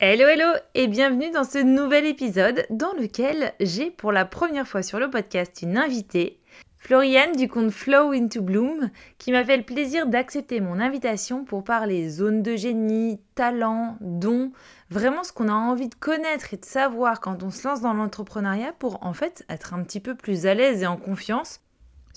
Hello 0.00 0.28
hello 0.28 0.56
et 0.76 0.86
bienvenue 0.86 1.32
dans 1.32 1.42
ce 1.42 1.58
nouvel 1.58 2.06
épisode 2.06 2.66
dans 2.70 2.92
lequel 2.92 3.52
j'ai 3.58 3.90
pour 3.90 4.12
la 4.12 4.24
première 4.24 4.68
fois 4.68 4.84
sur 4.84 5.00
le 5.00 5.10
podcast 5.10 5.60
une 5.62 5.76
invitée, 5.76 6.38
Floriane 6.78 7.34
du 7.34 7.48
compte 7.48 7.72
Flow 7.72 8.12
into 8.12 8.40
Bloom, 8.40 8.90
qui 9.18 9.32
m'a 9.32 9.44
fait 9.44 9.56
le 9.56 9.64
plaisir 9.64 10.06
d'accepter 10.06 10.60
mon 10.60 10.78
invitation 10.78 11.44
pour 11.44 11.64
parler 11.64 12.08
zone 12.10 12.44
de 12.44 12.54
génie, 12.54 13.18
talent, 13.34 13.96
dons, 14.00 14.52
vraiment 14.88 15.24
ce 15.24 15.32
qu'on 15.32 15.48
a 15.48 15.52
envie 15.52 15.88
de 15.88 15.96
connaître 15.96 16.54
et 16.54 16.58
de 16.58 16.64
savoir 16.64 17.18
quand 17.18 17.42
on 17.42 17.50
se 17.50 17.66
lance 17.66 17.80
dans 17.80 17.92
l'entrepreneuriat 17.92 18.74
pour 18.78 19.04
en 19.04 19.14
fait 19.14 19.44
être 19.48 19.74
un 19.74 19.82
petit 19.82 19.98
peu 19.98 20.14
plus 20.14 20.46
à 20.46 20.54
l'aise 20.54 20.84
et 20.84 20.86
en 20.86 20.96
confiance 20.96 21.58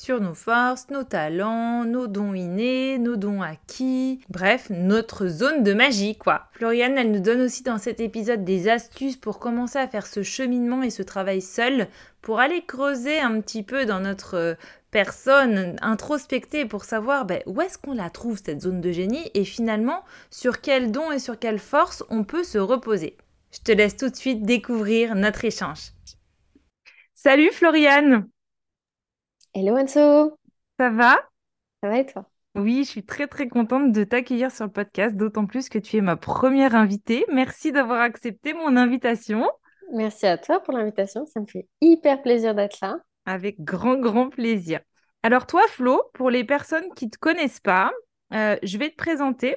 sur 0.02 0.20
nos 0.20 0.34
forces, 0.34 0.90
nos 0.90 1.04
talents, 1.04 1.86
nos 1.86 2.08
dons 2.08 2.34
innés, 2.34 2.98
nos 2.98 3.18
dons 3.18 3.44
acquis, 3.44 4.20
bref, 4.30 4.72
notre 4.72 5.28
zone 5.28 5.62
de 5.62 5.74
magie, 5.74 6.18
quoi. 6.18 6.48
Floriane, 6.54 6.98
elle 6.98 7.12
nous 7.12 7.20
donne 7.20 7.42
aussi 7.42 7.62
dans 7.62 7.78
cet 7.78 8.00
épisode 8.00 8.44
des 8.44 8.68
astuces 8.68 9.16
pour 9.16 9.38
commencer 9.38 9.78
à 9.78 9.88
faire 9.88 10.08
ce 10.08 10.24
cheminement 10.24 10.82
et 10.82 10.90
ce 10.90 11.04
travail 11.04 11.40
seul, 11.40 11.88
pour 12.24 12.40
aller 12.40 12.64
creuser 12.66 13.20
un 13.20 13.40
petit 13.42 13.62
peu 13.62 13.86
dans 13.86 14.00
notre 14.00 14.38
euh, 14.38 14.56
personne, 14.90 15.76
introspecter 15.84 16.66
pour 16.66 16.84
savoir 16.84 17.26
ben, 17.26 17.44
où 17.46 17.62
est-ce 17.62 17.78
qu'on 17.78 17.94
la 17.94 18.10
trouve, 18.10 18.42
cette 18.44 18.62
zone 18.62 18.82
de 18.82 18.92
génie, 18.92 19.30
et 19.36 19.46
finalement, 19.46 20.04
sur 20.32 20.62
quels 20.62 20.92
dons 20.92 21.12
et 21.12 21.20
sur 21.20 21.38
quelle 21.38 21.60
force 21.60 22.04
on 22.10 22.24
peut 22.24 22.44
se 22.44 22.58
reposer. 22.58 23.18
Je 23.52 23.60
te 23.60 23.72
laisse 23.72 23.98
tout 23.98 24.10
de 24.10 24.16
suite 24.16 24.42
découvrir 24.42 25.14
notre 25.14 25.46
échange. 25.46 25.92
Salut 27.14 27.52
Floriane 27.52 28.26
Hello 29.54 29.78
Anso, 29.78 30.38
ça 30.80 30.90
va? 30.90 31.18
Ça 31.82 31.90
va 31.90 32.00
et 32.00 32.06
toi? 32.06 32.26
Oui, 32.56 32.84
je 32.84 32.90
suis 32.90 33.06
très 33.06 33.28
très 33.28 33.48
contente 33.48 33.92
de 33.92 34.04
t'accueillir 34.04 34.52
sur 34.52 34.66
le 34.66 34.72
podcast, 34.72 35.16
d'autant 35.16 35.46
plus 35.46 35.70
que 35.70 35.80
tu 35.80 35.98
es 35.98 36.02
ma 36.02 36.18
première 36.18 36.76
invitée. 36.76 37.26
Merci 37.32 37.72
d'avoir 37.72 38.02
accepté 38.02 38.54
mon 38.54 38.76
invitation. 38.76 39.50
Merci 39.94 40.26
à 40.26 40.38
toi 40.38 40.60
pour 40.62 40.74
l'invitation, 40.74 41.26
ça 41.28 41.40
me 41.40 41.46
fait 41.46 41.68
hyper 41.82 42.22
plaisir 42.22 42.56
d'être 42.56 42.80
là. 42.82 42.98
Avec 43.26 43.62
grand 43.64 43.98
grand 43.98 44.30
plaisir. 44.30 44.80
Alors 45.24 45.46
toi, 45.46 45.62
Flo, 45.70 46.02
pour 46.14 46.30
les 46.30 46.44
personnes 46.44 46.92
qui 46.96 47.06
ne 47.06 47.12
te 47.12 47.18
connaissent 47.18 47.60
pas, 47.60 47.92
euh, 48.34 48.58
je 48.64 48.78
vais 48.78 48.90
te 48.90 48.96
présenter. 48.96 49.56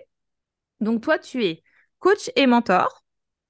Donc 0.80 1.02
toi, 1.02 1.18
tu 1.18 1.44
es 1.44 1.62
coach 2.00 2.30
et 2.36 2.46
mentor 2.46 3.04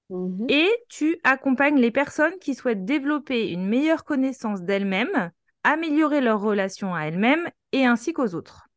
Mhm. 0.09 0.49
et 0.49 0.71
tu 0.89 1.19
accompagnes 1.25 1.79
les 1.81 1.91
personnes 1.91 2.39
qui 2.41 2.55
souhaitent 2.55 2.85
développer 2.85 3.51
une 3.51 3.67
meilleure 3.67 4.05
connaissance 4.05 4.63
d'elles-mêmes, 4.63 5.31
améliorer 5.65 6.21
leur 6.21 6.41
relation 6.41 6.95
à 6.95 7.03
elles-mêmes 7.05 7.49
et 7.73 7.87
ainsi 7.87 8.13
qu'aux 8.13 8.35
autres. 8.35 8.69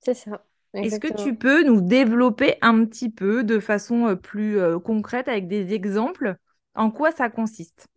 C'est 0.00 0.14
ça, 0.14 0.42
Est-ce 0.80 1.00
que 1.00 1.08
tu 1.08 1.34
peux 1.36 1.64
nous 1.64 1.80
développer 1.82 2.56
un 2.62 2.84
petit 2.86 3.10
peu 3.10 3.44
de 3.44 3.58
façon 3.60 4.06
euh, 4.08 4.14
plus 4.16 4.58
euh, 4.58 4.78
concrète 4.78 5.28
avec 5.28 5.48
des 5.48 5.74
exemples? 5.74 6.36
En 6.74 6.90
quoi 6.90 7.12
ça 7.12 7.28
consiste? 7.30 7.88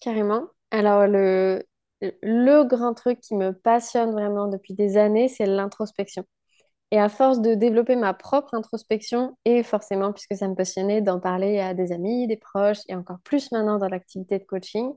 Carrément. 0.00 0.44
Alors 0.70 1.06
le, 1.06 1.62
le 2.22 2.62
grand 2.64 2.94
truc 2.94 3.20
qui 3.20 3.34
me 3.34 3.52
passionne 3.52 4.12
vraiment 4.12 4.48
depuis 4.48 4.74
des 4.74 4.96
années, 4.96 5.28
c'est 5.28 5.46
l'introspection. 5.46 6.24
Et 6.92 7.00
à 7.00 7.08
force 7.08 7.40
de 7.40 7.54
développer 7.54 7.96
ma 7.96 8.14
propre 8.14 8.54
introspection, 8.54 9.36
et 9.44 9.62
forcément, 9.64 10.12
puisque 10.12 10.36
ça 10.36 10.48
me 10.48 10.54
passionnait 10.56 11.02
d'en 11.02 11.20
parler 11.20 11.60
à 11.60 11.74
des 11.74 11.92
amis, 11.92 12.28
des 12.28 12.36
proches, 12.38 12.80
et 12.88 12.96
encore 12.96 13.18
plus 13.24 13.52
maintenant 13.52 13.78
dans 13.78 13.88
l'activité 13.88 14.38
de 14.38 14.44
coaching, 14.44 14.92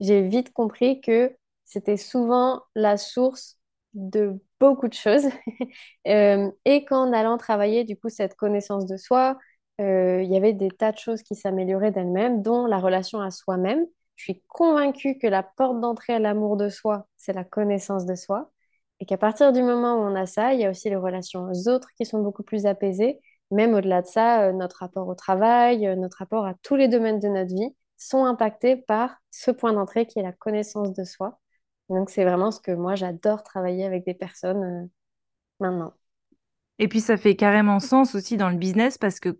j'ai 0.00 0.22
vite 0.22 0.52
compris 0.52 1.00
que 1.02 1.34
c'était 1.64 1.96
souvent 1.96 2.62
la 2.74 2.96
source 2.96 3.58
de 3.94 4.40
beaucoup 4.60 4.88
de 4.88 4.94
choses. 4.94 5.24
Euh, 6.06 6.50
et 6.66 6.84
qu'en 6.84 7.12
allant 7.14 7.38
travailler, 7.38 7.84
du 7.84 7.96
coup, 7.96 8.10
cette 8.10 8.34
connaissance 8.36 8.84
de 8.84 8.98
soi, 8.98 9.38
euh, 9.80 10.22
il 10.22 10.30
y 10.30 10.36
avait 10.36 10.52
des 10.52 10.68
tas 10.70 10.92
de 10.92 10.98
choses 10.98 11.22
qui 11.22 11.34
s'amélioraient 11.34 11.92
d'elles-mêmes, 11.92 12.42
dont 12.42 12.66
la 12.66 12.78
relation 12.78 13.20
à 13.20 13.30
soi-même. 13.30 13.86
Je 14.16 14.24
suis 14.24 14.42
convaincue 14.48 15.18
que 15.18 15.26
la 15.26 15.42
porte 15.42 15.80
d'entrée 15.80 16.12
à 16.14 16.18
l'amour 16.18 16.56
de 16.58 16.68
soi, 16.68 17.06
c'est 17.16 17.32
la 17.32 17.44
connaissance 17.44 18.04
de 18.06 18.14
soi. 18.14 18.50
Et 19.00 19.06
qu'à 19.06 19.16
partir 19.18 19.52
du 19.52 19.62
moment 19.62 19.94
où 19.94 20.00
on 20.02 20.14
a 20.14 20.26
ça, 20.26 20.52
il 20.54 20.60
y 20.60 20.64
a 20.66 20.70
aussi 20.70 20.90
les 20.90 20.96
relations 20.96 21.44
aux 21.50 21.68
autres 21.68 21.88
qui 21.96 22.04
sont 22.06 22.20
beaucoup 22.22 22.42
plus 22.42 22.66
apaisées. 22.66 23.20
Même 23.50 23.74
au-delà 23.74 24.02
de 24.02 24.06
ça, 24.06 24.42
euh, 24.48 24.52
notre 24.52 24.78
rapport 24.80 25.08
au 25.08 25.14
travail, 25.14 25.96
notre 25.96 26.18
rapport 26.18 26.46
à 26.46 26.54
tous 26.62 26.76
les 26.76 26.88
domaines 26.88 27.18
de 27.20 27.28
notre 27.28 27.54
vie 27.54 27.74
sont 27.96 28.24
impactés 28.24 28.76
par 28.76 29.16
ce 29.30 29.50
point 29.50 29.72
d'entrée 29.72 30.06
qui 30.06 30.18
est 30.18 30.22
la 30.22 30.32
connaissance 30.32 30.92
de 30.92 31.04
soi. 31.04 31.40
Donc, 31.88 32.10
c'est 32.10 32.24
vraiment 32.24 32.50
ce 32.50 32.60
que 32.60 32.72
moi, 32.72 32.94
j'adore 32.94 33.42
travailler 33.42 33.84
avec 33.84 34.04
des 34.04 34.14
personnes 34.14 34.62
euh, 34.62 34.86
maintenant. 35.60 35.94
Et 36.78 36.88
puis 36.88 37.00
ça 37.00 37.16
fait 37.16 37.36
carrément 37.36 37.78
sens 37.80 38.14
aussi 38.14 38.36
dans 38.36 38.50
le 38.50 38.56
business 38.56 38.98
parce 38.98 39.20
que 39.20 39.38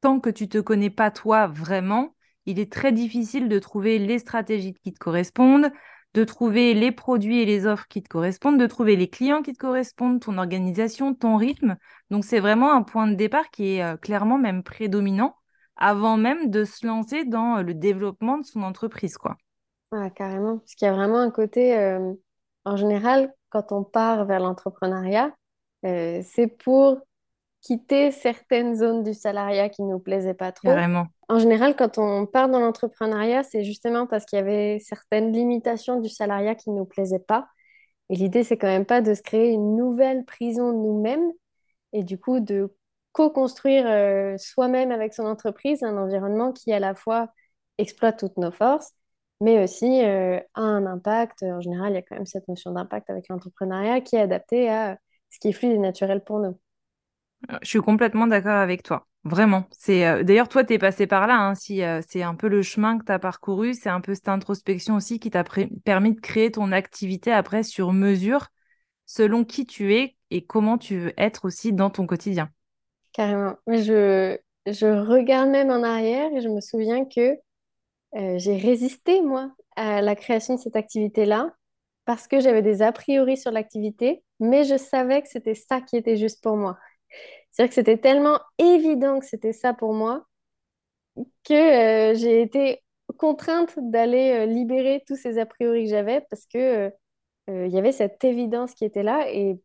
tant 0.00 0.20
que 0.20 0.30
tu 0.30 0.48
te 0.48 0.58
connais 0.58 0.90
pas 0.90 1.10
toi 1.10 1.46
vraiment, 1.46 2.14
il 2.44 2.58
est 2.58 2.70
très 2.70 2.92
difficile 2.92 3.48
de 3.48 3.58
trouver 3.58 3.98
les 3.98 4.18
stratégies 4.18 4.74
qui 4.74 4.92
te 4.92 4.98
correspondent, 4.98 5.70
de 6.14 6.24
trouver 6.24 6.74
les 6.74 6.92
produits 6.92 7.40
et 7.40 7.44
les 7.46 7.66
offres 7.66 7.88
qui 7.88 8.02
te 8.02 8.08
correspondent, 8.08 8.58
de 8.58 8.66
trouver 8.66 8.96
les 8.96 9.08
clients 9.08 9.42
qui 9.42 9.52
te 9.52 9.58
correspondent, 9.58 10.20
ton 10.20 10.38
organisation, 10.38 11.14
ton 11.14 11.36
rythme. 11.36 11.76
Donc 12.10 12.24
c'est 12.24 12.40
vraiment 12.40 12.72
un 12.72 12.82
point 12.82 13.06
de 13.06 13.14
départ 13.14 13.50
qui 13.50 13.76
est 13.76 13.82
euh, 13.82 13.96
clairement 13.96 14.38
même 14.38 14.62
prédominant 14.62 15.36
avant 15.76 16.16
même 16.16 16.50
de 16.50 16.64
se 16.64 16.86
lancer 16.86 17.24
dans 17.24 17.58
euh, 17.58 17.62
le 17.62 17.74
développement 17.74 18.38
de 18.38 18.44
son 18.44 18.62
entreprise, 18.62 19.18
quoi. 19.18 19.36
Ah, 19.92 20.10
carrément. 20.10 20.58
Parce 20.58 20.74
qu'il 20.74 20.86
y 20.86 20.90
a 20.90 20.94
vraiment 20.94 21.20
un 21.20 21.30
côté, 21.30 21.76
euh, 21.76 22.12
en 22.64 22.76
général, 22.76 23.32
quand 23.50 23.72
on 23.72 23.84
part 23.84 24.24
vers 24.24 24.40
l'entrepreneuriat, 24.40 25.34
euh, 25.84 26.20
c'est 26.24 26.48
pour 26.48 26.98
quitter 27.60 28.10
certaines 28.12 28.76
zones 28.76 29.02
du 29.02 29.14
salariat 29.14 29.68
qui 29.68 29.82
ne 29.82 29.90
nous 29.90 29.98
plaisaient 29.98 30.34
pas 30.34 30.52
trop. 30.52 30.68
Carrément. 30.68 31.06
En 31.28 31.38
général, 31.38 31.74
quand 31.74 31.98
on 31.98 32.26
part 32.26 32.48
dans 32.48 32.60
l'entrepreneuriat, 32.60 33.42
c'est 33.42 33.64
justement 33.64 34.06
parce 34.06 34.24
qu'il 34.24 34.36
y 34.36 34.42
avait 34.42 34.78
certaines 34.78 35.32
limitations 35.32 36.00
du 36.00 36.08
salariat 36.08 36.54
qui 36.54 36.70
ne 36.70 36.76
nous 36.76 36.84
plaisaient 36.84 37.18
pas. 37.18 37.48
Et 38.08 38.14
l'idée, 38.14 38.44
c'est 38.44 38.56
quand 38.56 38.68
même 38.68 38.86
pas 38.86 39.00
de 39.00 39.14
se 39.14 39.22
créer 39.22 39.50
une 39.50 39.74
nouvelle 39.76 40.24
prison 40.24 40.72
nous-mêmes 40.72 41.32
et 41.92 42.04
du 42.04 42.18
coup 42.18 42.38
de 42.38 42.72
co-construire 43.12 43.86
euh, 43.86 44.36
soi-même 44.38 44.92
avec 44.92 45.14
son 45.14 45.24
entreprise 45.24 45.82
un 45.82 45.96
environnement 45.96 46.52
qui 46.52 46.72
à 46.72 46.78
la 46.78 46.94
fois 46.94 47.30
exploite 47.78 48.18
toutes 48.18 48.36
nos 48.36 48.52
forces, 48.52 48.92
mais 49.40 49.62
aussi 49.62 50.04
euh, 50.04 50.38
a 50.54 50.60
un 50.60 50.86
impact. 50.86 51.42
En 51.42 51.60
général, 51.60 51.92
il 51.92 51.96
y 51.96 51.98
a 51.98 52.02
quand 52.02 52.16
même 52.16 52.26
cette 52.26 52.48
notion 52.48 52.72
d'impact 52.72 53.10
avec 53.10 53.28
l'entrepreneuriat 53.28 54.00
qui 54.00 54.16
est 54.16 54.20
adaptée 54.20 54.70
à 54.70 54.98
ce 55.30 55.38
qui 55.38 55.48
est 55.48 55.52
fluide 55.52 55.72
et 55.72 55.78
naturel 55.78 56.22
pour 56.24 56.40
nous. 56.40 56.58
Euh, 57.52 57.58
Je 57.62 57.68
suis 57.68 57.80
complètement 57.80 58.26
d'accord 58.26 58.56
avec 58.56 58.82
toi. 58.82 59.06
Vraiment. 59.24 59.64
C'est 59.72 60.06
euh, 60.06 60.22
d'ailleurs 60.22 60.48
toi 60.48 60.64
tu 60.64 60.74
es 60.74 60.78
passé 60.78 61.06
par 61.08 61.26
là 61.26 61.36
hein, 61.36 61.54
si 61.56 61.82
euh, 61.82 62.00
c'est 62.06 62.22
un 62.22 62.36
peu 62.36 62.48
le 62.48 62.62
chemin 62.62 62.96
que 62.98 63.04
tu 63.04 63.12
as 63.12 63.18
parcouru, 63.18 63.74
c'est 63.74 63.88
un 63.88 64.00
peu 64.00 64.14
cette 64.14 64.28
introspection 64.28 64.94
aussi 64.94 65.18
qui 65.18 65.30
t'a 65.30 65.42
permis 65.84 66.14
de 66.14 66.20
créer 66.20 66.52
ton 66.52 66.70
activité 66.72 67.32
après 67.32 67.62
sur 67.64 67.92
mesure 67.92 68.48
selon 69.06 69.44
qui 69.44 69.66
tu 69.66 69.94
es 69.94 70.16
et 70.30 70.44
comment 70.46 70.78
tu 70.78 70.98
veux 70.98 71.14
être 71.20 71.44
aussi 71.46 71.72
dans 71.72 71.90
ton 71.90 72.06
quotidien. 72.06 72.50
Carrément. 73.12 73.56
Mais 73.66 73.82
je, 73.82 74.38
je 74.66 74.86
regarde 74.86 75.48
même 75.50 75.70
en 75.70 75.82
arrière 75.82 76.30
et 76.34 76.40
je 76.42 76.48
me 76.48 76.60
souviens 76.60 77.04
que 77.04 77.36
euh, 78.16 78.38
j'ai 78.38 78.56
résisté, 78.56 79.20
moi, 79.22 79.52
à 79.76 80.00
la 80.00 80.16
création 80.16 80.54
de 80.54 80.60
cette 80.60 80.76
activité-là 80.76 81.54
parce 82.04 82.28
que 82.28 82.40
j'avais 82.40 82.62
des 82.62 82.82
a 82.82 82.92
priori 82.92 83.36
sur 83.36 83.50
l'activité, 83.50 84.22
mais 84.40 84.64
je 84.64 84.76
savais 84.76 85.22
que 85.22 85.28
c'était 85.28 85.54
ça 85.54 85.80
qui 85.80 85.96
était 85.96 86.16
juste 86.16 86.42
pour 86.42 86.56
moi. 86.56 86.78
C'est-à-dire 87.50 87.70
que 87.70 87.74
c'était 87.74 87.98
tellement 87.98 88.40
évident 88.58 89.18
que 89.18 89.26
c'était 89.26 89.52
ça 89.52 89.74
pour 89.74 89.92
moi 89.92 90.26
que 91.44 92.12
euh, 92.12 92.14
j'ai 92.14 92.42
été 92.42 92.82
contrainte 93.18 93.74
d'aller 93.78 94.32
euh, 94.32 94.46
libérer 94.46 95.02
tous 95.06 95.16
ces 95.16 95.38
a 95.38 95.46
priori 95.46 95.84
que 95.84 95.90
j'avais 95.90 96.20
parce 96.30 96.46
que 96.46 96.92
il 97.48 97.68
y 97.68 97.78
avait 97.78 97.92
cette 97.92 98.24
évidence 98.24 98.74
qui 98.74 98.84
était 98.84 99.04
là 99.04 99.30
et 99.30 99.60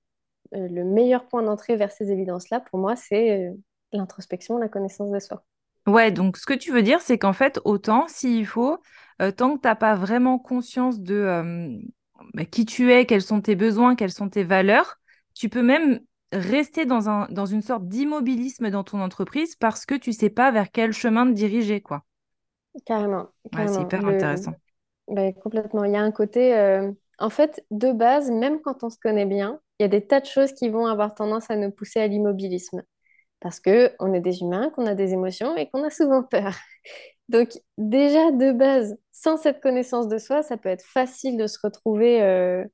le 0.51 0.83
meilleur 0.83 1.27
point 1.27 1.41
d'entrée 1.41 1.77
vers 1.77 1.91
ces 1.91 2.11
évidences-là, 2.11 2.59
pour 2.59 2.77
moi, 2.77 2.95
c'est 2.95 3.51
l'introspection, 3.91 4.59
la 4.59 4.69
connaissance 4.69 5.09
de 5.09 5.17
soi. 5.17 5.43
Ouais, 5.87 6.11
donc 6.11 6.37
ce 6.37 6.45
que 6.45 6.53
tu 6.53 6.71
veux 6.71 6.83
dire, 6.83 7.01
c'est 7.01 7.17
qu'en 7.17 7.33
fait, 7.33 7.59
autant, 7.65 8.07
s'il 8.07 8.45
faut, 8.45 8.79
euh, 9.21 9.31
tant 9.31 9.55
que 9.57 9.61
tu 9.61 9.67
n'as 9.67 9.75
pas 9.75 9.95
vraiment 9.95 10.37
conscience 10.39 10.99
de 10.99 11.15
euh, 11.15 11.77
bah, 12.33 12.45
qui 12.45 12.65
tu 12.65 12.91
es, 12.93 13.05
quels 13.05 13.21
sont 13.23 13.41
tes 13.41 13.55
besoins, 13.55 13.95
quelles 13.95 14.11
sont 14.11 14.29
tes 14.29 14.43
valeurs, 14.43 14.97
tu 15.33 15.49
peux 15.49 15.63
même 15.63 15.99
rester 16.31 16.85
dans 16.85 17.09
un, 17.09 17.27
dans 17.31 17.45
une 17.47 17.61
sorte 17.63 17.87
d'immobilisme 17.87 18.69
dans 18.69 18.83
ton 18.83 19.01
entreprise 19.01 19.55
parce 19.55 19.85
que 19.85 19.95
tu 19.95 20.13
sais 20.13 20.29
pas 20.29 20.51
vers 20.51 20.71
quel 20.71 20.93
chemin 20.93 21.25
te 21.27 21.31
diriger, 21.33 21.81
quoi. 21.81 22.05
Carrément, 22.85 23.29
Ouais, 23.53 23.67
c'est 23.67 23.83
hyper 23.83 24.05
Le... 24.05 24.05
intéressant. 24.05 24.55
ben, 25.09 25.33
complètement. 25.35 25.83
Il 25.85 25.93
y 25.93 25.95
a 25.97 26.01
un 26.03 26.11
côté, 26.11 26.55
euh, 26.57 26.91
en 27.19 27.29
fait, 27.29 27.65
de 27.71 27.91
base, 27.93 28.31
même 28.31 28.61
quand 28.61 28.83
on 28.83 28.89
se 28.89 28.97
connaît 28.99 29.25
bien, 29.25 29.61
il 29.79 29.83
y 29.83 29.85
a 29.85 29.89
des 29.89 30.05
tas 30.07 30.21
de 30.21 30.25
choses 30.25 30.53
qui 30.53 30.69
vont 30.69 30.85
avoir 30.87 31.15
tendance 31.15 31.49
à 31.51 31.55
nous 31.57 31.71
pousser 31.71 31.99
à 32.01 32.07
l'immobilisme. 32.07 32.83
Parce 33.41 33.59
que 33.59 33.93
on 33.99 34.13
est 34.13 34.21
des 34.21 34.41
humains, 34.41 34.69
qu'on 34.71 34.85
a 34.87 34.95
des 34.95 35.13
émotions 35.13 35.57
et 35.57 35.69
qu'on 35.69 35.83
a 35.83 35.89
souvent 35.89 36.23
peur. 36.23 36.55
Donc, 37.29 37.59
déjà, 37.77 38.31
de 38.31 38.51
base, 38.51 38.97
sans 39.11 39.37
cette 39.37 39.61
connaissance 39.61 40.07
de 40.07 40.17
soi, 40.17 40.43
ça 40.43 40.57
peut 40.57 40.69
être 40.69 40.85
facile 40.85 41.37
de 41.37 41.47
se 41.47 41.59
retrouver 41.63 42.21
euh, 42.21 42.65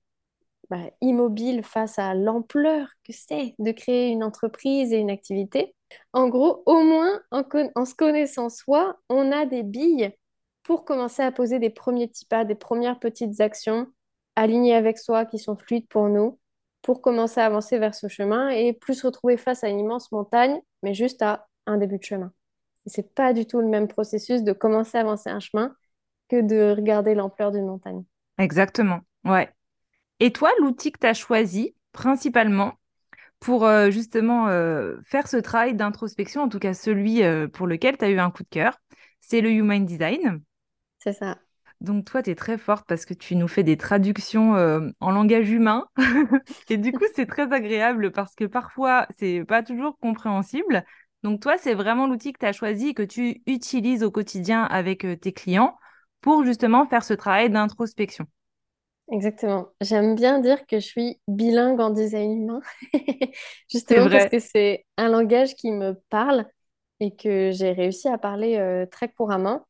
bah, 0.70 0.92
immobile 1.02 1.64
face 1.64 2.00
à 2.00 2.14
l'ampleur 2.14 2.90
que 3.06 3.14
c'est 3.14 3.56
de 3.60 3.72
créer 3.72 4.10
une 4.10 4.24
entreprise 4.24 4.94
et 4.94 4.98
une 4.98 5.10
activité. 5.12 5.76
En 6.14 6.28
gros, 6.28 6.64
au 6.66 6.84
moins, 6.84 7.22
en, 7.32 7.44
en 7.76 7.86
se 7.86 7.96
connaissant 7.96 8.50
soi, 8.50 8.98
on 9.10 9.32
a 9.32 9.46
des 9.46 9.64
billes 9.64 10.12
pour 10.64 10.84
commencer 10.84 11.24
à 11.24 11.32
poser 11.32 11.60
des 11.60 11.70
premiers 11.70 12.08
petits 12.08 12.26
pas, 12.26 12.44
des 12.44 12.56
premières 12.56 13.00
petites 13.00 13.40
actions 13.40 13.88
alignées 14.36 14.76
avec 14.76 14.98
soi 14.98 15.26
qui 15.26 15.40
sont 15.40 15.56
fluides 15.56 15.88
pour 15.88 16.10
nous, 16.10 16.38
pour 16.82 17.02
commencer 17.02 17.42
à 17.42 17.46
avancer 17.46 17.80
vers 17.80 17.96
ce 17.96 18.08
chemin 18.08 18.50
et 18.50 18.74
plus 18.74 18.96
se 18.96 19.08
retrouver 19.08 19.38
face 19.38 19.64
à 19.64 19.70
une 19.70 19.80
immense 19.80 20.12
montagne, 20.12 20.60
mais 20.84 20.94
juste 20.94 21.22
à 21.22 21.48
un 21.66 21.78
début 21.78 21.98
de 21.98 22.04
chemin. 22.04 22.32
Et 22.86 22.90
c'est 22.90 23.14
pas 23.14 23.34
du 23.34 23.46
tout 23.46 23.60
le 23.60 23.68
même 23.68 23.88
processus 23.88 24.44
de 24.44 24.54
commencer 24.54 24.98
à 24.98 25.02
avancer 25.02 25.30
un 25.30 25.40
chemin 25.40 25.76
que 26.30 26.42
de 26.42 26.76
regarder 26.76 27.16
l'ampleur 27.16 27.52
d'une 27.52 27.66
montagne. 27.66 28.04
Exactement. 28.38 29.02
Ouais. 29.26 29.50
Et 30.20 30.32
toi, 30.32 30.50
l'outil 30.60 30.92
que 30.92 31.00
tu 31.00 31.08
as 31.08 31.14
choisi 31.14 31.76
principalement 31.92 32.74
pour 33.40 33.66
euh, 33.66 33.92
justement 33.92 34.48
euh, 34.48 34.96
faire 35.06 35.28
ce 35.28 35.38
travail 35.38 35.76
d'introspection, 35.76 36.42
en 36.42 36.50
tout 36.50 36.60
cas 36.60 36.74
celui 36.74 37.24
euh, 37.24 37.48
pour 37.48 37.68
lequel 37.68 37.98
tu 37.98 38.06
as 38.06 38.10
eu 38.10 38.20
un 38.20 38.32
coup 38.32 38.44
de 38.44 38.50
cœur, 38.50 38.80
c'est 39.20 39.42
le 39.42 39.52
Human 39.52 39.86
Design. 39.86 40.42
C'est 41.00 41.14
ça. 41.14 41.38
Donc 41.80 42.06
toi, 42.06 42.24
tu 42.24 42.32
es 42.32 42.36
très 42.36 42.58
forte 42.58 42.88
parce 42.88 43.06
que 43.06 43.14
tu 43.14 43.36
nous 43.36 43.48
fais 43.48 43.64
des 43.64 43.78
traductions 43.78 44.56
euh, 44.56 44.90
en 45.00 45.12
langage 45.12 45.50
humain. 45.50 45.86
Et 46.70 46.78
du 46.78 46.92
coup, 46.92 47.06
c'est 47.16 47.28
très 47.28 47.52
agréable 47.54 48.12
parce 48.12 48.34
que 48.36 48.46
parfois, 48.46 49.08
c'est 49.18 49.44
pas 49.46 49.62
toujours 49.64 49.98
compréhensible. 50.00 50.84
Donc 51.24 51.42
toi, 51.42 51.58
c'est 51.58 51.74
vraiment 51.74 52.08
l'outil 52.08 52.34
que 52.34 52.40
tu 52.40 52.46
as 52.46 52.54
choisi 52.54 52.90
et 52.90 52.94
que 52.94 53.04
tu 53.04 53.42
utilises 53.46 54.04
au 54.04 54.12
quotidien 54.12 54.64
avec 54.64 55.06
euh, 55.06 55.16
tes 55.16 55.34
clients 55.34 55.78
pour 56.22 56.44
justement 56.46 56.86
faire 56.86 57.04
ce 57.04 57.14
travail 57.14 57.50
d'introspection. 57.50 58.26
Exactement. 59.12 59.70
J'aime 59.80 60.16
bien 60.16 60.40
dire 60.40 60.66
que 60.66 60.80
je 60.80 60.86
suis 60.86 61.22
bilingue 61.28 61.80
en 61.80 61.92
design 61.92 62.42
humain, 62.42 62.60
justement 63.72 64.10
parce 64.10 64.30
que 64.30 64.40
c'est 64.40 64.86
un 64.98 65.08
langage 65.08 65.56
qui 65.56 65.72
me 65.72 65.94
parle 66.10 66.46
et 67.00 67.16
que 67.16 67.52
j'ai 67.52 67.72
réussi 67.72 68.10
à 68.10 68.18
parler 68.18 68.58
euh, 68.58 68.86
très 68.86 69.08
couramment. 69.10 69.66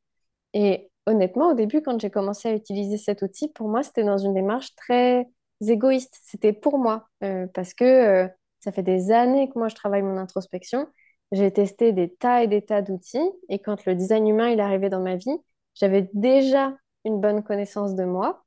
Et 0.53 0.89
honnêtement, 1.07 1.51
au 1.51 1.55
début, 1.55 1.81
quand 1.81 1.99
j'ai 2.01 2.11
commencé 2.11 2.49
à 2.49 2.53
utiliser 2.53 2.97
cet 2.97 3.23
outil, 3.23 3.49
pour 3.49 3.69
moi, 3.69 3.83
c'était 3.83 4.03
dans 4.03 4.19
une 4.19 4.35
démarche 4.35 4.75
très 4.75 5.27
égoïste. 5.67 6.19
C'était 6.23 6.53
pour 6.53 6.77
moi, 6.79 7.09
euh, 7.23 7.47
parce 7.55 7.73
que 7.73 7.85
euh, 7.85 8.27
ça 8.59 8.71
fait 8.71 8.83
des 8.83 9.11
années 9.11 9.49
que 9.49 9.57
moi, 9.59 9.69
je 9.69 9.75
travaille 9.75 10.03
mon 10.03 10.17
introspection. 10.17 10.87
J'ai 11.31 11.51
testé 11.51 11.93
des 11.93 12.13
tas 12.13 12.43
et 12.43 12.47
des 12.47 12.61
tas 12.61 12.81
d'outils, 12.81 13.19
et 13.49 13.59
quand 13.59 13.85
le 13.85 13.95
design 13.95 14.27
humain 14.27 14.47
est 14.49 14.59
arrivé 14.59 14.89
dans 14.89 15.01
ma 15.01 15.15
vie, 15.17 15.37
j'avais 15.75 16.09
déjà 16.13 16.77
une 17.05 17.19
bonne 17.21 17.43
connaissance 17.43 17.95
de 17.95 18.03
moi. 18.05 18.43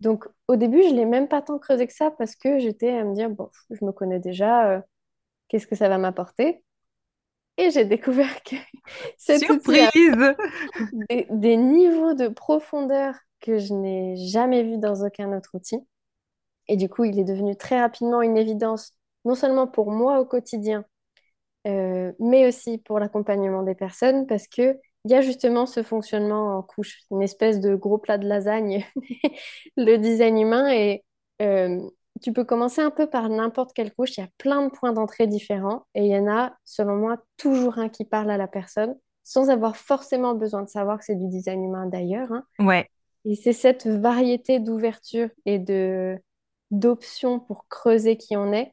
Donc, 0.00 0.26
au 0.48 0.56
début, 0.56 0.82
je 0.82 0.94
l'ai 0.94 1.06
même 1.06 1.28
pas 1.28 1.42
tant 1.42 1.58
creusé 1.58 1.86
que 1.86 1.94
ça 1.94 2.10
parce 2.12 2.36
que 2.36 2.58
j'étais 2.58 2.90
à 2.90 3.04
me 3.04 3.14
dire, 3.14 3.30
bon, 3.30 3.50
je 3.70 3.84
me 3.84 3.92
connais 3.92 4.20
déjà, 4.20 4.70
euh, 4.70 4.80
qu'est-ce 5.48 5.66
que 5.68 5.76
ça 5.76 5.88
va 5.88 5.98
m'apporter? 5.98 6.64
Et 7.58 7.70
j'ai 7.70 7.84
découvert 7.84 8.42
que 8.42 8.56
cet 9.18 9.48
outil 9.50 9.80
a 9.80 9.90
Surprise! 9.90 10.34
des, 10.92 11.26
des 11.30 11.56
niveaux 11.56 12.14
de 12.14 12.28
profondeur 12.28 13.14
que 13.40 13.58
je 13.58 13.74
n'ai 13.74 14.16
jamais 14.16 14.62
vus 14.62 14.78
dans 14.78 15.04
aucun 15.04 15.36
autre 15.36 15.50
outil. 15.54 15.78
Et 16.68 16.76
du 16.76 16.88
coup, 16.88 17.04
il 17.04 17.18
est 17.18 17.24
devenu 17.24 17.56
très 17.56 17.80
rapidement 17.80 18.22
une 18.22 18.36
évidence, 18.36 18.94
non 19.24 19.34
seulement 19.34 19.66
pour 19.66 19.90
moi 19.90 20.20
au 20.20 20.24
quotidien, 20.26 20.84
euh, 21.66 22.12
mais 22.20 22.46
aussi 22.48 22.78
pour 22.78 22.98
l'accompagnement 22.98 23.62
des 23.62 23.74
personnes, 23.74 24.26
parce 24.26 24.48
que 24.48 24.78
il 25.04 25.10
y 25.10 25.14
a 25.14 25.22
justement 25.22 25.66
ce 25.66 25.82
fonctionnement 25.82 26.58
en 26.58 26.62
couche, 26.62 27.00
une 27.10 27.22
espèce 27.22 27.60
de 27.60 27.74
gros 27.74 27.98
plat 27.98 28.18
de 28.18 28.28
lasagne, 28.28 28.86
le 29.76 29.96
design 29.96 30.38
humain. 30.38 30.70
Et 30.72 31.04
euh, 31.42 31.80
tu 32.22 32.32
peux 32.32 32.44
commencer 32.44 32.80
un 32.80 32.90
peu 32.90 33.06
par 33.06 33.28
n'importe 33.28 33.72
quelle 33.74 33.92
couche, 33.94 34.16
il 34.16 34.20
y 34.20 34.24
a 34.24 34.28
plein 34.38 34.66
de 34.66 34.70
points 34.70 34.92
d'entrée 34.92 35.26
différents, 35.26 35.86
et 35.94 36.06
il 36.06 36.12
y 36.12 36.16
en 36.16 36.28
a, 36.28 36.54
selon 36.64 36.96
moi, 36.96 37.18
toujours 37.36 37.78
un 37.78 37.88
qui 37.88 38.04
parle 38.04 38.30
à 38.30 38.36
la 38.36 38.48
personne, 38.48 38.94
sans 39.24 39.50
avoir 39.50 39.76
forcément 39.76 40.34
besoin 40.34 40.62
de 40.62 40.68
savoir 40.68 40.98
que 40.98 41.04
c'est 41.04 41.16
du 41.16 41.28
design 41.28 41.64
humain 41.64 41.86
d'ailleurs. 41.86 42.32
hein. 42.32 42.44
Ouais. 42.58 42.88
Et 43.24 43.36
c'est 43.36 43.52
cette 43.52 43.86
variété 43.86 44.58
d'ouverture 44.58 45.28
et 45.44 45.58
de 45.58 46.18
d'options 46.70 47.38
pour 47.38 47.66
creuser 47.68 48.16
qui 48.16 48.36
on 48.36 48.52
est 48.52 48.72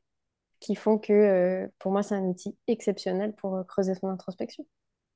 qui 0.60 0.75
font 0.75 0.98
que, 0.98 1.13
euh, 1.13 1.68
pour 1.80 1.92
moi, 1.92 2.04
c'est 2.04 2.16
un 2.16 2.24
outil 2.24 2.56
exceptionnel 2.68 3.34
pour 3.34 3.56
euh, 3.56 3.63
creuser 3.63 3.95
son 3.95 4.10
introspection. 4.10 4.66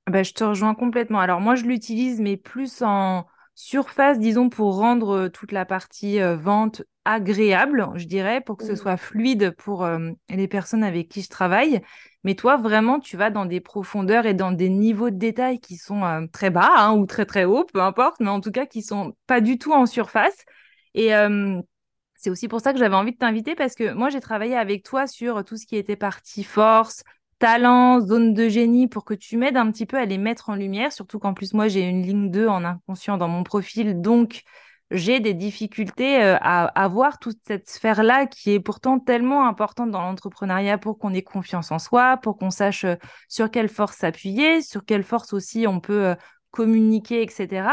Bah, 0.07 0.23
je 0.23 0.33
te 0.33 0.43
rejoins 0.43 0.75
complètement. 0.75 1.19
Alors 1.19 1.41
moi, 1.41 1.55
je 1.55 1.63
l'utilise, 1.65 2.19
mais 2.19 2.37
plus 2.37 2.81
en 2.81 3.25
surface, 3.55 4.19
disons, 4.19 4.49
pour 4.49 4.77
rendre 4.77 5.25
euh, 5.25 5.29
toute 5.29 5.51
la 5.51 5.65
partie 5.65 6.21
euh, 6.21 6.35
vente 6.35 6.83
agréable, 7.05 7.89
je 7.95 8.05
dirais, 8.05 8.41
pour 8.41 8.57
que 8.57 8.65
ce 8.65 8.75
soit 8.75 8.97
fluide 8.97 9.51
pour 9.57 9.83
euh, 9.83 10.11
les 10.29 10.47
personnes 10.47 10.83
avec 10.83 11.09
qui 11.09 11.21
je 11.21 11.29
travaille. 11.29 11.81
Mais 12.23 12.35
toi, 12.35 12.57
vraiment, 12.57 12.99
tu 12.99 13.17
vas 13.17 13.29
dans 13.29 13.45
des 13.45 13.59
profondeurs 13.59 14.25
et 14.25 14.33
dans 14.33 14.51
des 14.51 14.69
niveaux 14.69 15.09
de 15.09 15.17
détail 15.17 15.59
qui 15.59 15.75
sont 15.75 16.03
euh, 16.03 16.25
très 16.31 16.49
bas 16.49 16.71
hein, 16.77 16.93
ou 16.93 17.05
très 17.05 17.25
très 17.25 17.43
hauts, 17.43 17.65
peu 17.65 17.81
importe, 17.81 18.19
mais 18.19 18.29
en 18.29 18.39
tout 18.39 18.51
cas 18.51 18.65
qui 18.65 18.81
sont 18.81 19.15
pas 19.27 19.41
du 19.41 19.57
tout 19.57 19.73
en 19.73 19.85
surface. 19.85 20.45
Et 20.93 21.13
euh, 21.15 21.61
c'est 22.15 22.29
aussi 22.29 22.47
pour 22.47 22.61
ça 22.61 22.71
que 22.71 22.79
j'avais 22.79 22.95
envie 22.95 23.11
de 23.11 23.17
t'inviter 23.17 23.55
parce 23.55 23.75
que 23.75 23.91
moi, 23.93 24.09
j'ai 24.09 24.21
travaillé 24.21 24.55
avec 24.55 24.83
toi 24.83 25.07
sur 25.07 25.43
tout 25.43 25.57
ce 25.57 25.65
qui 25.65 25.75
était 25.75 25.97
partie 25.97 26.43
force, 26.45 27.03
talent, 27.43 27.99
zone 27.99 28.33
de 28.33 28.47
génie 28.47 28.87
pour 28.87 29.03
que 29.03 29.13
tu 29.13 29.35
m'aides 29.35 29.57
un 29.57 29.69
petit 29.69 29.85
peu 29.85 29.97
à 29.97 30.05
les 30.05 30.17
mettre 30.17 30.49
en 30.49 30.55
lumière. 30.55 30.93
Surtout 30.93 31.19
qu'en 31.19 31.33
plus, 31.33 31.53
moi, 31.53 31.67
j'ai 31.67 31.81
une 31.81 32.01
ligne 32.01 32.31
2 32.31 32.47
en 32.47 32.63
inconscient 32.63 33.17
dans 33.17 33.27
mon 33.27 33.43
profil. 33.43 33.99
Donc, 33.99 34.43
j'ai 34.91 35.19
des 35.19 35.33
difficultés 35.33 36.23
euh, 36.23 36.37
à, 36.39 36.67
à 36.67 36.87
voir 36.87 37.19
toute 37.19 37.39
cette 37.45 37.69
sphère-là 37.69 38.27
qui 38.27 38.51
est 38.51 38.61
pourtant 38.61 38.97
tellement 38.97 39.45
importante 39.45 39.91
dans 39.91 40.01
l'entrepreneuriat 40.01 40.77
pour 40.77 40.97
qu'on 40.97 41.13
ait 41.13 41.21
confiance 41.21 41.69
en 41.73 41.79
soi, 41.79 42.15
pour 42.15 42.37
qu'on 42.37 42.49
sache 42.49 42.85
euh, 42.85 42.95
sur 43.27 43.51
quelle 43.51 43.67
force 43.67 43.97
s'appuyer, 43.97 44.61
sur 44.61 44.85
quelle 44.85 45.03
force 45.03 45.33
aussi 45.33 45.67
on 45.67 45.81
peut 45.81 46.05
euh, 46.05 46.15
communiquer, 46.51 47.23
etc. 47.23 47.67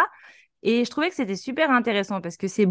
Et 0.64 0.84
je 0.84 0.90
trouvais 0.90 1.10
que 1.10 1.14
c'était 1.14 1.36
super 1.36 1.70
intéressant 1.70 2.20
parce 2.20 2.36
que 2.36 2.48
c'est 2.48 2.66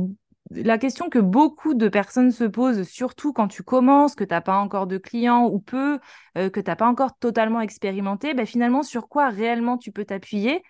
la 0.52 0.78
question 0.78 1.10
que 1.10 1.20
beaucoup 1.20 1.74
de 1.74 1.88
personnes 1.90 2.32
se 2.32 2.44
posent, 2.44 2.84
surtout 2.84 3.34
quand 3.34 3.48
tu 3.48 3.64
commences, 3.64 4.16
que 4.16 4.24
tu 4.24 4.34
n'as 4.34 4.42
pas 4.42 4.58
encore 4.58 4.88
de 4.88 4.98
clients 4.98 5.46
ou 5.46 5.60
peu, 5.60 6.00
euh, 6.38 6.50
que 6.50 6.60
tu 6.60 6.70
n'as 6.70 6.76
pas 6.76 6.88
encore 6.88 7.18
totalement 7.18 7.62
expérimenté, 7.62 8.34
ben 8.34 8.46
finalement, 8.46 8.84
sur 8.84 9.08
quoi 9.10 9.30
réellement 9.30 9.78
tu 9.78 9.92
peux 9.92 10.06
t'appuyer 10.06 10.64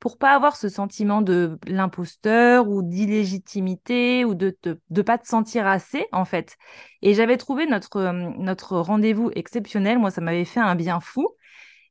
pour 0.00 0.18
pas 0.18 0.34
avoir 0.34 0.56
ce 0.56 0.68
sentiment 0.68 1.22
de 1.22 1.58
l'imposteur 1.66 2.68
ou 2.68 2.82
d'illégitimité 2.82 4.24
ou 4.24 4.34
de 4.34 4.56
de 4.90 5.02
pas 5.02 5.16
te 5.16 5.26
sentir 5.28 5.66
assez, 5.66 6.06
en 6.12 6.24
fait? 6.24 6.56
Et 7.02 7.14
j'avais 7.14 7.36
trouvé 7.36 7.66
notre, 7.66 7.96
euh, 7.98 8.12
notre 8.38 8.78
rendez-vous 8.78 9.30
exceptionnel. 9.34 9.98
Moi, 9.98 10.10
ça 10.10 10.20
m'avait 10.20 10.44
fait 10.44 10.60
un 10.60 10.74
bien 10.74 11.00
fou. 11.00 11.28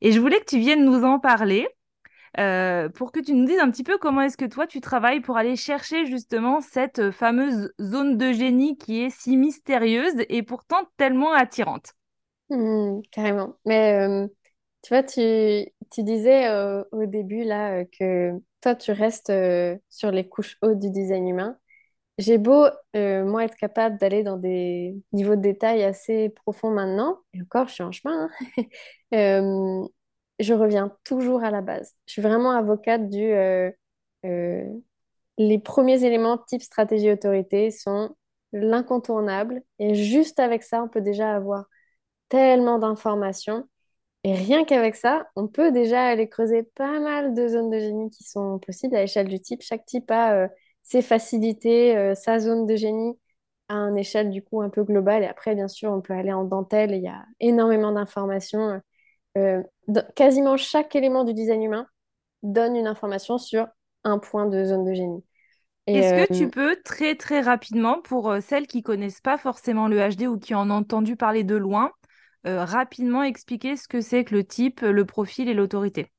Et 0.02 0.12
je 0.12 0.20
voulais 0.20 0.40
que 0.40 0.46
tu 0.46 0.60
viennes 0.60 0.86
nous 0.86 1.04
en 1.04 1.20
parler 1.20 1.68
euh, 2.40 2.88
pour 2.88 3.12
que 3.12 3.20
tu 3.20 3.34
nous 3.34 3.46
dises 3.46 3.60
un 3.60 3.70
petit 3.70 3.84
peu 3.84 3.98
comment 3.98 4.22
est-ce 4.22 4.38
que 4.38 4.46
toi 4.46 4.66
tu 4.66 4.80
travailles 4.80 5.20
pour 5.20 5.38
aller 5.38 5.58
chercher 5.58 6.06
justement 6.06 6.62
cette 6.62 7.00
euh, 7.00 7.12
fameuse 7.12 7.74
zone 7.82 8.18
de 8.18 8.32
génie 8.32 8.78
qui 8.78 9.02
est 9.02 9.10
si 9.10 9.36
mystérieuse 9.36 10.16
et 10.30 10.42
pourtant 10.42 10.84
tellement 10.98 11.34
attirante. 11.34 11.94
Mhm, 12.50 13.02
carrément. 13.12 13.56
Mais 13.66 14.08
euh, 14.08 14.28
tu 14.82 14.94
vois, 14.94 15.04
tu, 15.04 15.22
disais 15.98 16.50
au 16.92 17.06
début 17.06 17.44
là 17.44 17.84
que 17.86 18.32
toi, 18.62 18.76
tu 18.76 18.92
restes 18.92 19.32
sur 19.90 20.12
les 20.12 20.28
couches 20.28 20.58
hautes 20.62 20.80
du 20.80 20.90
design 20.90 21.28
humain. 21.28 21.58
J'ai 22.18 22.38
beau, 22.38 22.66
moi, 22.94 23.44
être 23.44 23.56
capable 23.56 23.98
d'aller 23.98 24.24
dans 24.24 24.38
des 24.38 24.96
niveaux 25.12 25.36
de 25.36 25.42
détail 25.42 25.84
assez 25.84 26.30
profonds 26.30 26.72
maintenant, 26.72 27.20
et 27.34 27.42
encore, 27.42 27.68
je 27.68 27.74
suis 27.74 27.84
en 27.84 27.92
chemin, 27.92 28.30
hein. 29.12 29.88
Je 30.42 30.54
reviens 30.54 30.96
toujours 31.04 31.44
à 31.44 31.52
la 31.52 31.62
base. 31.62 31.96
Je 32.08 32.14
suis 32.14 32.22
vraiment 32.22 32.52
avocate 32.52 33.10
du... 33.10 33.24
euh, 33.32 33.72
euh, 34.26 34.66
les 35.38 35.60
premiers 35.60 36.04
éléments 36.04 36.38
type 36.38 36.64
stratégie 36.64 37.12
autorité 37.12 37.72
sont 37.72 38.16
l'incontournable. 38.54 39.64
Et 39.80 39.96
juste 39.96 40.40
avec 40.40 40.64
ça, 40.64 40.84
on 40.84 40.88
peut 40.90 41.02
déjà 41.02 41.36
avoir 41.36 41.66
tellement 42.30 42.80
d'informations. 42.80 43.68
Et 44.24 44.36
rien 44.36 44.66
qu'avec 44.66 44.96
ça, 44.96 45.28
on 45.36 45.48
peut 45.48 45.72
déjà 45.72 46.04
aller 46.06 46.30
creuser 46.30 46.64
pas 46.64 47.00
mal 47.00 47.34
de 47.36 47.48
zones 47.48 47.72
de 47.72 47.80
génie 47.80 48.10
qui 48.12 48.24
sont 48.24 48.60
possibles 48.60 48.96
à 48.96 49.02
l'échelle 49.02 49.28
du 49.30 49.40
type. 49.42 49.62
Chaque 49.64 49.86
type 49.86 50.12
a 50.12 50.36
euh, 50.36 50.48
ses 50.84 51.02
facilités, 51.02 52.14
sa 52.16 52.40
zone 52.40 52.66
de 52.68 52.76
génie 52.76 53.20
à 53.70 53.76
une 53.76 53.98
échelle 53.98 54.30
du 54.32 54.44
coup 54.44 54.62
un 54.62 54.70
peu 54.70 54.84
globale. 54.84 55.24
Et 55.24 55.28
après, 55.28 55.56
bien 55.56 55.68
sûr, 55.68 55.92
on 55.92 56.02
peut 56.02 56.14
aller 56.14 56.34
en 56.34 56.44
dentelle 56.44 56.92
il 56.92 57.04
y 57.04 57.08
a 57.08 57.26
énormément 57.40 57.92
d'informations. 57.92 58.82
Euh, 59.38 59.64
quasiment 60.16 60.58
chaque 60.58 60.96
élément 60.96 61.24
du 61.24 61.34
design 61.34 61.64
humain 61.64 61.88
donne 62.44 62.76
une 62.76 62.88
information 62.88 63.38
sur 63.38 63.68
un 64.04 64.20
point 64.20 64.48
de 64.48 64.66
zone 64.66 64.86
de 64.86 64.94
génie. 64.94 65.24
Est-ce 65.94 66.14
euh, 66.14 66.26
que 66.26 66.28
tu 66.32 66.50
peux 66.50 66.78
très 66.84 67.16
très 67.16 67.42
rapidement, 67.42 68.02
pour 68.02 68.30
euh, 68.30 68.40
celles 68.42 68.68
qui 68.68 68.82
connaissent 68.84 69.22
pas 69.22 69.38
forcément 69.38 69.88
le 69.88 70.00
HD 70.00 70.28
ou 70.28 70.38
qui 70.40 70.54
en 70.56 70.70
ont 70.70 70.76
entendu 70.76 71.16
parler 71.16 71.44
de 71.44 71.56
loin, 71.56 71.92
euh, 72.48 72.64
rapidement 72.66 73.24
expliquer 73.24 73.76
ce 73.78 73.88
que 73.88 74.02
c'est 74.02 74.24
que 74.26 74.36
le 74.36 74.44
type, 74.46 74.82
le 74.82 75.06
profil 75.06 75.50
et 75.50 75.54
l'autorité? 75.54 76.12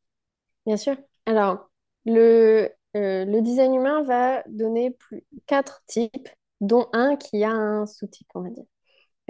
bien 0.66 0.76
sûr, 0.76 0.96
alors 1.26 1.70
le, 2.04 2.68
euh, 2.96 3.24
le 3.24 3.40
design 3.42 3.74
humain 3.74 4.02
va 4.02 4.42
donner 4.48 4.90
plus, 4.92 5.24
quatre 5.46 5.82
types, 5.86 6.28
dont 6.60 6.88
un 6.92 7.16
qui 7.16 7.44
a 7.44 7.50
un 7.50 7.86
sous-type, 7.86 8.28
on 8.34 8.42
va 8.42 8.50
dire. 8.50 8.64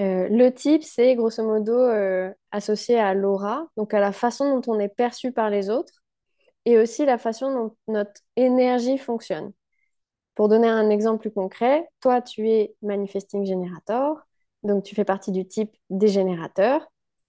Euh, 0.01 0.29
le 0.29 0.51
type, 0.53 0.83
c'est 0.83 1.15
grosso 1.17 1.43
modo 1.45 1.73
euh, 1.73 2.33
associé 2.51 2.99
à 2.99 3.15
l'aura, 3.15 3.67
donc 3.77 3.93
à 3.95 4.01
la 4.01 4.13
façon 4.13 4.59
dont 4.61 4.73
on 4.75 4.81
est 4.81 4.89
perçu 4.89 5.33
par 5.33 5.51
les 5.51 5.69
autres, 5.71 6.03
et 6.67 6.79
aussi 6.79 7.07
la 7.07 7.19
façon 7.19 7.53
dont 7.55 7.77
notre 7.89 8.21
énergie 8.37 8.99
fonctionne. 8.99 9.53
Pour 10.35 10.49
donner 10.49 10.69
un 10.69 10.91
exemple 10.91 11.21
plus 11.23 11.33
concret, 11.33 11.89
toi, 12.01 12.23
tu 12.23 12.49
es 12.51 12.75
Manifesting 12.83 13.47
Generator, 13.47 14.21
donc 14.65 14.85
tu 14.85 14.95
fais 14.95 15.05
partie 15.05 15.33
du 15.33 15.47
type 15.47 15.73
des 15.91 16.09
générateurs, 16.09 16.87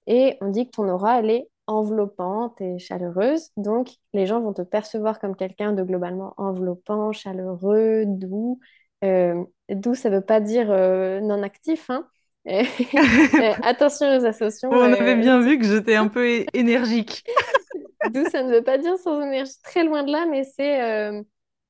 et 0.07 0.37
on 0.41 0.49
dit 0.49 0.65
que 0.67 0.71
ton 0.71 0.89
aura, 0.89 1.19
elle 1.19 1.29
est 1.31 1.49
enveloppante 1.67 2.61
et 2.61 2.79
chaleureuse, 2.79 3.49
donc 3.57 3.89
les 4.13 4.25
gens 4.27 4.41
vont 4.41 4.53
te 4.53 4.61
percevoir 4.63 5.19
comme 5.19 5.35
quelqu'un 5.35 5.73
de 5.73 5.83
globalement 5.83 6.33
enveloppant, 6.37 7.11
chaleureux, 7.13 8.05
doux. 8.07 8.59
Euh, 9.03 9.43
doux, 9.69 9.95
ça 9.95 10.09
ne 10.09 10.15
veut 10.17 10.21
pas 10.25 10.41
dire 10.41 10.67
non 10.69 11.43
actif, 11.43 11.89
hein. 11.89 12.07
Euh, 12.93 13.53
attention 13.63 14.05
aux 14.17 14.25
associations 14.25 14.69
On 14.69 14.81
avait 14.81 15.13
euh, 15.13 15.15
bien 15.15 15.39
vu 15.39 15.57
que 15.57 15.65
j'étais 15.65 15.95
un 15.95 16.09
peu 16.09 16.43
énergique. 16.53 17.23
Doux, 18.11 18.29
ça 18.29 18.43
ne 18.43 18.51
veut 18.53 18.63
pas 18.63 18.77
dire 18.77 18.97
sans 18.97 19.21
énergie, 19.21 19.53
très 19.63 19.83
loin 19.83 20.03
de 20.03 20.11
là, 20.11 20.25
mais 20.29 20.43
c'est 20.43 20.81
euh, 20.81 21.21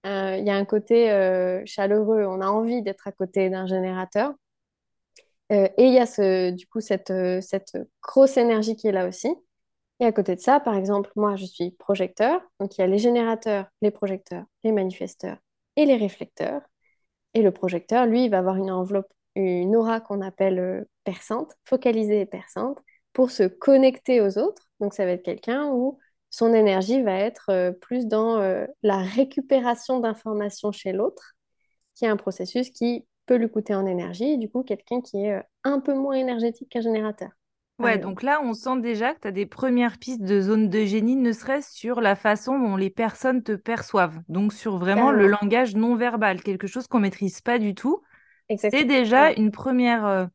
euh, 0.06 0.38
il 0.38 0.46
y 0.46 0.50
a 0.50 0.56
un 0.56 0.66
côté 0.66 1.12
euh, 1.12 1.62
chaleureux. 1.66 2.26
On 2.26 2.42
a 2.42 2.48
envie 2.48 2.82
d'être 2.82 3.08
à 3.08 3.12
côté 3.12 3.50
d'un 3.50 3.68
générateur. 3.68 4.34
Et 5.50 5.70
il 5.78 5.94
y 5.94 6.00
a 6.00 6.08
ce, 6.08 6.50
du 6.50 6.66
coup 6.66 6.82
cette, 6.82 7.14
cette 7.42 7.78
grosse 8.02 8.38
énergie 8.38 8.76
qui 8.76 8.88
est 8.88 8.92
là 8.92 9.08
aussi. 9.08 9.36
Et 10.00 10.06
à 10.06 10.12
côté 10.12 10.36
de 10.36 10.42
ça, 10.42 10.60
par 10.60 10.76
exemple, 10.76 11.12
moi, 11.16 11.36
je 11.36 11.46
suis 11.46 11.72
projecteur. 11.72 12.42
Donc, 12.60 12.78
il 12.78 12.82
y 12.82 12.84
a 12.84 12.88
les 12.88 12.98
générateurs, 12.98 13.68
les 13.82 13.92
projecteurs, 13.92 14.46
les 14.64 14.72
manifesteurs 14.72 15.38
et 15.76 15.86
les 15.86 15.96
réflecteurs. 15.96 16.62
Et 17.34 17.42
le 17.42 17.52
projecteur, 17.52 18.06
lui, 18.06 18.26
il 18.26 18.30
va 18.32 18.40
avoir 18.40 18.56
une 18.56 18.72
enveloppe, 18.72 19.12
une 19.36 19.76
aura 19.76 20.00
qu'on 20.00 20.22
appelle 20.22 20.60
euh, 20.60 20.84
perçante, 21.04 21.54
focalisée 21.66 22.22
et 22.22 22.26
perçante, 22.26 22.80
pour 23.14 23.32
se 23.32 23.44
connecter 23.44 24.22
aux 24.22 24.38
autres. 24.38 24.70
Donc, 24.80 24.94
ça 24.94 25.06
va 25.06 25.12
être 25.12 25.24
quelqu'un 25.24 25.70
où 25.72 26.00
son 26.30 26.54
énergie 26.54 27.02
va 27.02 27.16
être 27.16 27.50
euh, 27.50 27.72
plus 27.72 28.08
dans 28.08 28.40
euh, 28.40 28.66
la 28.82 28.98
récupération 28.98 30.00
d'informations 30.00 30.72
chez 30.72 30.92
l'autre, 30.92 31.36
qui 31.96 32.06
est 32.06 32.10
un 32.10 32.18
processus 32.18 32.70
qui 32.70 33.06
peut 33.26 33.36
lui 33.36 33.50
coûter 33.50 33.76
en 33.76 33.86
énergie. 33.86 34.32
Et 34.32 34.38
du 34.38 34.50
coup, 34.50 34.64
quelqu'un 34.64 35.02
qui 35.02 35.26
est 35.26 35.42
un 35.64 35.80
peu 35.80 35.94
moins 35.94 36.16
énergétique 36.16 36.70
qu'un 36.70 36.82
générateur, 36.82 37.30
Ouais, 37.80 37.98
donc 37.98 38.22
là, 38.22 38.40
on 38.44 38.54
sent 38.54 38.80
déjà 38.82 39.14
que 39.14 39.22
tu 39.22 39.28
as 39.28 39.32
des 39.32 39.48
premières 39.48 39.98
pistes 39.98 40.22
de 40.22 40.40
zone 40.40 40.70
de 40.70 40.86
génie, 40.86 41.16
ne 41.16 41.32
serait-ce 41.32 41.74
sur 41.74 42.02
la 42.02 42.16
façon 42.16 42.60
dont 42.60 42.76
les 42.76 42.92
personnes 42.92 43.42
te 43.42 43.54
perçoivent. 43.54 44.20
Donc 44.30 44.54
sur 44.54 44.78
vraiment 44.78 45.12
le 45.12 45.28
langage 45.28 45.76
non 45.76 45.96
verbal, 45.96 46.42
quelque 46.44 46.68
chose 46.68 46.88
qu'on 46.88 47.00
maîtrise 47.00 47.42
pas 47.42 47.58
du 47.58 47.74
tout. 47.74 48.02
C'est 48.58 48.86
déjà 48.86 49.32
une 49.32 49.52
première 49.52 50.06
euh, 50.06 50.26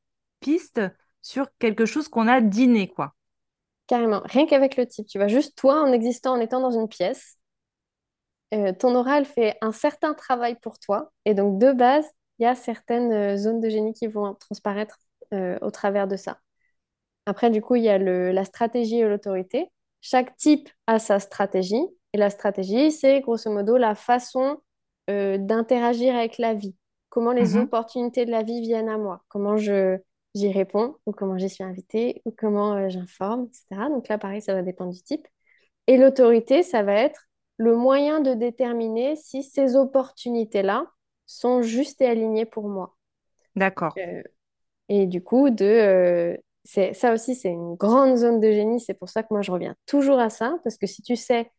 piste 0.40 0.80
sur 1.22 1.46
quelque 1.58 1.86
chose 1.86 2.08
qu'on 2.08 2.28
a 2.28 2.40
dîné, 2.40 2.88
quoi. 2.88 3.14
Carrément. 3.88 4.20
Rien 4.24 4.46
qu'avec 4.46 4.76
le 4.76 4.86
type, 4.86 5.06
tu 5.08 5.18
vois, 5.18 5.26
juste 5.28 5.56
toi, 5.56 5.82
en 5.82 5.92
existant, 5.92 6.34
en 6.36 6.40
étant 6.40 6.60
dans 6.60 6.70
une 6.70 6.88
pièce, 6.88 7.38
euh, 8.54 8.72
ton 8.72 8.94
aura, 8.94 9.18
elle 9.18 9.24
fait 9.26 9.56
un 9.60 9.72
certain 9.72 10.14
travail 10.14 10.56
pour 10.60 10.78
toi. 10.78 11.12
Et 11.24 11.34
donc, 11.34 11.58
de 11.58 11.72
base, 11.72 12.06
il 12.38 12.44
y 12.44 12.46
a 12.46 12.54
certaines 12.54 13.12
euh, 13.12 13.36
zones 13.36 13.60
de 13.60 13.68
génie 13.68 13.92
qui 13.92 14.06
vont 14.06 14.34
transparaître 14.34 14.98
euh, 15.34 15.58
au 15.60 15.70
travers 15.70 16.08
de 16.08 16.16
ça. 16.16 16.38
Après, 17.26 17.50
du 17.50 17.62
coup, 17.62 17.76
il 17.76 17.84
y 17.84 17.88
a 17.88 17.98
le- 17.98 18.32
la 18.32 18.44
stratégie 18.44 18.98
et 19.00 19.08
l'autorité. 19.08 19.70
Chaque 20.00 20.36
type 20.36 20.70
a 20.86 20.98
sa 20.98 21.20
stratégie. 21.20 21.82
Et 22.14 22.18
la 22.18 22.30
stratégie, 22.30 22.92
c'est 22.92 23.20
grosso 23.22 23.50
modo 23.52 23.76
la 23.78 23.94
façon 23.94 24.58
d'interagir 25.08 26.14
avec 26.16 26.38
la 26.38 26.54
vie. 26.54 26.76
Comment 27.18 27.32
les 27.32 27.56
Mhm. 27.56 27.64
opportunités 27.64 28.26
de 28.26 28.30
la 28.30 28.44
vie 28.44 28.60
viennent 28.60 28.88
à 28.88 28.96
moi. 28.96 29.25
Comment 29.28 29.56
je, 29.56 29.98
j'y 30.37 30.52
réponds, 30.52 30.94
ou 31.04 31.10
comment 31.12 31.37
j'y 31.37 31.48
suis 31.50 31.64
invitée, 31.64 32.22
ou 32.25 32.30
comment 32.30 32.75
euh, 32.75 32.88
j'informe, 32.88 33.46
etc. 33.46 33.88
Donc 33.88 34.06
là, 34.06 34.18
pareil, 34.18 34.40
ça 34.40 34.54
va 34.54 34.62
dépendre 34.62 34.92
du 34.92 35.02
type. 35.02 35.26
Et 35.88 35.96
l'autorité, 35.96 36.62
ça 36.62 36.84
va 36.84 36.94
être 36.94 37.22
le 37.56 37.75
moyen 37.76 38.20
de 38.20 38.34
déterminer 38.34 39.16
si 39.16 39.42
ces 39.42 39.75
opportunités-là 39.75 40.87
sont 41.26 41.60
justes 41.62 42.00
et 42.02 42.06
alignées 42.06 42.46
pour 42.46 42.68
moi. 42.68 42.96
D'accord. 43.56 43.94
Euh, 43.98 44.22
et 44.88 45.06
du 45.06 45.22
coup, 45.22 45.50
de, 45.50 45.64
euh, 45.64 46.37
c'est, 46.64 46.94
ça 46.94 47.12
aussi, 47.12 47.34
c'est 47.34 47.50
une 47.50 47.75
grande 47.75 48.16
zone 48.16 48.40
de 48.40 48.52
génie. 48.52 48.80
C'est 48.80 48.94
pour 48.94 49.08
ça 49.08 49.22
que 49.22 49.28
moi, 49.30 49.42
je 49.42 49.50
reviens 49.52 49.75
toujours 49.87 50.20
à 50.20 50.30
ça, 50.30 50.58
parce 50.64 50.78
que 50.78 50.87
si 50.87 51.02
tu 51.02 51.16
sais 51.16 51.50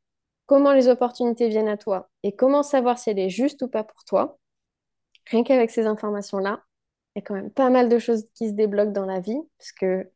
comment 0.45 0.73
les 0.73 0.87
opportunités 0.87 1.49
viennent 1.49 1.67
à 1.67 1.77
toi 1.77 2.09
et 2.23 2.35
comment 2.35 2.63
savoir 2.63 2.99
si 2.99 3.09
elle 3.09 3.19
est 3.19 3.29
juste 3.29 3.61
ou 3.63 3.67
pas 3.67 3.83
pour 3.83 4.03
toi, 4.05 4.39
rien 5.29 5.43
qu'avec 5.43 5.71
ces 5.71 5.85
informations-là, 5.85 6.63
il 7.15 7.19
y 7.19 7.21
a 7.21 7.25
quand 7.25 7.35
même 7.35 7.51
pas 7.51 7.69
mal 7.69 7.89
de 7.89 7.99
choses 7.99 8.25
qui 8.33 8.49
se 8.49 8.53
débloquent 8.53 8.91
dans 8.91 9.05
la 9.05 9.19
vie, 9.19 9.39
parce 9.57 9.71
que 9.71 10.09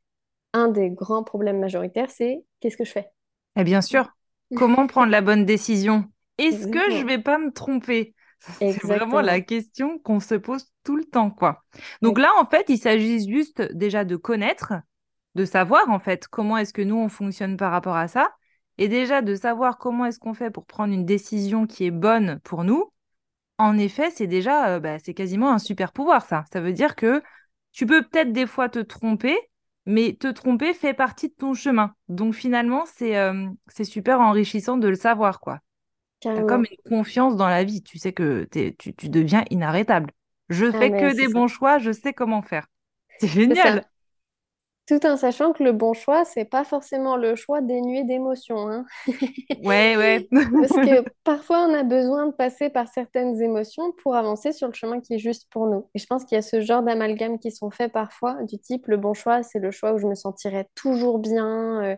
un 0.53 0.67
des 0.67 0.89
grands 0.89 1.24
problèmes 1.24 1.60
majoritaires, 1.60 2.12
c'est 2.12 2.43
qu'est-ce 2.60 2.77
que 2.77 2.86
je 2.86 2.91
fais? 2.91 3.10
Et 3.55 3.63
bien 3.63 3.82
sûr, 3.82 4.10
comment 4.55 4.88
prendre 4.88 5.12
la 5.12 5.22
bonne 5.22 5.46
décision? 5.46 6.05
Est-ce 6.38 6.67
que 6.67 6.91
je 6.91 7.05
vais 7.05 7.20
pas 7.20 7.38
me 7.38 7.51
tromper? 7.51 8.15
C'est 8.60 8.84
vraiment 8.84 9.22
la 9.22 9.39
question 9.39 10.00
qu'on 10.00 10.20
se 10.20 10.36
pose 10.36 10.65
tout 10.84 10.98
le 10.98 11.05
temps, 11.05 11.32
quoi. 11.32 11.63
Donc 12.01 12.20
là, 12.20 12.29
en 12.41 12.46
fait, 12.46 12.65
il 12.67 12.77
s'agit 12.77 13.25
juste 13.25 13.62
déjà 13.74 14.03
de 14.03 14.17
connaître, 14.17 14.74
de 15.36 15.46
savoir, 15.46 15.89
en 15.89 16.00
fait, 16.00 16.27
comment 16.27 16.58
est-ce 16.58 16.74
que 16.74 16.82
nous, 16.82 16.98
on 16.98 17.08
fonctionne 17.08 17.55
par 17.55 17.72
rapport 17.72 17.96
à 17.96 18.10
ça, 18.10 18.34
et 18.77 18.89
déjà 18.89 19.22
de 19.22 19.36
savoir 19.36 19.77
comment 19.77 20.05
est-ce 20.05 20.20
qu'on 20.20 20.34
fait 20.34 20.51
pour 20.51 20.65
prendre 20.65 20.93
une 20.93 21.05
décision 21.05 21.67
qui 21.67 21.86
est 21.86 21.91
bonne 21.91 22.39
pour 22.43 22.65
nous. 22.65 22.91
En 23.57 23.77
effet, 23.77 24.10
c'est 24.12 24.27
déjà, 24.27 24.75
euh, 24.75 24.79
bah, 24.79 25.00
c'est 25.00 25.13
quasiment 25.13 25.51
un 25.51 25.60
super 25.60 25.91
pouvoir, 25.93 26.25
ça. 26.25 26.45
Ça 26.51 26.62
veut 26.62 26.74
dire 26.74 26.95
que 26.95 27.22
tu 27.72 27.86
peux 27.86 28.01
peut-être 28.03 28.31
des 28.33 28.48
fois 28.48 28.69
te 28.69 28.79
tromper, 28.79 29.38
mais 29.86 30.13
te 30.19 30.27
tromper 30.27 30.74
fait 30.74 30.93
partie 30.93 31.29
de 31.29 31.33
ton 31.36 31.53
chemin. 31.53 31.95
Donc 32.10 32.33
finalement, 32.33 32.86
c'est 32.86 33.17
euh, 33.17 33.48
c'est 33.67 33.83
super 33.86 34.19
enrichissant 34.22 34.77
de 34.77 34.88
le 34.88 34.95
savoir, 34.95 35.39
quoi. 35.39 35.60
T'as 36.33 36.43
comme 36.45 36.65
une 36.69 36.77
confiance 36.98 37.38
dans 37.38 37.50
la 37.50 37.63
vie. 37.63 37.83
Tu 37.83 38.00
sais 38.00 38.13
que 38.13 38.45
t'es- 38.45 38.75
tu, 38.79 38.95
tu 38.95 39.10
deviens 39.10 39.45
inarrêtable. 39.51 40.12
Je 40.50 40.72
Ah, 40.72 40.79
fais 40.79 40.93
que 40.93 41.13
des 41.13 41.27
ça. 41.27 41.29
bons 41.29 41.48
choix, 41.48 41.79
je 41.79 41.91
sais 41.91 42.13
comment 42.13 42.41
faire. 42.41 42.67
C'est 43.17 43.27
génial. 43.27 43.86
Tout 44.85 45.05
en 45.05 45.15
sachant 45.15 45.53
que 45.53 45.63
le 45.63 45.71
bon 45.71 45.93
choix, 45.93 46.25
c'est 46.25 46.45
pas 46.45 46.65
forcément 46.65 47.15
le 47.15 47.35
choix 47.35 47.61
dénué 47.61 48.03
d'émotions, 48.03 48.67
hein. 48.69 48.85
Ouais, 49.55 49.95
ouais. 49.97 50.27
Parce 50.59 50.77
que 50.77 51.03
parfois, 51.23 51.67
on 51.67 51.73
a 51.73 51.83
besoin 51.83 52.27
de 52.27 52.31
passer 52.33 52.69
par 52.69 52.87
certaines 52.87 53.41
émotions 53.41 53.91
pour 54.03 54.15
avancer 54.15 54.53
sur 54.53 54.67
le 54.67 54.73
chemin 54.73 55.01
qui 55.01 55.15
est 55.15 55.19
juste 55.19 55.47
pour 55.51 55.67
nous. 55.67 55.89
Et 55.95 55.99
je 55.99 56.05
pense 56.05 56.23
qu'il 56.25 56.35
y 56.35 56.39
a 56.39 56.41
ce 56.41 56.61
genre 56.61 56.83
d'amalgames 56.83 57.39
qui 57.39 57.51
sont 57.51 57.71
faits 57.71 57.91
parfois, 57.91 58.41
du 58.43 58.59
type 58.59 58.87
le 58.87 58.97
bon 58.97 59.13
choix, 59.13 59.43
c'est 59.43 59.59
le 59.59 59.71
choix 59.71 59.93
où 59.93 59.97
je 59.97 60.07
me 60.07 60.15
sentirais 60.15 60.69
toujours 60.75 61.19
bien. 61.19 61.83
euh, 61.83 61.95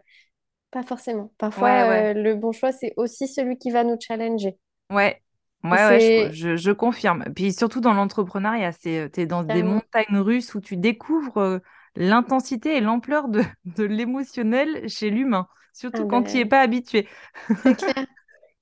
pas 0.72 0.84
forcément. 0.84 1.32
Ouais, 1.56 1.84
ouais. 1.84 2.04
Parfois, 2.04 2.12
euh, 2.12 2.14
le 2.14 2.36
bon 2.36 2.52
choix, 2.54 2.72
c'est 2.74 2.94
aussi 2.98 3.28
celui 3.28 3.58
qui 3.58 3.72
va 3.72 3.84
nous 3.86 3.98
challenger. 4.00 4.58
Ouais, 4.92 5.22
ouais, 5.64 6.00
je, 6.00 6.12
c'est 6.12 6.32
je, 6.32 6.56
je 6.58 6.72
confirme. 6.72 7.26
Puis 7.36 7.54
surtout 7.54 7.82
dans 7.82 7.94
l'entrepreneuriat, 7.94 8.72
c'est, 8.72 9.10
t'es 9.12 9.26
dans 9.26 9.44
des 9.44 9.64
montagnes 9.64 10.18
russes 10.20 10.54
où 10.56 10.62
tu 10.62 10.78
découvres 10.78 11.38
euh, 11.40 11.60
l'intensité 11.96 12.78
et 12.78 12.82
l'ampleur 12.82 13.28
de, 13.30 13.42
de 13.66 13.84
l'émotionnel 13.84 14.90
chez 14.90 15.10
l'humain, 15.10 15.48
Ah 15.94 16.04
surtout 16.04 16.06
quand 16.06 16.24
tu 16.24 16.38
n'y 16.38 16.40
es 16.40 16.46
ben, 16.46 16.48
pas 16.48 16.62
habitué. 16.62 17.08
c'est 17.54 17.76
clair. 17.76 18.06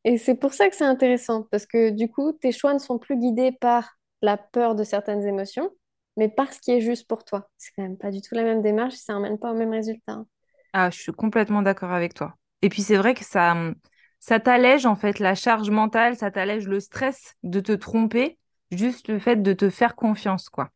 Et 0.06 0.18
c'est 0.20 0.36
pour 0.36 0.54
ça 0.54 0.70
que 0.70 0.76
c'est 0.78 0.86
intéressant, 0.86 1.44
parce 1.52 1.66
que 1.66 1.92
du 1.92 2.10
coup, 2.10 2.34
tes 2.34 2.52
choix 2.52 2.74
ne 2.74 2.80
sont 2.80 3.00
plus 3.00 3.18
guidés 3.18 3.52
par 3.54 3.98
la 4.22 4.38
peur 4.38 4.76
de 4.76 4.84
certaines 4.86 5.26
émotions, 5.28 5.72
mais 6.18 6.30
par 6.30 6.54
ce 6.54 6.62
qui 6.62 6.72
est 6.72 6.82
juste 6.82 7.08
pour 7.08 7.26
toi. 7.26 7.50
C'est 7.58 7.72
quand 7.76 7.84
même 7.84 7.98
pas 7.98 8.12
du 8.12 8.22
tout 8.22 8.36
la 8.36 8.44
même 8.44 8.62
démarche, 8.62 8.96
ça 8.96 9.14
n'emmène 9.14 9.40
pas 9.40 9.52
au 9.52 9.56
même 9.56 9.72
résultat. 9.72 10.14
hein. 10.14 10.28
Ah, 10.74 10.90
je 10.90 11.00
suis 11.00 11.12
complètement 11.12 11.62
d'accord 11.62 11.92
avec 11.92 12.14
toi. 12.14 12.36
Et 12.62 12.70
puis 12.70 12.82
c'est 12.82 12.96
vrai 12.98 13.14
que 13.14 13.24
ça, 13.26 13.56
ça 14.20 14.40
t'allège 14.40 14.86
en 14.86 14.96
fait 14.96 15.20
la 15.20 15.36
charge 15.36 15.70
mentale, 15.70 16.16
ça 16.18 16.32
t'allège 16.32 16.68
le 16.68 16.80
stress 16.80 17.36
de 17.44 17.60
te 17.60 17.72
tromper, 17.74 18.40
juste 18.72 19.08
le 19.08 19.20
fait 19.20 19.38
de 19.38 19.54
te 19.54 19.70
faire 19.70 19.96
confiance, 19.96 20.50
quoi. 20.50 20.72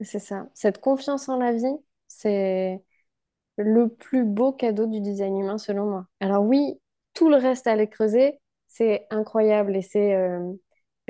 C'est 0.00 0.18
ça. 0.18 0.48
Cette 0.54 0.80
confiance 0.80 1.28
en 1.28 1.36
la 1.38 1.52
vie, 1.52 1.76
c'est 2.10 2.82
le 3.56 3.88
plus 3.88 4.24
beau 4.24 4.52
cadeau 4.52 4.86
du 4.86 5.00
design 5.00 5.38
humain 5.38 5.58
selon 5.58 5.86
moi. 5.86 6.06
Alors 6.20 6.44
oui, 6.44 6.80
tout 7.14 7.28
le 7.28 7.36
reste 7.36 7.66
à 7.66 7.72
aller 7.72 7.88
creuser, 7.88 8.40
c'est 8.68 9.06
incroyable 9.10 9.76
et 9.76 9.82
c'est 9.82 10.14
euh, 10.14 10.52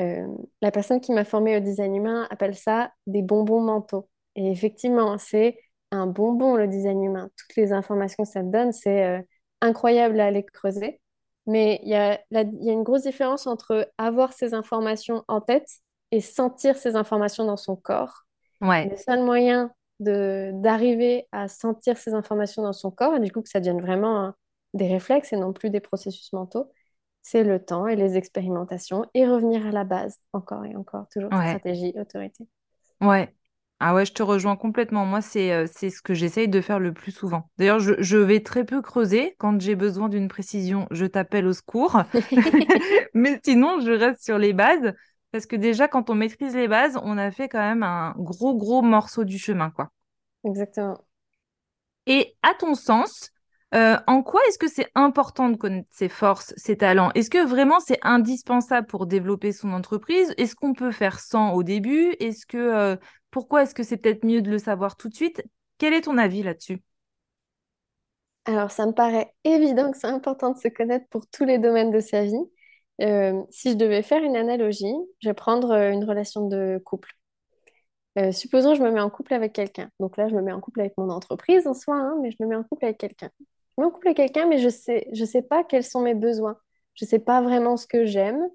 euh, 0.01 0.27
la 0.61 0.71
personne 0.71 1.01
qui 1.01 1.13
m'a 1.13 1.25
formée 1.25 1.57
au 1.57 1.61
design 1.61 1.95
humain 1.95 2.27
appelle 2.31 2.55
ça 2.55 2.93
des 3.07 3.23
bonbons 3.23 3.61
mentaux. 3.61 4.09
Et 4.37 4.51
effectivement, 4.51 5.19
c'est 5.19 5.59
un 5.91 6.07
bonbon 6.07 6.55
le 6.57 6.69
design 6.69 7.03
humain. 7.03 7.31
Toutes 7.37 7.57
les 7.57 7.73
informations 7.73 8.25
que 8.25 8.31
ça 8.31 8.43
te 8.43 8.51
donne, 8.51 8.73
c'est 8.73 9.05
euh, 9.05 9.21
incroyable 9.61 10.21
à 10.21 10.27
aller 10.27 10.45
creuser. 10.45 11.01
Mais 11.47 11.81
il 11.83 11.89
y 11.89 11.93
y 11.93 12.71
a 12.71 12.73
une 12.73 12.83
grosse 12.83 13.03
différence 13.03 13.47
entre 13.47 13.91
avoir 13.99 14.33
ces 14.33 14.55
informations 14.55 15.25
en 15.27 15.41
tête 15.41 15.69
et 16.13 16.21
sentir 16.21 16.77
ces 16.77 16.97
informations 16.97 17.45
dans 17.45 17.57
son 17.57 17.77
corps. 17.77 18.25
Ouais. 18.61 18.89
Le 18.89 18.97
seul 18.97 19.25
moyen 19.25 19.73
d'arriver 20.01 21.29
à 21.33 21.49
sentir 21.49 21.99
ces 21.99 22.15
informations 22.15 22.63
dans 22.63 22.73
son 22.73 22.91
corps, 22.91 23.17
et 23.17 23.21
du 23.21 23.31
coup 23.33 23.43
que 23.43 23.49
ça 23.49 23.61
devienne 23.61 23.81
vraiment 23.81 24.33
des 24.75 24.89
réflexes 24.89 25.33
et 25.33 25.37
non 25.37 25.53
plus 25.53 25.71
des 25.71 25.81
processus 25.81 26.33
mentaux, 26.33 26.71
c'est 27.23 27.45
le 27.45 27.65
temps 27.65 27.87
et 27.87 27.97
les 27.97 28.17
expérimentations 28.17 29.05
et 29.15 29.27
revenir 29.27 29.67
à 29.67 29.73
la 29.73 29.85
base, 29.85 30.19
encore 30.33 30.65
et 30.65 30.75
encore, 30.77 31.07
toujours 31.11 31.35
stratégie, 31.35 31.93
autorité. 31.99 32.47
Ouais. 33.01 33.35
Ah 33.83 33.95
ouais, 33.95 34.05
je 34.05 34.13
te 34.13 34.23
rejoins 34.23 34.57
complètement. 34.57 35.07
Moi, 35.07 35.23
c'est 35.23 35.53
euh, 35.53 35.67
c'est 35.73 35.89
ce 35.89 36.03
que 36.03 36.13
j'essaye 36.13 36.49
de 36.49 36.61
faire 36.61 36.79
le 36.79 36.93
plus 36.93 37.13
souvent. 37.13 37.51
D'ailleurs, 37.57 37.81
je, 37.81 37.95
je 37.99 38.19
vais 38.19 38.41
très 38.41 38.65
peu 38.65 38.83
creuser. 38.83 39.35
Quand 39.39 39.59
j'ai 39.59 39.75
besoin 39.75 40.11
d'une 40.11 40.29
précision, 40.29 40.87
je 40.91 41.07
t'appelle 41.07 41.47
au 41.47 41.55
secours. 41.55 42.03
Mais 43.15 43.41
sinon, 43.43 43.81
je 43.81 43.93
reste 43.93 44.23
sur 44.23 44.37
les 44.39 44.53
bases. 44.53 44.93
Parce 45.33 45.47
que 45.47 45.57
déjà, 45.57 45.89
quand 45.89 46.11
on 46.11 46.15
maîtrise 46.15 46.55
les 46.55 46.69
bases, 46.69 46.99
on 47.03 47.19
a 47.19 47.31
fait 47.31 47.49
quand 47.49 47.61
même 47.61 47.83
un 47.83 48.15
gros, 48.19 48.57
gros 48.57 48.83
morceau 48.83 49.25
du 49.25 49.39
chemin, 49.39 49.71
quoi. 49.71 49.91
Exactement. 50.45 50.99
Et 52.07 52.35
à 52.43 52.55
ton 52.55 52.75
sens, 52.75 53.31
euh, 53.75 53.97
en 54.09 54.23
quoi 54.23 54.41
est-ce 54.49 54.59
que 54.59 54.69
c'est 54.69 54.91
important 54.95 55.49
de 55.49 55.57
connaître 55.57 55.89
ses 55.91 56.09
forces, 56.09 56.53
ses 56.57 56.77
talents? 56.77 57.11
Est-ce 57.15 57.31
que 57.31 57.47
vraiment 57.47 57.79
c'est 57.79 57.99
indispensable 58.03 58.87
pour 58.87 59.07
développer 59.07 59.53
son 59.53 59.73
entreprise? 59.73 60.35
Est-ce 60.39 60.57
qu'on 60.57 60.73
peut 60.73 60.91
faire 60.91 61.21
sans 61.21 61.53
au 61.53 61.63
début? 61.63 62.17
Est-ce 62.19 62.47
que 62.47 62.57
euh, 62.57 62.97
pourquoi 63.31 63.63
est-ce 63.63 63.75
que 63.75 63.85
c'est 63.85 63.97
peut-être 63.99 64.25
mieux 64.25 64.43
de 64.43 64.51
le 64.51 64.59
savoir 64.59 64.97
tout 64.97 65.09
de 65.09 65.15
suite? 65.15 65.43
Quel 65.79 65.95
est 65.95 66.03
ton 66.03 66.19
avis 66.19 66.43
là-dessus? 66.43 66.83
Alors, 68.47 68.73
ça 68.73 68.87
me 68.87 68.93
paraît 68.93 69.33
évident 69.45 69.93
que 69.93 69.99
c'est 69.99 70.09
important 70.09 70.51
de 70.51 70.59
se 70.59 70.69
connaître 70.69 71.07
pour 71.09 71.27
tous 71.29 71.45
les 71.45 71.59
domaines 71.59 71.93
de 71.93 72.01
sa 72.01 72.25
vie. 72.25 72.51
Euh, 73.03 73.43
si 73.51 73.71
je 73.71 73.77
devais 73.77 74.03
faire 74.03 74.23
une 74.23 74.37
analogie, 74.37 74.95
je 75.21 75.29
vais 75.29 75.35
prendre 75.35 75.73
une 75.73 76.05
relation 76.05 76.47
de 76.49 76.81
couple. 76.85 77.11
supposons 78.33 78.75
je 78.75 78.83
me 78.83 78.91
mets 78.91 79.01
en 79.01 79.11
couple 79.11 79.35
avec 79.35 79.53
quelqu'un. 79.53 79.91
Donc 80.01 80.17
là, 80.17 80.29
je 80.29 80.35
me 80.35 80.43
mets 80.43 80.53
en 80.53 80.61
couple 80.61 80.81
avec 80.81 80.97
mon 80.99 81.11
entreprise 81.11 81.67
en 81.67 81.75
soi, 81.75 81.97
hein, 81.97 82.17
mais 82.23 82.31
je 82.31 82.37
me 82.41 82.47
mets 82.49 82.57
en 82.57 82.65
couple 82.65 82.85
avec 82.85 82.99
quelqu'un 82.99 83.31
me 83.81 83.91
couple 83.91 84.09
avec 84.09 84.17
quelqu'un, 84.19 84.47
mais 84.47 84.59
je 84.59 84.69
sais, 84.69 85.09
je 85.13 85.25
sais 85.25 85.43
pas 85.43 85.65
quels 85.65 85.85
sont 85.85 86.03
mes 86.03 86.15
besoins. 86.15 86.57
Je 86.95 87.05
sais 87.05 87.19
pas 87.19 87.43
vraiment 87.43 87.77
ce 87.77 87.87
que 87.87 88.05
j'aime. 88.05 88.49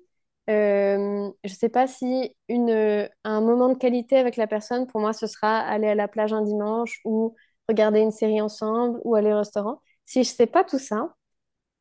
Euh, 0.50 1.30
je 1.44 1.54
sais 1.54 1.70
pas 1.70 1.88
si 1.88 2.36
une, 2.50 3.10
un 3.24 3.42
moment 3.42 3.70
de 3.70 3.78
qualité 3.78 4.18
avec 4.18 4.38
la 4.38 4.48
personne, 4.48 4.88
pour 4.88 5.02
moi, 5.02 5.14
ce 5.14 5.28
sera 5.28 5.60
aller 5.60 5.88
à 5.88 5.96
la 5.96 6.08
plage 6.08 6.34
un 6.34 6.42
dimanche 6.44 7.02
ou 7.06 7.36
regarder 7.68 8.02
une 8.02 8.12
série 8.12 8.42
ensemble 8.42 9.00
ou 9.04 9.16
aller 9.16 9.34
au 9.34 9.38
restaurant. 9.38 9.82
Si 10.06 10.24
je 10.24 10.30
sais 10.30 10.46
pas 10.46 10.64
tout 10.64 10.80
ça, 10.80 11.16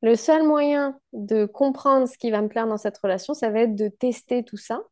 le 0.04 0.16
seul 0.16 0.42
moyen 0.42 1.00
de 1.14 1.46
comprendre 1.46 2.06
ce 2.06 2.18
qui 2.18 2.30
va 2.30 2.42
me 2.42 2.48
plaire 2.48 2.66
dans 2.66 2.76
cette 2.76 2.98
relation, 2.98 3.32
ça 3.32 3.48
va 3.48 3.60
être 3.60 3.74
de 3.74 3.88
tester 3.88 4.44
tout 4.44 4.58
ça. 4.58 4.82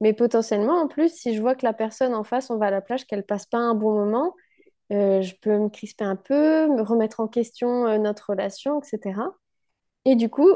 Mais 0.00 0.12
potentiellement, 0.12 0.80
en 0.80 0.86
plus, 0.86 1.12
si 1.12 1.34
je 1.34 1.40
vois 1.40 1.56
que 1.56 1.66
la 1.66 1.72
personne 1.72 2.14
en 2.14 2.22
face, 2.22 2.50
on 2.50 2.56
va 2.56 2.66
à 2.66 2.70
la 2.70 2.80
plage, 2.80 3.04
qu'elle 3.04 3.24
passe 3.24 3.46
pas 3.46 3.58
un 3.58 3.74
bon 3.74 3.92
moment, 3.92 4.34
euh, 4.92 5.22
je 5.22 5.34
peux 5.42 5.58
me 5.58 5.68
crisper 5.70 6.04
un 6.04 6.14
peu, 6.14 6.68
me 6.68 6.82
remettre 6.82 7.18
en 7.18 7.26
question 7.26 7.86
euh, 7.86 7.98
notre 7.98 8.30
relation, 8.30 8.80
etc. 8.80 9.20
Et 10.04 10.14
du 10.14 10.30
coup, 10.30 10.50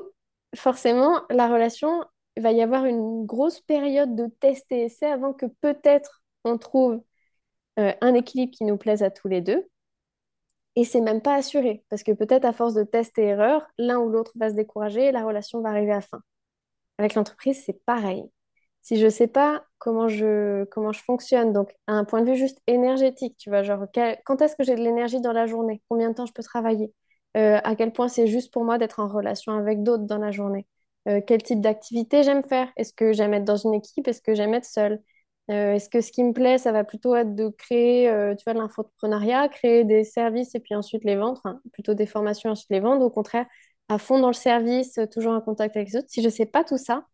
forcément, 0.55 1.23
la 1.29 1.49
relation, 1.49 2.05
il 2.37 2.45
va 2.45 2.53
y 2.53 2.63
avoir 2.63 2.85
une 2.85 3.27
grosse 3.27 3.61
période 3.61 4.15
de 4.15 4.29
test 4.41 4.71
et 4.71 4.85
essai 4.85 5.07
avant 5.07 5.33
que 5.33 5.47
peut-être 5.61 6.23
on 6.45 6.57
trouve 6.57 7.03
euh, 7.81 7.93
un 8.01 8.15
équilibre 8.15 8.53
qui 8.57 8.65
nous 8.65 8.77
plaise 8.77 9.03
à 9.03 9.11
tous 9.11 9.29
les 9.29 9.41
deux. 9.41 9.69
Et 10.79 10.85
c'est 10.85 11.01
même 11.01 11.21
pas 11.21 11.35
assuré, 11.35 11.83
parce 11.89 12.05
que 12.05 12.13
peut-être 12.13 12.45
à 12.45 12.53
force 12.53 12.73
de 12.73 12.85
test 12.85 13.19
et 13.19 13.25
erreur, 13.25 13.67
l'un 13.79 13.99
ou 13.99 14.11
l'autre 14.11 14.31
va 14.37 14.49
se 14.49 14.55
décourager 14.55 15.07
et 15.07 15.13
la 15.13 15.25
relation 15.25 15.61
va 15.61 15.71
arriver 15.71 15.91
à 15.91 16.01
fin. 16.01 16.21
Avec 16.99 17.15
l'entreprise, 17.17 17.63
c'est 17.67 17.85
pareil. 17.85 18.25
Si 18.83 18.97
je 18.99 19.07
ne 19.07 19.11
sais 19.11 19.27
pas 19.27 19.65
comment 19.79 20.09
je, 20.09 20.65
comment 20.67 20.93
je 20.93 21.03
fonctionne, 21.03 21.53
donc 21.53 21.73
à 21.89 21.95
un 21.95 22.05
point 22.05 22.23
de 22.23 22.31
vue 22.31 22.37
juste 22.37 22.61
énergétique, 22.69 23.37
tu 23.39 23.51
vois, 23.51 23.65
genre 23.65 23.87
quand 24.25 24.41
est-ce 24.41 24.57
que 24.57 24.63
j'ai 24.65 24.77
de 24.77 24.83
l'énergie 24.83 25.21
dans 25.21 25.33
la 25.33 25.47
journée, 25.47 25.83
combien 25.89 26.11
de 26.11 26.15
temps 26.15 26.27
je 26.27 26.33
peux 26.33 26.45
travailler, 26.45 26.95
euh, 27.37 27.59
à 27.65 27.75
quel 27.77 27.93
point 27.93 28.09
c'est 28.09 28.29
juste 28.29 28.53
pour 28.53 28.65
moi 28.65 28.79
d'être 28.79 29.01
en 29.01 29.09
relation 29.09 29.55
avec 29.55 29.83
d'autres 29.83 30.05
dans 30.05 30.19
la 30.19 30.31
journée, 30.31 30.67
euh, 31.09 31.21
quel 31.27 31.43
type 31.43 31.61
d'activité 31.61 32.23
j'aime 32.23 32.45
faire, 32.45 32.69
est-ce 32.77 32.93
que 32.95 33.13
j'aime 33.13 33.35
être 33.35 33.45
dans 33.45 33.57
une 33.57 33.75
équipe, 33.75 34.07
est-ce 34.09 34.23
que 34.23 34.35
j'aime 34.35 34.55
être 34.55 34.65
seule, 34.65 35.03
euh, 35.51 35.75
est-ce 35.75 35.89
que 35.89 36.01
ce 36.01 36.13
qui 36.13 36.23
me 36.25 36.33
plaît, 36.33 36.59
ça 36.59 36.73
va 36.73 36.85
plutôt 36.85 37.15
être 37.15 37.35
de 37.35 37.49
créer, 37.49 38.05
tu 38.37 38.45
vois, 38.45 38.55
de 38.55 38.59
l'infoprenariat, 38.59 39.49
créer 39.49 39.85
des 39.85 40.05
services 40.05 40.55
et 40.55 40.61
puis 40.61 40.75
ensuite 40.75 41.05
les 41.05 41.17
vendre, 41.17 41.41
enfin, 41.45 41.61
plutôt 41.73 41.95
des 41.95 42.07
formations 42.07 42.51
et 42.51 42.53
ensuite 42.53 42.71
les 42.71 42.81
vendre, 42.81 43.05
au 43.05 43.11
contraire, 43.11 43.47
à 43.89 43.99
fond 43.99 44.19
dans 44.21 44.29
le 44.29 44.35
service, 44.35 44.99
toujours 45.13 45.33
en 45.33 45.41
contact 45.41 45.77
avec 45.77 45.89
les 45.89 45.97
autres. 45.97 46.09
Si 46.11 46.21
je 46.21 46.27
ne 46.27 46.33
sais 46.33 46.47
pas 46.47 46.65
tout 46.65 46.77
ça, 46.77 47.07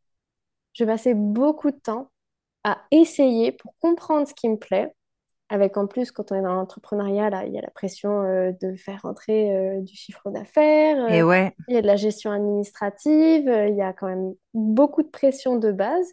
je 0.72 0.84
passais 0.84 1.14
beaucoup 1.14 1.70
de 1.70 1.76
temps 1.76 2.10
à 2.64 2.78
essayer 2.90 3.52
pour 3.52 3.74
comprendre 3.80 4.26
ce 4.26 4.34
qui 4.34 4.48
me 4.48 4.56
plaît. 4.56 4.92
Avec 5.50 5.76
en 5.76 5.86
plus, 5.86 6.10
quand 6.10 6.32
on 6.32 6.36
est 6.36 6.42
dans 6.42 6.54
l'entrepreneuriat, 6.54 7.44
il 7.46 7.52
y 7.52 7.58
a 7.58 7.60
la 7.60 7.70
pression 7.70 8.22
euh, 8.22 8.50
de 8.62 8.74
faire 8.76 9.02
rentrer 9.02 9.54
euh, 9.54 9.80
du 9.82 9.94
chiffre 9.94 10.30
d'affaires. 10.30 11.12
Et 11.12 11.22
ouais. 11.22 11.54
Il 11.68 11.74
y 11.74 11.76
a 11.76 11.82
de 11.82 11.86
la 11.86 11.96
gestion 11.96 12.30
administrative. 12.30 13.46
Euh, 13.48 13.68
il 13.68 13.76
y 13.76 13.82
a 13.82 13.92
quand 13.92 14.08
même 14.08 14.34
beaucoup 14.54 15.02
de 15.02 15.08
pression 15.08 15.56
de 15.56 15.70
base. 15.70 16.12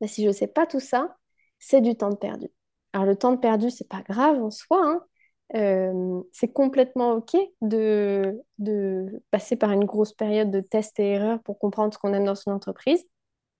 Mais 0.00 0.08
si 0.08 0.22
je 0.22 0.28
ne 0.28 0.32
sais 0.32 0.48
pas 0.48 0.66
tout 0.66 0.80
ça, 0.80 1.16
c'est 1.60 1.80
du 1.80 1.94
temps 1.96 2.14
perdu. 2.16 2.48
Alors 2.92 3.06
le 3.06 3.14
temps 3.14 3.36
perdu, 3.36 3.70
c'est 3.70 3.88
pas 3.88 4.02
grave 4.02 4.42
en 4.42 4.50
soi. 4.50 5.00
Hein. 5.52 6.22
c'est 6.32 6.52
complètement 6.52 7.12
OK 7.12 7.36
de, 7.60 8.40
de 8.58 9.22
passer 9.30 9.56
par 9.56 9.70
une 9.70 9.84
grosse 9.84 10.12
période 10.12 10.50
de 10.50 10.60
tests 10.60 10.98
et 10.98 11.12
erreurs 11.12 11.40
pour 11.42 11.58
comprendre 11.58 11.94
ce 11.94 11.98
qu'on 11.98 12.12
aime 12.14 12.24
dans 12.24 12.34
son 12.34 12.50
entreprise. 12.50 13.04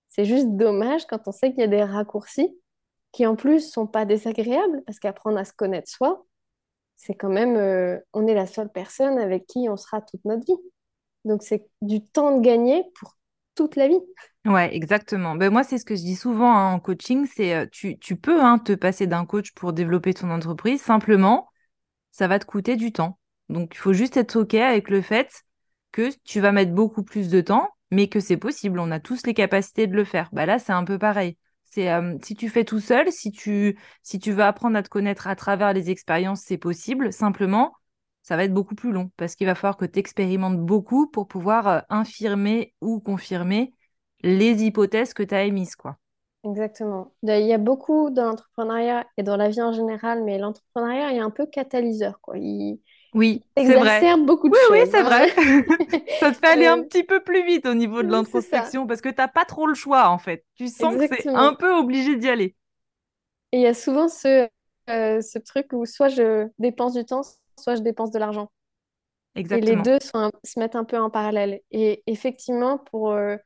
C'est 0.09 0.25
juste 0.25 0.49
dommage 0.49 1.05
quand 1.07 1.27
on 1.27 1.31
sait 1.31 1.51
qu'il 1.51 1.61
y 1.61 1.63
a 1.63 1.67
des 1.67 1.83
raccourcis 1.83 2.53
qui 3.11 3.25
en 3.25 3.35
plus 3.35 3.71
sont 3.71 3.87
pas 3.87 4.05
désagréables 4.05 4.83
parce 4.85 4.99
qu'apprendre 4.99 5.37
à 5.37 5.45
se 5.45 5.53
connaître 5.53 5.89
soi, 5.89 6.25
c'est 6.97 7.15
quand 7.15 7.29
même, 7.29 7.57
euh, 7.57 7.97
on 8.13 8.27
est 8.27 8.33
la 8.33 8.45
seule 8.45 8.69
personne 8.69 9.17
avec 9.17 9.47
qui 9.47 9.67
on 9.69 9.77
sera 9.77 10.01
toute 10.01 10.23
notre 10.25 10.45
vie. 10.45 10.61
Donc 11.25 11.43
c'est 11.43 11.67
du 11.81 12.05
temps 12.05 12.37
de 12.37 12.41
gagner 12.41 12.83
pour 12.95 13.15
la 13.75 13.87
vie. 13.87 13.99
Ouais, 14.45 14.75
exactement. 14.75 15.35
Ben, 15.35 15.51
moi, 15.51 15.63
c'est 15.63 15.77
ce 15.77 15.85
que 15.85 15.95
je 15.95 16.01
dis 16.01 16.15
souvent 16.15 16.51
hein, 16.51 16.73
en 16.73 16.79
coaching, 16.79 17.27
c'est 17.31 17.53
euh, 17.53 17.65
tu, 17.71 17.97
tu, 17.99 18.15
peux 18.15 18.41
hein, 18.41 18.57
te 18.57 18.73
passer 18.73 19.07
d'un 19.07 19.25
coach 19.25 19.51
pour 19.53 19.73
développer 19.73 20.13
ton 20.13 20.31
entreprise, 20.31 20.81
simplement, 20.81 21.49
ça 22.11 22.27
va 22.27 22.39
te 22.39 22.45
coûter 22.45 22.75
du 22.75 22.91
temps. 22.91 23.19
Donc, 23.49 23.75
il 23.75 23.77
faut 23.77 23.93
juste 23.93 24.17
être 24.17 24.35
OK 24.37 24.55
avec 24.55 24.89
le 24.89 25.01
fait 25.01 25.43
que 25.91 26.09
tu 26.23 26.39
vas 26.39 26.51
mettre 26.51 26.71
beaucoup 26.71 27.03
plus 27.03 27.29
de 27.29 27.41
temps, 27.41 27.69
mais 27.91 28.07
que 28.07 28.19
c'est 28.19 28.37
possible, 28.37 28.79
on 28.79 28.91
a 28.91 28.99
tous 28.99 29.25
les 29.25 29.33
capacités 29.33 29.87
de 29.87 29.95
le 29.95 30.05
faire. 30.05 30.29
Bah 30.31 30.45
là, 30.45 30.57
c'est 30.57 30.73
un 30.73 30.85
peu 30.85 30.97
pareil. 30.97 31.37
C'est 31.65 31.91
euh, 31.91 32.17
si 32.23 32.35
tu 32.35 32.49
fais 32.49 32.65
tout 32.65 32.79
seul, 32.79 33.11
si 33.11 33.31
tu 33.31 33.77
si 34.03 34.19
tu 34.19 34.31
veux 34.31 34.43
apprendre 34.43 34.77
à 34.77 34.83
te 34.83 34.89
connaître 34.89 35.27
à 35.27 35.35
travers 35.35 35.73
les 35.73 35.89
expériences, 35.89 36.41
c'est 36.41 36.57
possible. 36.57 37.13
Simplement, 37.13 37.73
ça 38.23 38.35
va 38.35 38.43
être 38.43 38.53
beaucoup 38.53 38.75
plus 38.75 38.91
long 38.91 39.11
parce 39.17 39.35
qu'il 39.35 39.47
va 39.47 39.55
falloir 39.55 39.77
que 39.77 39.85
tu 39.85 39.99
expérimentes 39.99 40.59
beaucoup 40.59 41.07
pour 41.07 41.27
pouvoir 41.27 41.67
euh, 41.67 41.79
infirmer 41.89 42.73
ou 42.81 42.99
confirmer 42.99 43.73
les 44.21 44.63
hypothèses 44.63 45.13
que 45.13 45.23
tu 45.23 45.33
as 45.33 45.43
émises, 45.43 45.75
quoi. 45.75 45.97
Exactement. 46.43 47.13
Il 47.23 47.45
y 47.45 47.53
a 47.53 47.57
beaucoup 47.59 48.09
dans 48.09 48.25
l'entrepreneuriat 48.25 49.05
et 49.17 49.23
dans 49.23 49.37
la 49.37 49.49
vie 49.49 49.61
en 49.61 49.73
général, 49.73 50.23
mais 50.23 50.39
l'entrepreneuriat 50.39 51.13
est 51.13 51.19
un 51.19 51.29
peu 51.29 51.45
catalyseur, 51.45 52.19
quoi. 52.19 52.37
Il, 52.37 52.79
oui, 53.13 53.43
c'est 53.57 53.75
vrai. 53.75 54.17
beaucoup 54.17 54.47
de 54.47 54.53
oui, 54.53 54.59
choses. 54.61 54.71
Oui, 54.71 54.89
c'est 54.89 54.99
hein. 54.99 55.03
vrai. 55.03 55.29
ça 56.19 56.31
te 56.31 56.37
fait 56.37 56.47
aller 56.47 56.65
un 56.65 56.81
petit 56.81 57.03
peu 57.03 57.21
plus 57.21 57.45
vite 57.45 57.65
au 57.65 57.73
niveau 57.73 58.03
de 58.03 58.09
l'introspection 58.09 58.87
parce 58.87 59.01
que 59.01 59.09
tu 59.09 59.15
n'as 59.17 59.27
pas 59.27 59.45
trop 59.45 59.67
le 59.67 59.73
choix 59.73 60.09
en 60.09 60.17
fait. 60.17 60.45
Tu 60.55 60.67
sens 60.67 60.95
que 60.95 61.07
c'est 61.07 61.27
un 61.27 61.53
peu 61.53 61.73
obligé 61.73 62.15
d'y 62.15 62.29
aller. 62.29 62.55
Et 63.51 63.57
il 63.57 63.61
y 63.61 63.67
a 63.67 63.73
souvent 63.73 64.07
ce, 64.07 64.47
euh, 64.89 65.21
ce 65.21 65.39
truc 65.39 65.73
où 65.73 65.85
soit 65.85 66.07
je 66.07 66.47
dépense 66.57 66.93
du 66.93 67.05
temps, 67.05 67.21
soit 67.59 67.75
je 67.75 67.81
dépense 67.81 68.11
de 68.11 68.19
l'argent. 68.19 68.51
Exactement. 69.35 69.59
Et 69.59 69.61
les 69.75 69.81
deux 69.81 69.99
se 70.01 70.59
mettent 70.59 70.75
un 70.75 70.83
peu 70.83 70.97
en 70.97 71.09
parallèle. 71.09 71.61
Et 71.71 72.03
effectivement, 72.07 72.77
pour, 72.77 73.11
euh, 73.11 73.37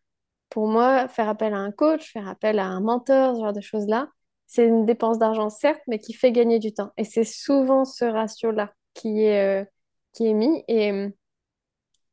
pour 0.49 0.67
moi, 0.67 1.07
faire 1.07 1.29
appel 1.29 1.53
à 1.53 1.57
un 1.57 1.71
coach, 1.71 2.11
faire 2.11 2.27
appel 2.27 2.59
à 2.59 2.65
un 2.65 2.81
mentor, 2.81 3.35
ce 3.35 3.41
genre 3.41 3.53
de 3.53 3.61
choses-là, 3.61 4.09
c'est 4.47 4.65
une 4.67 4.85
dépense 4.85 5.19
d'argent, 5.19 5.49
certes, 5.49 5.81
mais 5.87 5.99
qui 5.99 6.13
fait 6.13 6.31
gagner 6.31 6.59
du 6.59 6.73
temps. 6.73 6.91
Et 6.97 7.03
c'est 7.05 7.23
souvent 7.23 7.85
ce 7.85 8.05
ratio-là 8.05 8.73
qui 8.93 9.23
est, 9.23 9.63
euh, 9.63 9.65
qui 10.13 10.27
est 10.27 10.33
mis. 10.33 10.63
Et, 10.67 11.09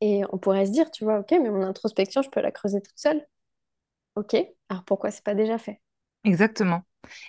Et 0.02 0.22
on 0.30 0.38
pourrait 0.38 0.66
se 0.66 0.72
dire, 0.72 0.90
tu 0.90 1.04
vois, 1.04 1.20
ok, 1.20 1.30
mais 1.32 1.50
mon 1.50 1.62
introspection, 1.62 2.20
je 2.22 2.28
peux 2.30 2.40
la 2.40 2.50
creuser 2.52 2.80
toute 2.82 2.98
seule. 2.98 3.26
Ok, 4.16 4.34
alors 4.68 4.84
pourquoi 4.84 5.10
c'est 5.10 5.24
pas 5.24 5.34
déjà 5.34 5.58
fait? 5.58 5.80
Exactement. 6.24 6.84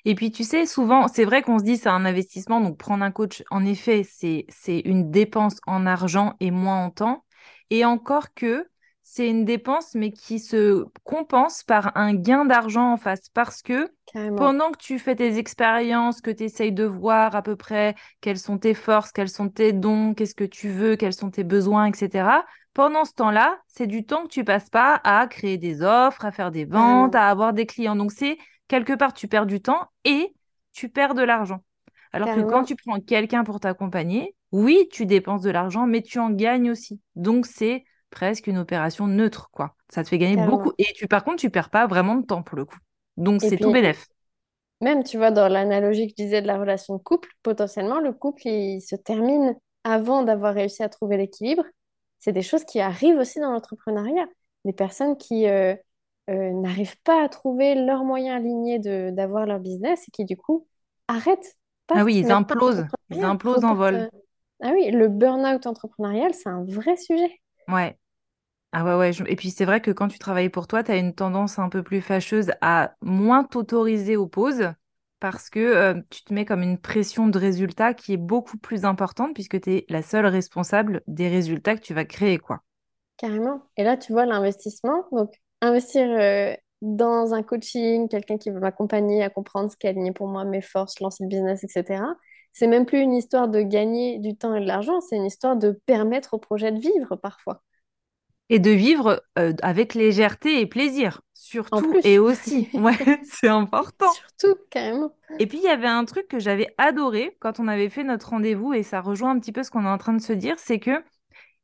Et 0.05 0.15
puis, 0.15 0.31
tu 0.31 0.43
sais, 0.43 0.65
souvent, 0.65 1.07
c'est 1.07 1.25
vrai 1.25 1.41
qu'on 1.41 1.59
se 1.59 1.63
dit 1.63 1.77
c'est 1.77 1.89
un 1.89 2.05
investissement, 2.05 2.61
donc 2.61 2.77
prendre 2.77 3.03
un 3.03 3.11
coach, 3.11 3.43
en 3.49 3.65
effet, 3.65 4.03
c'est, 4.03 4.45
une 4.85 5.11
dépense 5.11 5.59
en 5.65 5.85
argent 5.85 6.35
et 6.39 6.51
moins 6.51 6.85
en 6.85 6.89
temps. 6.89 7.25
Et 7.69 7.85
encore 7.85 8.33
que 8.33 8.67
c'est 9.05 9.29
une 9.29 9.43
dépense, 9.43 9.95
mais 9.95 10.11
qui 10.11 10.39
se 10.39 10.85
compense 11.03 11.63
par 11.63 11.95
un 11.97 12.13
gain 12.13 12.45
d'argent 12.45 12.93
en 12.93 12.97
face. 12.97 13.29
Parce 13.33 13.61
que 13.61 13.91
Carrément, 14.13 14.37
pendant 14.37 14.71
que 14.71 14.77
tu 14.77 14.97
fais 14.97 15.15
tes 15.15 15.37
expériences, 15.37 16.21
que 16.21 16.31
tu 16.31 16.43
essayes 16.43 16.71
de 16.71 16.85
voir 16.85 17.35
à 17.35 17.41
peu 17.41 17.55
près 17.55 17.95
quelles 18.21 18.39
sont 18.39 18.57
tes 18.57 18.73
forces, 18.73 19.11
quels 19.11 19.29
sont 19.29 19.49
tes 19.49 19.73
dons, 19.73 20.13
qu'est-ce 20.13 20.35
que 20.35 20.45
tu 20.45 20.69
veux, 20.69 20.95
quels 20.95 21.13
sont 21.13 21.31
tes 21.31 21.43
besoins, 21.43 21.85
etc. 21.85 22.45
Pendant 22.73 23.05
ce 23.05 23.13
temps-là, 23.13 23.59
c'est 23.67 23.87
du 23.87 24.05
temps 24.05 24.23
que 24.23 24.29
tu 24.29 24.43
passes 24.43 24.69
pas 24.69 24.99
à 25.03 25.27
créer 25.27 25.57
des 25.57 25.83
offres, 25.83 26.25
à 26.25 26.31
faire 26.31 26.49
des 26.49 26.65
ventes, 26.65 27.13
à 27.13 27.29
avoir 27.29 27.53
des 27.53 27.65
clients. 27.65 27.95
Donc, 27.95 28.11
c'est 28.11 28.37
quelque 28.73 28.93
part, 28.93 29.13
tu 29.13 29.27
perds 29.27 29.45
du 29.45 29.61
temps 29.61 29.87
et 30.03 30.33
tu 30.71 30.89
perds 30.89 31.13
de 31.13 31.21
l'argent. 31.21 31.63
Alors 32.11 32.33
que 32.33 32.41
quand 32.41 32.63
tu 32.63 32.75
prends 32.75 32.99
quelqu'un 32.99 33.43
pour 33.43 33.59
t'accompagner, 33.59 34.35
oui, 34.51 34.87
tu 34.91 35.05
dépenses 35.05 35.43
de 35.43 35.51
l'argent, 35.51 35.85
mais 35.85 36.01
tu 36.01 36.17
en 36.17 36.31
gagnes 36.31 36.71
aussi. 36.71 36.99
Donc, 37.15 37.45
c'est 37.45 37.83
presque 38.09 38.47
une 38.47 38.57
opération 38.57 39.05
neutre, 39.05 39.49
quoi. 39.51 39.75
Ça 39.89 40.03
te 40.03 40.09
fait 40.09 40.17
gagner 40.17 40.37
beaucoup. 40.37 40.71
Et 40.79 40.87
tu, 40.95 41.07
par 41.07 41.23
contre, 41.23 41.37
tu 41.37 41.51
perds 41.51 41.69
pas 41.69 41.85
vraiment 41.85 42.15
de 42.15 42.25
temps 42.25 42.41
pour 42.41 42.57
le 42.57 42.65
coup. 42.65 42.77
Donc, 43.17 43.41
c'est 43.41 43.57
tout 43.57 43.71
bénef. 43.71 44.07
même, 44.81 45.03
tu 45.03 45.17
vois, 45.17 45.31
dans 45.31 45.47
l'analogie 45.47 46.07
que 46.07 46.13
je 46.17 46.23
disais 46.23 46.41
de 46.41 46.47
la 46.47 46.57
relation 46.57 46.95
de 46.95 47.01
couple, 47.01 47.29
potentiellement, 47.43 47.99
le 47.99 48.11
couple, 48.11 48.47
il 48.47 48.81
se 48.81 48.95
termine 48.95 49.55
avant 49.83 50.23
d'avoir 50.23 50.53
réussi 50.55 50.83
à 50.83 50.89
trouver 50.89 51.17
l'équilibre. 51.17 51.63
C'est 52.19 52.31
des 52.31 52.41
choses 52.41 52.65
qui 52.65 52.79
arrivent 52.79 53.17
aussi 53.17 53.39
dans 53.39 53.51
l'entrepreneuriat. 53.51 54.27
Des 54.65 54.73
personnes 54.73 55.17
qui 55.17 55.47
euh, 55.47 55.75
euh, 56.29 56.51
n'arrivent 56.53 56.99
pas 57.03 57.23
à 57.23 57.29
trouver 57.29 57.75
leurs 57.75 58.03
moyens 58.05 58.37
alignés 58.37 58.79
de, 58.79 59.11
d'avoir 59.11 59.45
leur 59.45 59.59
business 59.59 60.07
et 60.07 60.11
qui, 60.11 60.25
du 60.25 60.37
coup, 60.37 60.67
arrêtent, 61.07 61.57
Ah 61.93 62.03
partent, 62.03 62.05
oui, 62.05 62.15
ils 62.19 62.31
implosent. 62.31 62.85
Ils 63.09 63.23
implosent 63.23 63.63
en 63.63 63.73
vol. 63.75 64.07
Ah 64.61 64.71
oui, 64.73 64.89
le 64.91 65.09
burn-out 65.09 65.65
entrepreneurial, 65.67 66.33
c'est 66.33 66.49
un 66.49 66.63
vrai 66.65 66.97
sujet. 66.97 67.39
Ouais. 67.67 67.97
Ah 68.73 68.85
ouais, 68.85 68.95
ouais. 68.95 69.13
je- 69.13 69.23
Et 69.27 69.35
puis 69.37 69.51
c'est 69.51 69.65
vrai 69.65 69.81
que 69.81 69.91
quand 69.91 70.09
tu 70.09 70.19
travailles 70.19 70.49
pour 70.49 70.67
toi, 70.67 70.83
tu 70.83 70.91
as 70.91 70.97
une 70.97 71.13
tendance 71.15 71.59
un 71.59 71.69
peu 71.69 71.83
plus 71.83 72.01
fâcheuse 72.01 72.51
à 72.61 72.95
moins 73.01 73.43
t'autoriser 73.45 74.17
aux 74.17 74.27
pauses 74.27 74.71
parce 75.19 75.49
que 75.49 75.59
euh, 75.59 76.01
tu 76.11 76.23
te 76.23 76.33
mets 76.33 76.45
comme 76.45 76.63
une 76.63 76.79
pression 76.79 77.27
de 77.27 77.39
résultat 77.39 77.93
qui 77.93 78.13
est 78.13 78.17
beaucoup 78.17 78.57
plus 78.57 78.85
importante 78.85 79.33
puisque 79.35 79.61
tu 79.61 79.71
es 79.73 79.85
la 79.89 80.03
seule 80.03 80.25
responsable 80.27 81.03
des 81.07 81.29
résultats 81.29 81.75
que 81.77 81.81
tu 81.83 81.93
vas 81.95 82.05
créer, 82.05 82.39
quoi. 82.39 82.63
Carrément. 83.17 83.61
Et 83.77 83.83
là, 83.83 83.97
tu 83.97 84.11
vois 84.11 84.25
l'investissement. 84.25 85.05
Donc, 85.11 85.41
investir 85.63 86.07
euh, 86.09 86.55
dans 86.81 87.33
un 87.33 87.43
coaching, 87.43 88.09
quelqu'un 88.09 88.37
qui 88.37 88.49
va 88.49 88.59
m'accompagner 88.59 89.23
à 89.23 89.29
comprendre 89.29 89.71
ce 89.71 89.77
qui 89.77 89.87
est 89.87 89.91
aligné 89.91 90.11
pour 90.11 90.27
moi, 90.27 90.43
mes 90.43 90.61
forces, 90.61 90.99
lancer 90.99 91.23
le 91.23 91.29
business, 91.29 91.63
etc. 91.63 92.03
C'est 92.51 92.67
même 92.67 92.85
plus 92.85 92.99
une 92.99 93.13
histoire 93.13 93.47
de 93.47 93.61
gagner 93.61 94.19
du 94.19 94.35
temps 94.35 94.53
et 94.53 94.59
de 94.59 94.67
l'argent, 94.67 94.99
c'est 95.01 95.15
une 95.15 95.25
histoire 95.25 95.55
de 95.55 95.71
permettre 95.85 96.33
au 96.33 96.37
projet 96.37 96.71
de 96.71 96.79
vivre 96.79 97.15
parfois. 97.15 97.63
Et 98.49 98.59
de 98.59 98.69
vivre 98.69 99.23
euh, 99.39 99.53
avec 99.61 99.93
légèreté 99.93 100.59
et 100.59 100.67
plaisir, 100.67 101.21
surtout 101.33 101.95
et 102.03 102.19
aussi. 102.19 102.67
Ouais, 102.73 102.97
c'est 103.23 103.47
important. 103.47 104.11
surtout, 104.11 104.59
carrément. 104.69 105.15
Et 105.39 105.47
puis, 105.47 105.59
il 105.59 105.63
y 105.63 105.69
avait 105.69 105.87
un 105.87 106.03
truc 106.03 106.27
que 106.27 106.39
j'avais 106.39 106.67
adoré 106.77 107.37
quand 107.39 107.59
on 107.59 107.67
avait 107.69 107.89
fait 107.89 108.03
notre 108.03 108.29
rendez-vous, 108.29 108.73
et 108.73 108.83
ça 108.83 108.99
rejoint 108.99 109.31
un 109.31 109.39
petit 109.39 109.53
peu 109.53 109.63
ce 109.63 109.71
qu'on 109.71 109.85
est 109.85 109.89
en 109.89 109.97
train 109.97 110.13
de 110.13 110.21
se 110.21 110.33
dire, 110.33 110.59
c'est 110.59 110.79
que 110.79 111.01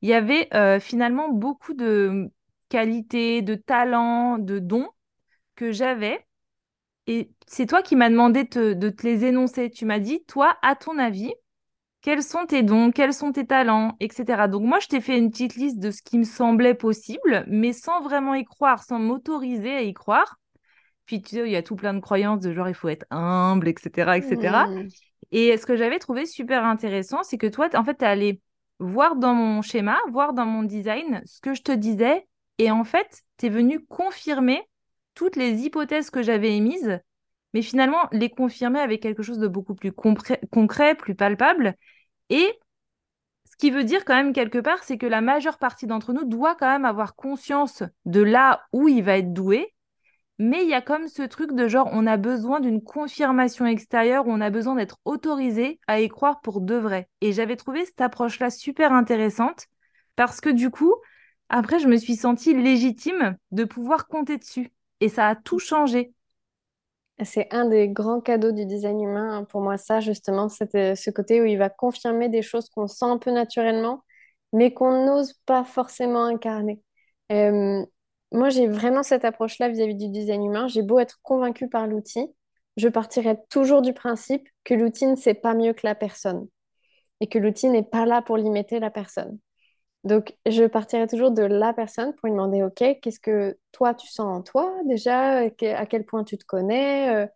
il 0.02 0.10
y 0.10 0.14
avait 0.14 0.48
euh, 0.54 0.80
finalement 0.80 1.28
beaucoup 1.28 1.74
de 1.74 2.32
qualités, 2.70 3.42
de 3.42 3.56
talents, 3.56 4.38
de 4.38 4.60
dons 4.60 4.90
que 5.56 5.72
j'avais. 5.72 6.26
Et 7.08 7.32
c'est 7.48 7.66
toi 7.66 7.82
qui 7.82 7.96
m'as 7.96 8.10
demandé 8.10 8.48
te- 8.48 8.74
de 8.74 8.90
te 8.90 9.04
les 9.08 9.26
énoncer. 9.26 9.70
Tu 9.72 9.86
m'as 9.86 10.00
dit, 10.00 10.24
toi, 10.28 10.58
à 10.62 10.76
ton 10.76 10.98
avis, 10.98 11.34
quels 12.02 12.24
sont 12.24 12.46
tes 12.46 12.64
dons, 12.64 12.92
quels 12.92 13.14
sont 13.14 13.32
tes 13.32 13.46
talents, 13.46 13.96
etc. 14.00 14.48
Donc 14.48 14.64
moi, 14.64 14.80
je 14.80 14.88
t'ai 14.88 15.02
fait 15.02 15.18
une 15.18 15.32
petite 15.32 15.56
liste 15.56 15.80
de 15.80 15.92
ce 15.92 16.02
qui 16.02 16.18
me 16.20 16.24
semblait 16.24 16.76
possible, 16.76 17.46
mais 17.48 17.74
sans 17.74 18.02
vraiment 18.02 18.36
y 18.36 18.46
croire, 18.46 18.84
sans 18.84 19.00
m'autoriser 19.00 19.76
à 19.76 19.82
y 19.84 19.94
croire. 19.94 20.38
Puis 21.06 21.22
tu 21.22 21.36
sais, 21.38 21.42
il 21.48 21.52
y 21.52 21.56
a 21.56 21.64
tout 21.64 21.76
plein 21.76 21.94
de 21.94 22.00
croyances 22.00 22.40
de 22.42 22.54
genre, 22.54 22.70
il 22.70 22.76
faut 22.76 22.90
être 22.90 23.06
humble, 23.10 23.68
etc., 23.68 24.18
etc. 24.18 24.70
Hmm. 24.70 24.88
Et 25.32 25.58
ce 25.58 25.66
que 25.66 25.76
j'avais 25.76 26.00
trouvé 26.00 26.26
super 26.26 26.66
intéressant, 26.66 27.24
c'est 27.24 27.38
que 27.38 27.48
toi, 27.48 27.70
en 27.76 27.84
fait, 27.84 27.96
tu 27.98 28.04
es 28.06 28.08
allé 28.08 28.42
voir 28.80 29.16
dans 29.16 29.34
mon 29.34 29.62
schéma, 29.62 29.98
voir 30.12 30.34
dans 30.34 30.46
mon 30.46 30.64
design 30.64 31.22
ce 31.26 31.42
que 31.42 31.54
je 31.54 31.62
te 31.64 31.72
disais. 31.72 32.28
Et 32.60 32.70
en 32.70 32.84
fait, 32.84 33.24
tu 33.38 33.48
es 33.48 33.50
venu 33.50 33.84
confirmer 33.86 34.62
toutes 35.16 35.36
les 35.36 35.64
hypothèses 35.66 36.12
que 36.12 36.22
j'avais 36.22 36.56
émises, 36.56 37.00
mais 37.54 37.64
finalement, 37.64 38.08
les 38.12 38.30
confirmer 38.30 38.80
avec 38.80 39.02
quelque 39.02 39.24
chose 39.24 39.40
de 39.40 39.48
beaucoup 39.48 39.74
plus 39.74 39.92
concret, 39.92 40.96
plus 40.96 41.16
palpable. 41.16 41.76
Et 42.30 42.60
ce 43.46 43.56
qui 43.58 43.72
veut 43.72 43.84
dire 43.84 44.06
quand 44.06 44.16
même 44.16 44.34
quelque 44.34 44.60
part, 44.60 44.84
c'est 44.84 45.00
que 45.00 45.08
la 45.08 45.22
majeure 45.22 45.58
partie 45.58 45.88
d'entre 45.88 46.14
nous 46.14 46.26
doit 46.26 46.56
quand 46.56 46.72
même 46.72 46.86
avoir 46.86 47.16
conscience 47.16 47.82
de 48.06 48.22
là 48.22 48.62
où 48.72 48.88
il 48.88 49.04
va 49.04 49.18
être 49.18 49.34
doué 49.34 49.74
mais 50.40 50.64
il 50.64 50.70
y 50.70 50.74
a 50.74 50.82
comme 50.82 51.10
ce 51.10 51.22
truc 51.22 51.52
de 51.54 51.68
genre, 51.68 51.90
on 51.92 52.08
a 52.08 52.16
besoin 52.16 52.62
d'une 52.62 52.82
confirmation 52.82 53.66
extérieure, 53.66 54.24
on 54.26 54.40
a 54.40 54.50
besoin 54.50 54.76
d'être 54.76 54.98
autorisé 55.04 55.82
à 55.88 56.00
y 56.00 56.08
croire 56.08 56.40
pour 56.40 56.62
de 56.62 56.76
vrai. 56.76 57.10
Et 57.20 57.34
j'avais 57.34 57.58
trouvé 57.58 57.86
cette 57.86 58.00
approche-là 58.00 58.50
super 58.50 58.94
intéressante 58.94 59.68
parce 60.16 60.40
que 60.40 60.50
du 60.50 60.70
coup, 60.70 60.96
après, 61.50 61.80
je 61.80 61.88
me 61.88 61.98
suis 61.98 62.16
sentie 62.16 62.54
légitime 62.54 63.38
de 63.52 63.64
pouvoir 63.64 64.08
compter 64.08 64.38
dessus. 64.38 64.72
Et 65.02 65.10
ça 65.10 65.28
a 65.28 65.36
tout 65.36 65.60
changé. 65.60 66.14
C'est 67.24 67.54
un 67.54 67.66
des 67.66 67.90
grands 67.90 68.22
cadeaux 68.22 68.52
du 68.54 68.66
design 68.66 69.02
humain 69.02 69.40
hein, 69.40 69.44
pour 69.44 69.62
moi, 69.62 69.78
ça, 69.78 70.00
justement, 70.00 70.48
c'est 70.48 70.74
euh, 70.76 70.96
ce 70.96 71.10
côté 71.10 71.42
où 71.42 71.46
il 71.46 71.58
va 71.58 71.70
confirmer 71.70 72.30
des 72.30 72.42
choses 72.42 72.70
qu'on 72.70 72.88
sent 72.88 73.06
un 73.06 73.18
peu 73.18 73.32
naturellement, 73.32 74.06
mais 74.54 74.74
qu'on 74.74 75.06
n'ose 75.06 75.34
pas 75.46 75.66
forcément 75.66 76.24
incarner. 76.24 76.82
Euh, 77.32 77.86
moi, 78.32 78.50
j'ai 78.50 78.68
vraiment 78.68 79.04
cette 79.04 79.26
approche-là 79.26 79.68
vis-à-vis 79.70 79.96
du 79.96 80.08
design 80.10 80.46
humain. 80.46 80.68
J'ai 80.68 80.82
beau 80.82 81.00
être 81.00 81.20
convaincue 81.22 81.68
par 81.68 81.88
l'outil, 81.88 82.26
je 82.78 82.88
partirai 82.88 83.38
toujours 83.50 83.82
du 83.82 83.94
principe 83.94 84.48
que 84.64 84.74
l'outil 84.74 85.06
ne 85.08 85.16
sait 85.16 85.34
pas 85.34 85.54
mieux 85.54 85.74
que 85.74 85.86
la 85.86 85.96
personne 85.96 86.48
et 87.22 87.28
que 87.28 87.40
l'outil 87.40 87.70
n'est 87.70 87.84
pas 87.84 88.06
là 88.06 88.22
pour 88.22 88.38
limiter 88.38 88.80
la 88.80 88.92
personne. 88.92 89.40
Donc, 90.10 90.36
je 90.48 90.66
partirai 90.66 91.08
toujours 91.08 91.32
de 91.32 91.44
la 91.44 91.74
personne 91.74 92.14
pour 92.16 92.28
lui 92.28 92.34
demander, 92.34 92.64
OK, 92.64 92.84
qu'est-ce 93.02 93.20
que 93.20 93.58
toi, 93.72 93.94
tu 93.96 94.08
sens 94.08 94.28
en 94.40 94.42
toi 94.42 94.74
déjà? 94.86 95.40
À 95.40 95.86
quel 95.86 96.06
point 96.06 96.24
tu 96.24 96.38
te 96.38 96.46
connais? 96.46 97.10
euh, 97.16 97.28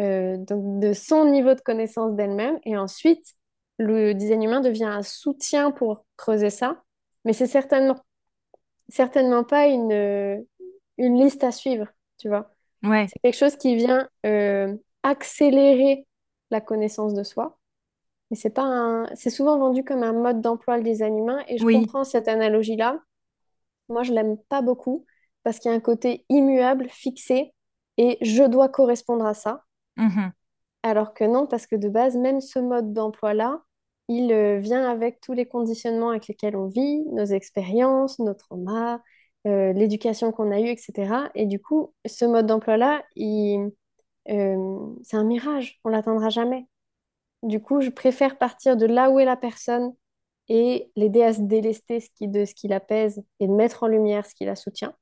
euh, 0.00 0.36
donc 0.38 0.80
de 0.80 0.92
son 0.94 1.26
niveau 1.30 1.54
de 1.54 1.60
connaissance 1.60 2.14
d'elle-même. 2.16 2.58
Et 2.64 2.76
ensuite, 2.76 3.34
le 3.78 4.14
design 4.14 4.42
humain 4.44 4.60
devient 4.60 4.84
un 4.86 5.02
soutien 5.02 5.70
pour 5.72 6.04
creuser 6.16 6.50
ça. 6.50 6.82
Mais 7.24 7.32
c'est 7.34 7.46
certainement, 7.48 7.96
certainement 8.88 9.44
pas 9.44 9.66
une, 9.68 10.44
une 10.98 11.18
liste 11.20 11.44
à 11.44 11.52
suivre, 11.52 11.86
tu 12.18 12.28
vois? 12.28 12.50
Ouais, 12.82 13.06
C'est 13.06 13.20
quelque 13.22 13.36
chose 13.38 13.56
qui 13.56 13.76
vient 13.76 14.08
euh, 14.26 14.76
accélérer 15.04 16.06
la 16.50 16.60
connaissance 16.60 17.14
de 17.14 17.22
soi. 17.24 17.58
Mais 18.32 18.36
c'est 18.36 18.48
pas 18.48 18.62
un... 18.62 19.06
c'est 19.14 19.28
souvent 19.28 19.58
vendu 19.58 19.84
comme 19.84 20.02
un 20.02 20.14
mode 20.14 20.40
d'emploi 20.40 20.78
le 20.78 20.82
design 20.82 21.18
humain. 21.18 21.44
Et 21.48 21.58
je 21.58 21.66
oui. 21.66 21.74
comprends 21.74 22.02
cette 22.02 22.28
analogie-là. 22.28 22.98
Moi, 23.90 24.04
je 24.04 24.14
l'aime 24.14 24.38
pas 24.48 24.62
beaucoup 24.62 25.04
parce 25.42 25.58
qu'il 25.58 25.70
y 25.70 25.74
a 25.74 25.76
un 25.76 25.80
côté 25.80 26.24
immuable, 26.30 26.88
fixé, 26.88 27.52
et 27.98 28.16
je 28.22 28.42
dois 28.44 28.70
correspondre 28.70 29.26
à 29.26 29.34
ça. 29.34 29.64
Mhm. 29.98 30.32
Alors 30.82 31.12
que 31.12 31.24
non, 31.24 31.46
parce 31.46 31.66
que 31.66 31.76
de 31.76 31.90
base, 31.90 32.16
même 32.16 32.40
ce 32.40 32.58
mode 32.58 32.94
d'emploi-là, 32.94 33.60
il 34.08 34.32
euh, 34.32 34.56
vient 34.58 34.90
avec 34.90 35.20
tous 35.20 35.34
les 35.34 35.44
conditionnements 35.44 36.08
avec 36.08 36.26
lesquels 36.26 36.56
on 36.56 36.68
vit, 36.68 37.02
nos 37.12 37.26
expériences, 37.26 38.18
nos 38.18 38.32
traumas, 38.32 39.00
euh, 39.46 39.74
l'éducation 39.74 40.32
qu'on 40.32 40.50
a 40.52 40.58
eue, 40.58 40.68
etc. 40.68 41.30
Et 41.34 41.44
du 41.44 41.60
coup, 41.60 41.92
ce 42.06 42.24
mode 42.24 42.46
d'emploi-là, 42.46 43.04
il, 43.14 43.72
euh, 44.30 44.78
c'est 45.02 45.18
un 45.18 45.24
mirage, 45.24 45.80
on 45.84 45.90
l'atteindra 45.90 46.30
jamais. 46.30 46.66
Du 47.42 47.60
coup, 47.60 47.80
je 47.80 47.90
préfère 47.90 48.38
partir 48.38 48.76
de 48.76 48.86
là 48.86 49.10
où 49.10 49.18
est 49.20 49.24
la 49.24 49.36
personne 49.36 49.94
et 50.48 50.90
l'aider 50.96 51.22
à 51.22 51.32
se 51.34 51.40
délester 51.42 52.00
ce 52.00 52.10
qui, 52.10 52.28
de 52.28 52.44
ce 52.44 52.54
qui 52.54 52.68
la 52.68 52.80
pèse 52.80 53.22
et 53.40 53.46
de 53.48 53.52
mettre 53.52 53.82
en 53.84 53.88
lumière 53.88 54.26
ce 54.26 54.34
qui 54.34 54.44
la 54.44 54.56
soutient, 54.56 54.94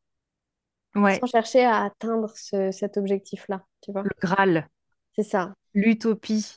sans 1.08 1.26
Ouais, 1.26 1.26
chercher 1.26 1.62
à 1.64 1.82
atteindre 1.84 2.32
ce- 2.36 2.70
cet 2.72 2.96
objectif-là, 2.96 3.66
tu 3.82 3.92
vois. 3.92 4.08
le 4.08 4.10
Graal, 4.20 4.68
C'est 5.16 5.22
ça. 5.22 5.54
l'utopie. 5.74 6.56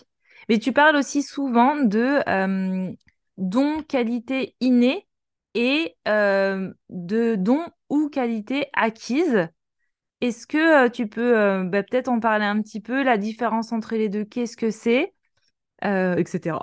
Mais 0.49 0.59
tu 0.59 0.73
parles 0.73 0.95
aussi 0.95 1.23
souvent 1.23 1.75
de 1.77 2.19
euh, 2.27 2.91
dons, 3.37 3.81
qualités 3.83 4.55
innées 4.59 5.07
et 5.53 5.95
euh, 6.07 6.73
de 6.89 7.35
dons 7.35 7.65
ou 7.89 8.09
qualités 8.09 8.67
acquises. 8.73 9.47
Est-ce 10.21 10.47
que 10.47 10.85
euh, 10.87 10.89
tu 10.89 11.07
peux 11.07 11.63
bah, 11.65 11.83
peut-être 11.83 12.09
en 12.09 12.19
parler 12.19 12.45
un 12.45 12.61
petit 12.61 12.81
peu, 12.81 13.03
la 13.03 13.17
différence 13.17 13.71
entre 13.73 13.95
les 13.95 14.09
deux, 14.09 14.25
qu'est-ce 14.25 14.57
que 14.57 14.71
c'est, 14.71 15.13
euh, 15.85 16.15
etc. 16.17 16.57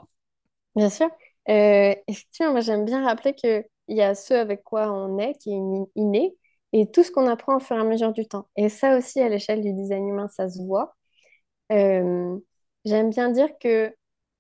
Bien 0.77 0.91
sûr. 0.91 1.09
Euh, 1.49 1.95
effectivement, 2.07 2.53
moi 2.53 2.61
j'aime 2.61 2.85
bien 2.85 3.05
rappeler 3.05 3.35
qu'il 3.35 3.65
il 3.89 3.97
y 3.97 4.03
a 4.03 4.15
ce 4.15 4.35
avec 4.35 4.63
quoi 4.63 4.93
on 4.93 5.19
est, 5.19 5.35
qui 5.35 5.53
est 5.53 5.61
inné, 5.97 6.37
et 6.73 6.91
tout 6.91 7.03
ce 7.03 7.11
qu'on 7.11 7.27
apprend 7.27 7.57
au 7.57 7.61
fur 7.61 7.77
et 7.77 7.81
à 7.81 7.85
mesure 7.85 8.13
du 8.13 8.27
temps. 8.27 8.49
Et 8.57 8.69
ça 8.69 8.97
aussi, 8.97 9.21
à 9.21 9.29
l'échelle 9.29 9.63
du 9.63 9.73
design 9.73 10.09
humain, 10.09 10.29
ça 10.29 10.49
se 10.49 10.63
voit. 10.63 10.95
Euh, 11.73 12.39
j'aime 12.85 13.11
bien 13.11 13.31
dire 13.31 13.49
que 13.61 13.95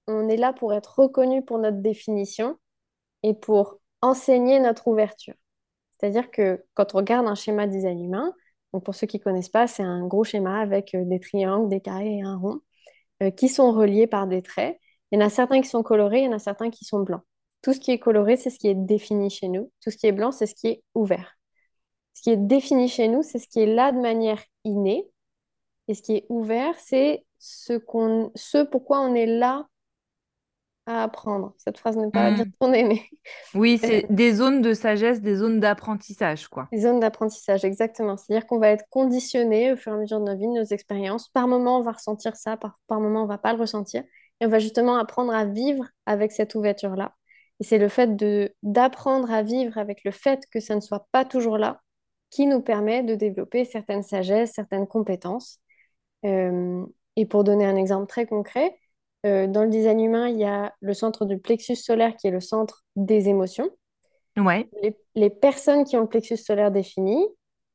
on 0.07 0.29
est 0.29 0.37
là 0.37 0.53
pour 0.53 0.75
être 0.75 0.99
reconnu 1.01 1.45
pour 1.45 1.59
notre 1.59 1.79
définition 1.79 2.59
et 3.23 3.35
pour 3.35 3.81
enseigner 4.03 4.61
notre 4.61 4.88
ouverture. 4.88 5.35
C'est-à-dire 5.93 6.31
que 6.31 6.64
quand 6.75 6.95
on 6.95 6.99
regarde 6.99 7.27
un 7.27 7.35
schéma 7.35 7.66
design 7.66 8.03
humain, 8.03 8.35
donc 8.73 8.85
pour 8.85 8.95
ceux 8.95 9.07
qui 9.07 9.19
ne 9.19 9.23
connaissent 9.25 9.49
pas, 9.51 9.66
c'est 9.66 9.83
un 9.83 10.07
gros 10.07 10.25
schéma 10.25 10.61
avec 10.61 10.95
euh, 10.95 11.05
des 11.05 11.21
triangles, 11.21 11.69
des 11.69 11.81
carrés 11.81 12.19
et 12.19 12.23
un 12.23 12.37
rond 12.38 12.61
euh, 13.22 13.30
qui 13.30 13.48
sont 13.48 13.72
reliés 13.72 14.06
par 14.06 14.26
des 14.26 14.42
traits. 14.42 14.78
Il 15.11 15.18
y 15.18 15.22
en 15.22 15.26
a 15.26 15.30
certains 15.30 15.61
qui 15.61 15.68
sont 15.68 15.83
colorés, 15.83 16.20
il 16.20 16.24
y 16.24 16.28
en 16.28 16.33
a 16.33 16.38
certains 16.38 16.70
qui 16.70 16.85
sont 16.85 17.00
blancs. 17.00 17.22
Tout 17.62 17.72
ce 17.72 17.80
qui 17.80 17.90
est 17.90 17.98
coloré, 17.98 18.37
c'est 18.37 18.50
ce 18.50 18.59
qui 18.59 18.68
est 18.68 18.74
défini 18.74 19.30
chez 19.30 19.48
nous. 19.48 19.70
Tout 19.83 19.90
ce 19.90 19.96
qui 19.96 20.06
est 20.06 20.12
blanc, 20.12 20.33
c'est 20.33 20.46
ce 20.46 20.54
qui 20.54 20.68
est 20.68 20.83
ouvert. 20.94 21.37
Ce 22.14 22.22
qui 22.22 22.30
est 22.30 22.37
défini 22.37 22.88
chez 22.88 23.09
nous, 23.09 23.22
c'est 23.22 23.38
ce 23.38 23.48
qui 23.48 23.61
est 23.61 23.66
là 23.74 23.92
de 23.92 23.98
manière 24.00 24.42
innée. 24.64 25.09
Et 25.88 25.94
ce 25.94 26.02
qui 26.02 26.16
est 26.16 26.26
ouvert, 26.28 26.74
c'est 26.78 27.24
ce, 27.38 27.80
ce 28.35 28.62
pourquoi 28.64 29.00
on 29.00 29.14
est 29.14 29.26
là 29.26 29.66
à 30.87 31.03
apprendre. 31.05 31.55
Cette 31.59 31.79
phrase 31.79 31.97
n'est 31.97 32.11
pas 32.11 32.31
bien 32.31 32.45
hmm. 32.45 32.53
tournée, 32.61 32.85
mais... 32.85 33.03
Oui, 33.55 33.79
c'est 33.83 34.07
des 34.11 34.33
zones 34.33 34.62
de 34.62 34.75
sagesse, 34.75 35.21
des 35.21 35.37
zones 35.37 35.61
d'apprentissage, 35.61 36.49
quoi. 36.49 36.69
Des 36.73 36.81
zones 36.81 37.01
d'apprentissage, 37.01 37.64
exactement. 37.64 38.16
C'est-à-dire 38.16 38.47
qu'on 38.47 38.59
va 38.59 38.69
être 38.69 38.85
conditionné 38.90 39.73
au 39.73 39.77
fur 39.77 39.93
et 39.93 39.97
à 39.97 39.99
mesure 39.99 40.21
de 40.21 40.25
nos 40.25 40.37
vies, 40.37 40.49
de 40.49 40.61
nos 40.61 40.64
expériences. 40.64 41.29
Par 41.29 41.49
moment, 41.49 41.79
on 41.79 41.83
va 41.83 41.93
ressentir 41.93 42.37
ça, 42.37 42.57
par, 42.57 42.79
par 42.87 43.01
moment, 43.01 43.23
on 43.23 43.27
va 43.27 43.38
pas 43.38 43.53
le 43.53 43.61
ressentir. 43.61 44.03
Et 44.40 44.47
on 44.47 44.49
va 44.49 44.59
justement 44.59 44.97
apprendre 44.97 45.35
à 45.35 45.45
vivre 45.45 45.85
avec 46.07 46.33
cette 46.33 46.55
ouverture-là. 46.55 47.14
Et 47.61 47.64
c'est 47.64 47.79
le 47.79 47.88
fait 47.88 48.16
de 48.16 48.55
d'apprendre 48.62 49.31
à 49.31 49.43
vivre 49.43 49.77
avec 49.77 50.03
le 50.05 50.11
fait 50.11 50.45
que 50.51 50.61
ça 50.61 50.75
ne 50.75 50.81
soit 50.81 51.07
pas 51.12 51.27
toujours 51.27 51.59
là 51.59 51.83
qui 52.31 52.47
nous 52.47 52.61
permet 52.61 53.03
de 53.03 53.14
développer 53.14 53.64
certaines 53.64 54.03
sagesses, 54.03 54.53
certaines 54.53 54.87
compétences. 54.87 55.59
Euh, 56.25 56.85
et 57.16 57.27
pour 57.27 57.45
donner 57.45 57.66
un 57.66 57.77
exemple 57.77 58.07
très 58.07 58.27
concret, 58.27 58.79
euh, 59.26 59.46
dans 59.46 59.64
le 59.64 59.70
design 59.70 60.00
humain, 60.00 60.28
il 60.28 60.38
y 60.38 60.44
a 60.44 60.74
le 60.80 60.94
centre 60.94 61.26
du 61.26 61.38
plexus 61.38 61.76
solaire 61.76 62.16
qui 62.16 62.26
est 62.26 62.30
le 62.30 62.40
centre 62.40 62.85
des 62.96 63.28
émotions. 63.28 63.70
Ouais. 64.37 64.68
Les, 65.14 65.30
personnes 65.30 65.85
qui 65.85 65.96
ont 65.96 66.02
le 66.02 66.09
plexus 66.09 66.38
solaire 66.38 66.70
défini 66.70 67.26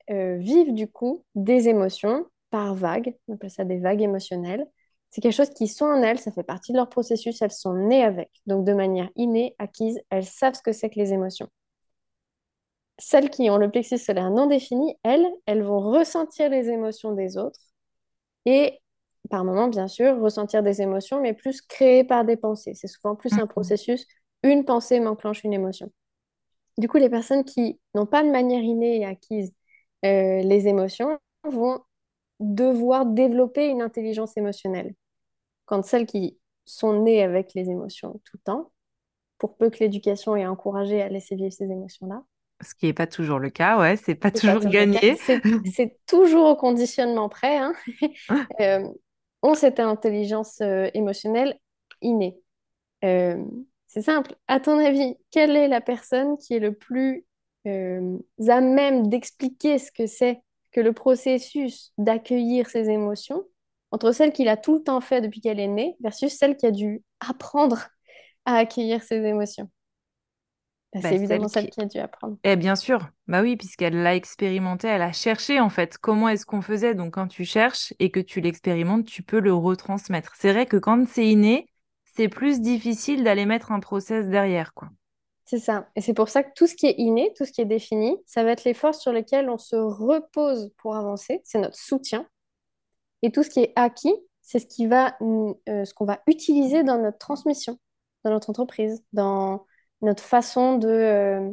euh, 0.10 0.38
vivent 0.38 0.74
du 0.74 0.88
coup 0.88 1.24
des 1.36 1.70
émotions 1.70 2.26
par 2.50 2.74
vagues. 2.74 3.16
On 3.28 3.36
appelle 3.36 3.52
ça 3.52 3.66
des 3.66 3.78
vagues 3.78 4.02
émotionnelles. 4.02 4.66
C'est 5.12 5.22
quelque 5.22 5.34
chose 5.34 5.52
qui 5.52 5.68
sont 5.68 5.86
en 5.86 6.02
elles, 6.02 6.20
ça 6.20 6.32
fait 6.32 6.44
partie 6.44 6.72
de 6.72 6.78
leur 6.78 6.90
processus, 6.90 7.42
elles 7.42 7.52
sont 7.52 7.74
nées 7.74 8.04
avec. 8.04 8.30
Donc 8.48 8.66
de 8.66 8.74
manière 8.74 9.10
innée, 9.16 9.56
acquise, 9.60 10.00
elles 10.10 10.26
savent 10.26 10.56
ce 10.56 10.62
que 10.62 10.72
c'est 10.72 10.90
que 10.90 11.00
les 11.00 11.14
émotions. 11.14 11.48
Celles 12.98 13.30
qui 13.30 13.50
ont 13.50 13.58
le 13.58 13.70
plexus 13.70 13.98
solaire 13.98 14.32
non 14.32 14.48
défini, 14.48 14.96
elles, 15.04 15.28
elles 15.46 15.62
vont 15.62 15.80
ressentir 15.80 16.50
les 16.50 16.70
émotions 16.70 17.14
des 17.14 17.38
autres 17.38 17.60
et 18.46 18.80
par 19.30 19.44
moment, 19.44 19.68
bien 19.68 19.88
sûr, 19.88 20.20
ressentir 20.20 20.64
des 20.64 20.82
émotions, 20.82 21.22
mais 21.22 21.34
plus 21.34 21.62
créées 21.62 22.04
par 22.04 22.26
des 22.26 22.38
pensées. 22.38 22.74
C'est 22.76 22.88
souvent 22.88 23.16
plus 23.16 23.34
un 23.34 23.48
processus, 23.48 24.06
une 24.44 24.66
pensée 24.66 25.00
m'enclenche 25.00 25.44
une 25.44 25.54
émotion. 25.54 25.92
Du 26.78 26.88
coup, 26.88 26.98
les 26.98 27.10
personnes 27.10 27.44
qui 27.44 27.80
n'ont 27.94 28.06
pas 28.06 28.24
de 28.24 28.30
manière 28.30 28.62
innée 28.62 29.00
et 29.00 29.06
acquise 29.06 29.54
euh, 30.06 30.42
les 30.42 30.68
émotions 30.68 31.18
vont 31.44 31.80
devoir 32.40 33.06
développer 33.06 33.68
une 33.68 33.82
intelligence 33.82 34.36
émotionnelle. 34.38 34.94
Quand 35.66 35.84
celles 35.86 36.06
qui 36.06 36.38
sont 36.66 37.02
nées 37.02 37.24
avec 37.24 37.54
les 37.54 37.70
émotions 37.70 38.20
tout 38.26 38.38
le 38.38 38.44
temps, 38.44 38.72
pour 39.38 39.58
peu 39.58 39.70
que 39.70 39.80
l'éducation 39.80 40.36
ait 40.36 40.46
encouragé 40.46 41.02
à 41.02 41.10
laisser 41.10 41.36
vivre 41.36 41.54
ces 41.54 41.66
émotions-là. 41.66 42.24
Ce 42.62 42.74
qui 42.74 42.86
n'est 42.86 42.94
pas 42.94 43.08
toujours 43.08 43.40
le 43.40 43.50
cas, 43.50 43.80
ouais, 43.80 43.98
c'est 43.98 44.16
pas, 44.16 44.32
toujours 44.32 44.66
gagné. 44.66 45.18
C'est 45.72 46.00
toujours 46.08 46.48
au 46.48 46.56
conditionnement 46.56 47.28
près. 47.28 47.58
Hein. 47.58 47.74
euh, 48.62 48.88
ont 49.42 49.56
cette 49.56 49.80
intelligence 49.80 50.62
euh, 50.62 50.90
émotionnelle 50.94 51.60
innée. 52.02 52.38
Euh, 53.04 53.44
c'est 53.88 54.02
simple. 54.02 54.36
À 54.48 54.60
ton 54.60 54.80
avis, 54.80 55.16
quelle 55.32 55.56
est 55.56 55.68
la 55.68 55.82
personne 55.82 56.38
qui 56.38 56.54
est 56.56 56.60
le 56.60 56.74
plus 56.74 57.26
euh, 57.68 58.18
à 58.48 58.62
même 58.62 59.08
d'expliquer 59.08 59.80
ce 59.80 59.92
que 59.92 60.08
c'est 60.08 60.42
que 60.72 60.82
le 60.82 60.94
processus 60.94 61.94
d'accueillir 61.98 62.70
ses 62.70 62.90
émotions 62.90 63.44
entre 63.92 64.12
celle 64.12 64.34
qu'il 64.34 64.50
a 64.50 64.58
tout 64.58 64.76
le 64.76 64.84
temps 64.84 65.02
fait 65.02 65.22
depuis 65.22 65.40
qu'elle 65.42 65.60
est 65.60 65.68
née 65.68 65.96
versus 66.02 66.34
celle 66.34 66.58
qui 66.58 66.66
a 66.66 66.72
dû 66.72 67.02
apprendre 67.22 67.88
à 68.46 68.58
accueillir 68.58 69.02
ses 69.04 69.24
émotions? 69.24 69.70
Bah, 70.96 71.02
bah, 71.04 71.10
c'est 71.10 71.16
évidemment 71.16 71.48
celle 71.48 71.70
qui... 71.70 71.82
a 71.82 71.86
dû 71.86 71.98
apprendre. 72.00 72.38
Eh 72.44 72.56
bien 72.56 72.76
sûr, 72.76 73.10
bah 73.28 73.42
oui, 73.42 73.58
puisqu'elle 73.58 74.02
l'a 74.02 74.16
expérimenté, 74.16 74.88
elle 74.88 75.02
a 75.02 75.12
cherché 75.12 75.60
en 75.60 75.70
fait 75.70 75.98
comment 75.98 76.30
est-ce 76.30 76.46
qu'on 76.46 76.62
faisait. 76.62 76.96
Donc 76.96 77.16
quand 77.16 77.28
tu 77.28 77.44
cherches 77.44 77.94
et 78.00 78.12
que 78.12 78.20
tu 78.20 78.40
l'expérimentes, 78.40 79.06
tu 79.06 79.22
peux 79.22 79.40
le 79.40 79.54
retransmettre. 79.54 80.34
C'est 80.38 80.54
vrai 80.54 80.66
que 80.66 80.78
quand 80.78 81.06
c'est 81.08 81.28
inné, 81.28 81.68
c'est 82.16 82.30
plus 82.30 82.62
difficile 82.62 83.24
d'aller 83.24 83.46
mettre 83.46 83.72
un 83.72 83.82
process 83.82 84.28
derrière, 84.28 84.74
quoi. 84.74 84.90
C'est 85.44 85.60
ça. 85.60 85.90
Et 85.96 86.02
c'est 86.02 86.16
pour 86.16 86.30
ça 86.30 86.44
que 86.44 86.50
tout 86.56 86.66
ce 86.66 86.74
qui 86.74 86.88
est 86.88 86.96
inné, 86.98 87.32
tout 87.38 87.46
ce 87.46 87.52
qui 87.52 87.62
est 87.62 87.66
défini, 87.66 88.18
ça 88.26 88.44
va 88.44 88.52
être 88.52 88.64
les 88.64 88.74
forces 88.74 89.00
sur 89.00 89.12
lesquelles 89.12 89.50
on 89.50 89.60
se 89.60 89.76
repose 89.76 90.72
pour 90.78 90.96
avancer. 90.96 91.42
C'est 91.44 91.60
notre 91.60 91.78
soutien. 91.78 92.26
Et 93.22 93.32
tout 93.32 93.44
ce 93.44 93.50
qui 93.50 93.60
est 93.60 93.74
acquis, 93.76 94.16
c'est 94.42 94.60
ce 94.60 94.66
qui 94.66 94.88
va, 94.88 95.16
euh, 95.22 95.86
ce 95.86 95.94
qu'on 95.94 96.06
va 96.06 96.22
utiliser 96.28 96.84
dans 96.84 97.00
notre 97.00 97.20
transmission, 97.20 97.78
dans 98.24 98.32
notre 98.32 98.50
entreprise, 98.50 99.04
dans 99.14 99.66
notre 100.02 100.24
façon 100.24 100.78
de, 100.78 100.88
euh, 100.88 101.50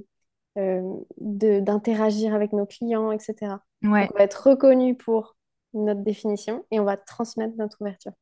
euh, 0.58 0.82
d'interagir 1.18 2.34
avec 2.34 2.52
nos 2.52 2.66
clients, 2.66 3.12
etc. 3.12 3.58
on 3.82 3.90
va 3.90 4.08
être 4.18 4.48
reconnu 4.48 4.96
pour 4.96 5.36
notre 5.74 6.02
définition 6.02 6.64
et 6.70 6.80
on 6.80 6.84
va 6.84 6.96
transmettre 6.96 7.54
notre 7.56 7.78
ouverture. 7.80 8.12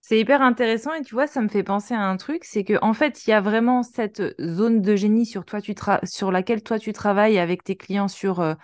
C'est 0.00 0.18
hyper 0.18 0.40
intéressant 0.40 0.94
et 0.94 1.02
tu 1.02 1.14
vois, 1.14 1.26
ça 1.26 1.40
me 1.42 1.48
fait 1.48 1.64
penser 1.64 1.92
à 1.92 2.02
un 2.02 2.16
truc, 2.16 2.44
c'est 2.44 2.64
que 2.64 2.78
en 2.82 2.94
fait, 2.94 3.26
il 3.26 3.30
y 3.30 3.32
a 3.32 3.40
vraiment 3.40 3.82
cette 3.82 4.22
zone 4.40 4.80
de 4.80 4.96
génie 4.96 5.26
sur, 5.26 5.44
toi, 5.44 5.60
tu 5.60 5.74
sur 6.04 6.30
laquelle 6.30 6.62
toi 6.62 6.78
tu 6.78 6.92
travailles 6.92 7.38
avec 7.38 7.64
tes 7.64 7.76
clients, 7.76 8.08
sur 8.08 8.40
euh, 8.40 8.54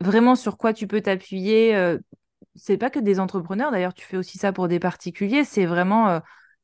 vraiment 0.00 0.36
sur 0.36 0.58
quoi 0.58 0.74
tu 0.74 0.86
peux 0.86 1.00
t'appuyer. 1.00 1.96
c'est 2.54 2.76
pas 2.76 2.90
que 2.90 3.00
des 3.00 3.18
entrepreneurs, 3.18 3.70
d'ailleurs, 3.70 3.94
tu 3.94 4.04
fais 4.04 4.18
aussi 4.18 4.36
ça 4.36 4.52
pour 4.52 4.68
des 4.68 4.78
particuliers, 4.78 5.44
c'est 5.44 5.64
vraiment 5.64 6.20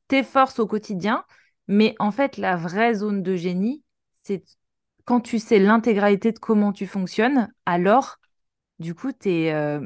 tes 0.07 0.21
forces 0.21 0.59
au 0.59 0.67
quotidien. 0.67 1.25
Mais 1.67 1.95
en 1.99 2.11
fait, 2.11 2.37
la 2.37 2.55
vraie 2.55 2.95
zone 2.95 3.23
de 3.23 3.35
génie, 3.35 3.83
c'est 4.21 4.43
quand 5.05 5.21
tu 5.21 5.39
sais 5.39 5.59
l'intégralité 5.59 6.31
de 6.31 6.39
comment 6.39 6.71
tu 6.71 6.87
fonctionnes, 6.87 7.51
alors, 7.65 8.17
du 8.79 8.95
coup, 8.95 9.11
tu 9.11 9.29
euh, 9.29 9.85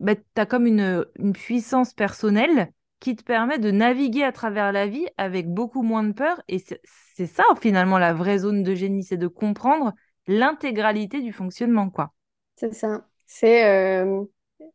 bah, 0.00 0.14
as 0.36 0.46
comme 0.46 0.66
une, 0.66 1.04
puissance 1.34 1.94
personnelle 1.94 2.72
qui 3.00 3.14
te 3.14 3.22
permet 3.22 3.58
de 3.58 3.70
naviguer 3.70 4.24
à 4.24 4.32
travers 4.32 4.72
la 4.72 4.88
vie 4.88 5.06
avec 5.16 5.48
beaucoup 5.48 5.82
moins 5.82 6.02
de 6.02 6.12
peur. 6.12 6.40
Et 6.48 6.58
c'est 6.58 7.26
ça, 7.26 7.44
finalement, 7.60 7.98
la 7.98 8.12
vraie 8.12 8.38
zone 8.38 8.62
de 8.62 8.74
génie, 8.74 9.04
c'est 9.04 9.16
de 9.16 9.28
comprendre 9.28 9.92
l'intégralité 10.26 11.20
du 11.20 11.32
fonctionnement, 11.32 11.90
quoi. 11.90 12.12
C'est 12.56 12.74
ça. 12.74 13.06
C'est 13.26 13.66
euh, 13.66 14.24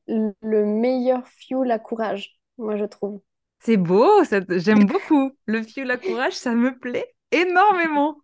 le 0.08 0.66
meilleur 0.66 1.28
fuel 1.28 1.70
à 1.72 1.80
courage, 1.80 2.40
moi, 2.58 2.78
je 2.78 2.86
trouve. 2.86 3.22
C'est 3.64 3.78
beau, 3.78 4.10
j'aime 4.50 4.86
beaucoup. 4.86 5.32
Le 5.46 5.64
fioul 5.64 5.90
à 5.90 5.98
courage, 5.98 6.34
ça 6.34 6.54
me 6.54 6.78
plaît 6.78 7.16
énormément. 7.32 8.18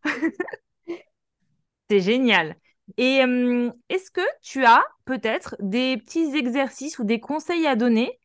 C'est 1.90 2.02
génial. 2.02 2.58
Et 2.98 3.24
hum, 3.24 3.74
est-ce 3.88 4.12
que 4.12 4.22
tu 4.42 4.66
as 4.66 4.84
peut-être 5.06 5.56
des 5.60 5.96
petits 5.98 6.36
exercices 6.36 7.00
ou 7.00 7.06
des 7.06 7.22
conseils 7.22 7.68
à 7.68 7.78
donner 7.78 8.20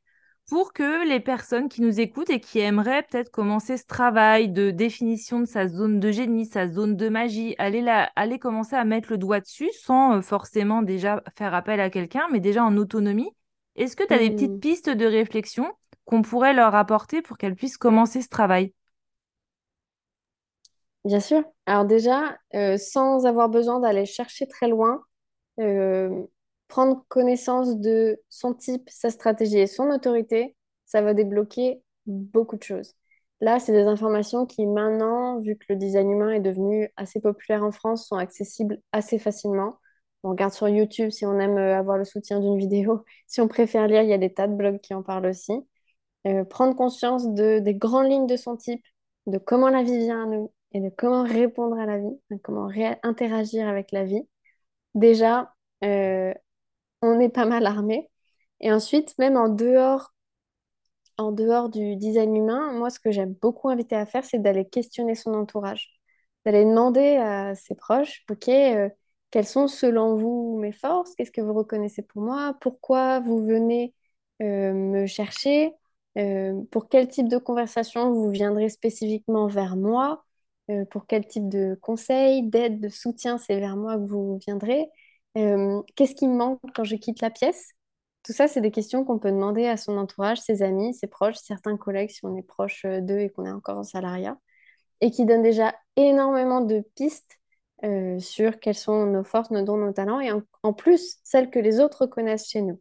pour 0.48 0.72
que 0.72 1.08
les 1.08 1.20
personnes 1.20 1.68
qui 1.68 1.82
nous 1.82 2.00
écoutent 2.00 2.30
et 2.30 2.40
qui 2.40 2.58
aimeraient 2.58 3.04
peut-être 3.04 3.30
commencer 3.30 3.76
ce 3.76 3.86
travail 3.86 4.48
de 4.48 4.72
définition 4.72 5.38
de 5.38 5.46
sa 5.46 5.68
zone 5.68 6.00
de 6.00 6.10
génie, 6.10 6.46
sa 6.46 6.68
zone 6.68 6.96
de 6.96 7.08
magie, 7.08 7.54
aller, 7.58 7.84
aller 8.16 8.38
commencer 8.40 8.74
à 8.74 8.84
mettre 8.84 9.12
le 9.12 9.18
doigt 9.18 9.40
dessus 9.40 9.70
sans 9.72 10.16
euh, 10.16 10.20
forcément 10.20 10.82
déjà 10.82 11.22
faire 11.38 11.54
appel 11.54 11.80
à 11.80 11.90
quelqu'un, 11.90 12.26
mais 12.32 12.40
déjà 12.40 12.64
en 12.64 12.76
autonomie 12.76 13.30
Est-ce 13.76 13.94
que 13.94 14.04
tu 14.04 14.12
as 14.12 14.18
des 14.18 14.30
petites 14.30 14.56
mmh. 14.56 14.60
pistes 14.60 14.90
de 14.90 15.06
réflexion 15.06 15.72
qu'on 16.04 16.22
pourrait 16.22 16.54
leur 16.54 16.74
apporter 16.74 17.22
pour 17.22 17.38
qu'elles 17.38 17.56
puissent 17.56 17.78
commencer 17.78 18.22
ce 18.22 18.28
travail 18.28 18.72
Bien 21.04 21.20
sûr. 21.20 21.44
Alors 21.66 21.84
déjà, 21.84 22.38
euh, 22.54 22.78
sans 22.78 23.26
avoir 23.26 23.48
besoin 23.50 23.80
d'aller 23.80 24.06
chercher 24.06 24.48
très 24.48 24.68
loin, 24.68 25.02
euh, 25.60 26.24
prendre 26.68 27.04
connaissance 27.08 27.78
de 27.78 28.20
son 28.30 28.54
type, 28.54 28.88
sa 28.90 29.10
stratégie 29.10 29.58
et 29.58 29.66
son 29.66 29.90
autorité, 29.90 30.56
ça 30.86 31.02
va 31.02 31.14
débloquer 31.14 31.82
beaucoup 32.06 32.56
de 32.56 32.62
choses. 32.62 32.94
Là, 33.40 33.60
c'est 33.60 33.72
des 33.72 33.84
informations 33.84 34.46
qui 34.46 34.66
maintenant, 34.66 35.40
vu 35.40 35.56
que 35.56 35.66
le 35.70 35.76
design 35.76 36.10
humain 36.10 36.32
est 36.32 36.40
devenu 36.40 36.90
assez 36.96 37.20
populaire 37.20 37.64
en 37.64 37.72
France, 37.72 38.08
sont 38.08 38.16
accessibles 38.16 38.80
assez 38.92 39.18
facilement. 39.18 39.78
On 40.22 40.30
regarde 40.30 40.54
sur 40.54 40.68
YouTube 40.68 41.10
si 41.10 41.26
on 41.26 41.38
aime 41.38 41.58
euh, 41.58 41.78
avoir 41.78 41.98
le 41.98 42.04
soutien 42.04 42.40
d'une 42.40 42.58
vidéo. 42.58 43.04
Si 43.26 43.40
on 43.42 43.48
préfère 43.48 43.86
lire, 43.88 44.02
il 44.02 44.08
y 44.08 44.12
a 44.14 44.18
des 44.18 44.32
tas 44.32 44.48
de 44.48 44.54
blogs 44.54 44.80
qui 44.80 44.94
en 44.94 45.02
parlent 45.02 45.26
aussi. 45.26 45.52
Euh, 46.26 46.44
prendre 46.44 46.74
conscience 46.74 47.28
de, 47.34 47.58
des 47.58 47.74
grandes 47.74 48.10
lignes 48.10 48.26
de 48.26 48.36
son 48.36 48.56
type, 48.56 48.84
de 49.26 49.38
comment 49.38 49.68
la 49.68 49.82
vie 49.82 49.98
vient 49.98 50.22
à 50.24 50.26
nous 50.26 50.52
et 50.72 50.80
de 50.80 50.88
comment 50.88 51.22
répondre 51.22 51.78
à 51.78 51.86
la 51.86 51.98
vie, 51.98 52.18
comment 52.42 52.68
interagir 53.02 53.68
avec 53.68 53.92
la 53.92 54.04
vie, 54.04 54.22
déjà, 54.94 55.54
euh, 55.84 56.34
on 57.02 57.20
est 57.20 57.28
pas 57.30 57.46
mal 57.46 57.66
armé. 57.66 58.10
Et 58.60 58.72
ensuite, 58.72 59.16
même 59.18 59.36
en 59.36 59.48
dehors, 59.48 60.14
en 61.18 61.32
dehors 61.32 61.68
du 61.68 61.96
design 61.96 62.36
humain, 62.36 62.72
moi, 62.72 62.90
ce 62.90 62.98
que 63.00 63.10
j'aime 63.12 63.34
beaucoup 63.34 63.68
inviter 63.68 63.96
à 63.96 64.06
faire, 64.06 64.24
c'est 64.24 64.38
d'aller 64.38 64.68
questionner 64.68 65.14
son 65.14 65.34
entourage, 65.34 65.90
d'aller 66.44 66.64
demander 66.64 67.16
à 67.16 67.54
ses 67.54 67.74
proches, 67.74 68.24
OK, 68.30 68.48
euh, 68.48 68.88
quelles 69.30 69.46
sont 69.46 69.68
selon 69.68 70.16
vous 70.16 70.58
mes 70.60 70.72
forces? 70.72 71.14
Qu'est-ce 71.14 71.30
que 71.32 71.40
vous 71.40 71.54
reconnaissez 71.54 72.02
pour 72.02 72.22
moi? 72.22 72.56
Pourquoi 72.60 73.20
vous 73.20 73.44
venez 73.44 73.94
euh, 74.42 74.72
me 74.72 75.06
chercher? 75.06 75.74
Euh, 76.18 76.62
pour 76.70 76.88
quel 76.88 77.08
type 77.08 77.28
de 77.28 77.38
conversation 77.38 78.12
vous 78.12 78.30
viendrez 78.30 78.68
spécifiquement 78.68 79.46
vers 79.46 79.76
moi? 79.76 80.24
Euh, 80.70 80.84
pour 80.86 81.06
quel 81.06 81.26
type 81.26 81.48
de 81.48 81.78
conseil, 81.82 82.42
d'aide, 82.48 82.80
de 82.80 82.88
soutien 82.88 83.38
c'est 83.38 83.60
vers 83.60 83.76
moi 83.76 83.96
que 83.96 84.04
vous 84.04 84.38
viendrez? 84.46 84.88
qu'est-ce 85.96 86.14
qui 86.14 86.28
me 86.28 86.36
manque 86.36 86.60
quand 86.76 86.84
je 86.84 86.94
quitte 86.94 87.20
la 87.20 87.30
pièce? 87.30 87.72
Tout 88.22 88.32
ça, 88.32 88.46
c'est 88.46 88.60
des 88.60 88.70
questions 88.70 89.04
qu'on 89.04 89.18
peut 89.18 89.32
demander 89.32 89.66
à 89.66 89.76
son 89.76 89.98
entourage, 89.98 90.40
ses 90.40 90.62
amis, 90.62 90.94
ses 90.94 91.08
proches, 91.08 91.36
certains 91.36 91.76
collègues 91.76 92.10
si 92.10 92.24
on 92.24 92.36
est 92.36 92.42
proche 92.42 92.86
d'eux 92.86 93.18
et 93.18 93.30
qu'on 93.30 93.44
est 93.44 93.50
encore 93.50 93.78
en 93.78 93.82
salariat, 93.82 94.38
et 95.00 95.10
qui 95.10 95.26
donnent 95.26 95.42
déjà 95.42 95.74
énormément 95.96 96.60
de 96.60 96.84
pistes 96.94 97.40
euh, 97.84 98.18
sur 98.18 98.60
quelles 98.60 98.76
sont 98.76 99.04
nos 99.04 99.24
forces, 99.24 99.50
nos 99.50 99.62
dons, 99.62 99.76
nos 99.76 99.92
talents, 99.92 100.20
et 100.20 100.30
en, 100.62 100.72
plus, 100.72 101.18
celles 101.22 101.50
que 101.50 101.58
les 101.58 101.80
autres 101.80 102.06
connaissent 102.06 102.48
chez 102.48 102.62
nous. 102.62 102.80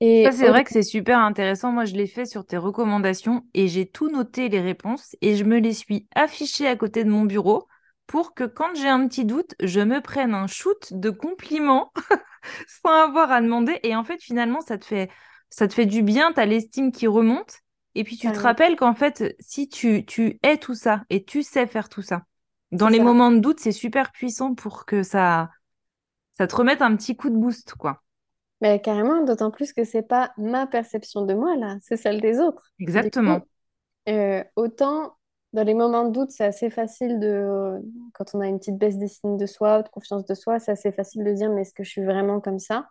Et 0.00 0.30
ça, 0.30 0.32
c'est 0.32 0.48
vrai 0.48 0.64
que 0.64 0.70
c'est 0.70 0.82
super 0.82 1.18
intéressant. 1.20 1.72
Moi, 1.72 1.84
je 1.84 1.94
l'ai 1.94 2.06
fait 2.06 2.26
sur 2.26 2.44
tes 2.44 2.56
recommandations 2.56 3.44
et 3.54 3.68
j'ai 3.68 3.86
tout 3.88 4.10
noté 4.10 4.48
les 4.48 4.60
réponses 4.60 5.16
et 5.20 5.36
je 5.36 5.44
me 5.44 5.58
les 5.58 5.72
suis 5.72 6.08
affichées 6.14 6.66
à 6.68 6.76
côté 6.76 7.04
de 7.04 7.10
mon 7.10 7.24
bureau 7.24 7.66
pour 8.06 8.34
que 8.34 8.44
quand 8.44 8.74
j'ai 8.74 8.88
un 8.88 9.06
petit 9.06 9.24
doute, 9.24 9.54
je 9.60 9.80
me 9.80 10.00
prenne 10.00 10.34
un 10.34 10.46
shoot 10.46 10.92
de 10.92 11.10
compliments 11.10 11.92
sans 12.82 12.90
avoir 12.90 13.30
à 13.32 13.40
demander. 13.40 13.78
Et 13.82 13.94
en 13.94 14.04
fait, 14.04 14.20
finalement, 14.22 14.60
ça 14.60 14.78
te 14.78 14.84
fait, 14.84 15.10
ça 15.50 15.68
te 15.68 15.74
fait 15.74 15.86
du 15.86 16.02
bien, 16.02 16.32
tu 16.32 16.40
as 16.40 16.46
l'estime 16.46 16.90
qui 16.92 17.06
remonte. 17.06 17.58
Et 17.94 18.04
puis, 18.04 18.16
tu 18.16 18.32
te 18.32 18.40
rappelles 18.40 18.76
qu'en 18.76 18.94
fait, 18.94 19.36
si 19.40 19.68
tu, 19.68 20.04
tu 20.06 20.38
es 20.42 20.56
tout 20.58 20.74
ça 20.74 21.02
et 21.10 21.24
tu 21.24 21.42
sais 21.42 21.66
faire 21.66 21.88
tout 21.88 22.02
ça, 22.02 22.22
dans 22.72 22.88
les 22.88 23.00
moments 23.00 23.30
de 23.32 23.38
doute, 23.40 23.60
c'est 23.60 23.72
super 23.72 24.12
puissant 24.12 24.54
pour 24.54 24.86
que 24.86 25.02
ça, 25.02 25.50
ça 26.38 26.46
te 26.46 26.56
remette 26.56 26.82
un 26.82 26.96
petit 26.96 27.16
coup 27.16 27.30
de 27.30 27.36
boost, 27.36 27.74
quoi. 27.74 28.02
Mais 28.60 28.80
carrément, 28.80 29.22
d'autant 29.22 29.50
plus 29.50 29.72
que 29.72 29.84
c'est 29.84 30.02
pas 30.02 30.32
ma 30.36 30.66
perception 30.66 31.24
de 31.24 31.34
moi, 31.34 31.56
là, 31.56 31.76
c'est 31.80 31.96
celle 31.96 32.20
des 32.20 32.40
autres. 32.40 32.72
Exactement. 32.80 33.40
Euh, 34.08 34.42
autant 34.56 35.14
dans 35.52 35.62
les 35.62 35.74
moments 35.74 36.04
de 36.04 36.12
doute, 36.12 36.30
c'est 36.30 36.44
assez 36.44 36.68
facile 36.68 37.20
de, 37.20 37.80
quand 38.12 38.34
on 38.34 38.40
a 38.40 38.46
une 38.46 38.58
petite 38.58 38.76
baisse 38.76 38.98
d'estime 38.98 39.36
de 39.36 39.46
soi 39.46 39.82
de 39.82 39.88
confiance 39.88 40.26
de 40.26 40.34
soi, 40.34 40.58
c'est 40.58 40.72
assez 40.72 40.92
facile 40.92 41.24
de 41.24 41.32
dire, 41.32 41.50
mais 41.50 41.62
est-ce 41.62 41.72
que 41.72 41.84
je 41.84 41.90
suis 41.90 42.04
vraiment 42.04 42.40
comme 42.40 42.58
ça? 42.58 42.88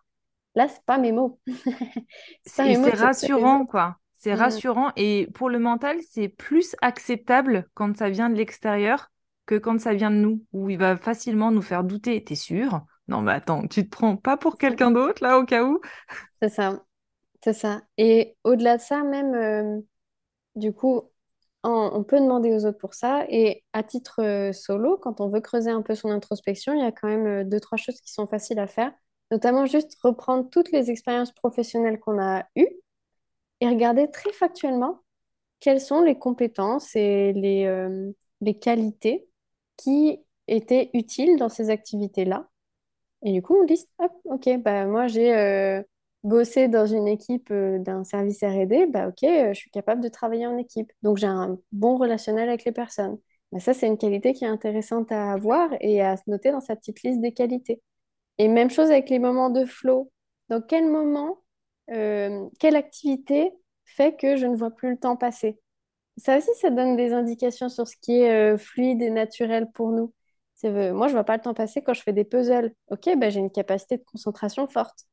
Là, 0.55 0.67
c'est 0.67 0.83
pas 0.85 0.97
mes 0.97 1.11
mots. 1.11 1.39
c'est 2.45 2.75
rassurant, 2.95 3.65
quoi. 3.65 3.97
C'est 4.15 4.33
mm. 4.33 4.39
rassurant. 4.39 4.91
Et 4.95 5.27
pour 5.35 5.49
le 5.49 5.59
mental, 5.59 5.97
c'est 6.09 6.29
plus 6.29 6.75
acceptable 6.81 7.67
quand 7.75 7.95
ça 7.95 8.09
vient 8.09 8.29
de 8.29 8.35
l'extérieur 8.35 9.11
que 9.45 9.55
quand 9.55 9.79
ça 9.79 9.93
vient 9.93 10.09
de 10.09 10.15
nous, 10.15 10.43
où 10.51 10.69
il 10.69 10.79
va 10.79 10.97
facilement 10.97 11.51
nous 11.51 11.61
faire 11.61 11.83
douter. 11.83 12.23
T'es 12.23 12.35
sûr? 12.35 12.81
Non, 13.07 13.21
mais 13.21 13.31
attends, 13.31 13.67
tu 13.67 13.85
te 13.85 13.89
prends 13.89 14.17
pas 14.17 14.37
pour 14.37 14.57
quelqu'un 14.57 14.91
d'autre, 14.91 15.23
là, 15.23 15.39
au 15.39 15.45
cas 15.45 15.63
où? 15.63 15.79
C'est 16.41 16.49
ça. 16.49 16.83
C'est 17.43 17.53
ça. 17.53 17.81
Et 17.97 18.35
au-delà 18.43 18.77
de 18.77 18.81
ça, 18.81 19.03
même, 19.03 19.33
euh, 19.35 19.79
du 20.55 20.73
coup, 20.73 21.11
on, 21.63 22.03
peut 22.03 22.19
demander 22.19 22.53
aux 22.53 22.65
autres 22.65 22.77
pour 22.77 22.93
ça. 22.93 23.25
Et 23.29 23.63
à 23.73 23.83
titre 23.83 24.21
euh, 24.21 24.53
solo, 24.53 24.97
quand 24.97 25.21
on 25.21 25.29
veut 25.29 25.41
creuser 25.41 25.71
un 25.71 25.81
peu 25.81 25.95
son 25.95 26.09
introspection, 26.09 26.73
il 26.73 26.79
y 26.81 26.85
a 26.85 26.91
quand 26.91 27.07
même 27.07 27.27
euh, 27.27 27.43
deux, 27.43 27.59
trois 27.59 27.77
choses 27.77 28.01
qui 28.01 28.11
sont 28.11 28.27
faciles 28.27 28.59
à 28.59 28.67
faire. 28.67 28.91
Notamment 29.31 29.65
juste 29.65 29.97
reprendre 30.01 30.49
toutes 30.49 30.71
les 30.71 30.89
expériences 30.91 31.33
professionnelles 31.33 31.99
qu'on 31.99 32.21
a 32.21 32.45
eues 32.55 32.69
et 33.61 33.67
regarder 33.67 34.09
très 34.11 34.31
factuellement 34.33 35.01
quelles 35.59 35.81
sont 35.81 36.01
les 36.01 36.17
compétences 36.17 36.95
et 36.95 37.33
les, 37.33 37.89
les 38.41 38.59
qualités 38.59 39.27
qui 39.77 40.19
étaient 40.47 40.89
utiles 40.93 41.37
dans 41.37 41.49
ces 41.49 41.69
activités-là. 41.69 42.47
Et 43.23 43.33
du 43.33 43.41
coup, 43.41 43.55
on 43.55 43.65
dit, 43.65 43.85
hop, 43.99 44.11
ok, 44.25 44.49
bah, 44.59 44.85
moi 44.85 45.07
j'ai 45.07 45.35
euh, 45.35 45.81
bossé 46.23 46.67
dans 46.67 46.85
une 46.85 47.07
équipe 47.07 47.49
euh, 47.51 47.79
d'un 47.79 48.03
service 48.03 48.43
R&D, 48.43 48.87
bah, 48.87 49.07
ok, 49.09 49.23
euh, 49.23 49.53
je 49.53 49.59
suis 49.59 49.71
capable 49.71 50.01
de 50.01 50.09
travailler 50.09 50.45
en 50.47 50.57
équipe. 50.57 50.91
Donc 51.03 51.17
j'ai 51.17 51.27
un 51.27 51.57
bon 51.71 51.97
relationnel 51.97 52.47
avec 52.49 52.63
les 52.65 52.71
personnes. 52.71 53.17
Bah, 53.51 53.59
ça, 53.59 53.73
c'est 53.73 53.87
une 53.87 53.97
qualité 53.97 54.33
qui 54.33 54.43
est 54.45 54.47
intéressante 54.47 55.11
à 55.11 55.31
avoir 55.33 55.69
et 55.81 56.01
à 56.01 56.17
se 56.17 56.23
noter 56.27 56.51
dans 56.51 56.61
sa 56.61 56.75
petite 56.75 57.01
liste 57.03 57.21
des 57.21 57.31
qualités. 57.33 57.81
Et 58.39 58.47
même 58.49 58.69
chose 58.71 58.91
avec 58.91 59.09
les 59.09 59.19
moments 59.19 59.49
de 59.51 59.65
flow. 59.65 60.11
Dans 60.49 60.61
quel 60.61 60.89
moment, 60.89 61.39
quelle 61.87 62.75
activité 62.75 63.51
fait 63.85 64.15
que 64.17 64.37
je 64.37 64.45
ne 64.47 64.55
vois 64.55 64.71
plus 64.71 64.91
le 64.91 64.97
temps 64.97 65.17
passer? 65.17 65.59
Ça 66.17 66.37
aussi, 66.37 66.49
ça 66.59 66.69
donne 66.71 66.95
des 66.95 67.13
indications 67.13 67.69
sur 67.69 67.87
ce 67.87 67.95
qui 68.01 68.21
est 68.21 68.53
euh, 68.55 68.57
fluide 68.57 69.01
et 69.01 69.09
naturel 69.11 69.69
pour 69.73 69.91
nous. 69.91 70.13
Moi, 70.63 71.07
je 71.07 71.13
vois 71.13 71.23
pas 71.23 71.37
le 71.37 71.41
temps 71.41 71.53
passer 71.53 71.81
quand 71.81 71.93
je 71.93 72.01
fais 72.01 72.13
des 72.13 72.23
puzzles. 72.23 72.73
Ok, 72.89 73.09
bah, 73.17 73.29
j'ai 73.29 73.39
une 73.39 73.51
capacité 73.51 73.97
de 73.97 74.03
concentration 74.03 74.67
forte. 74.67 75.05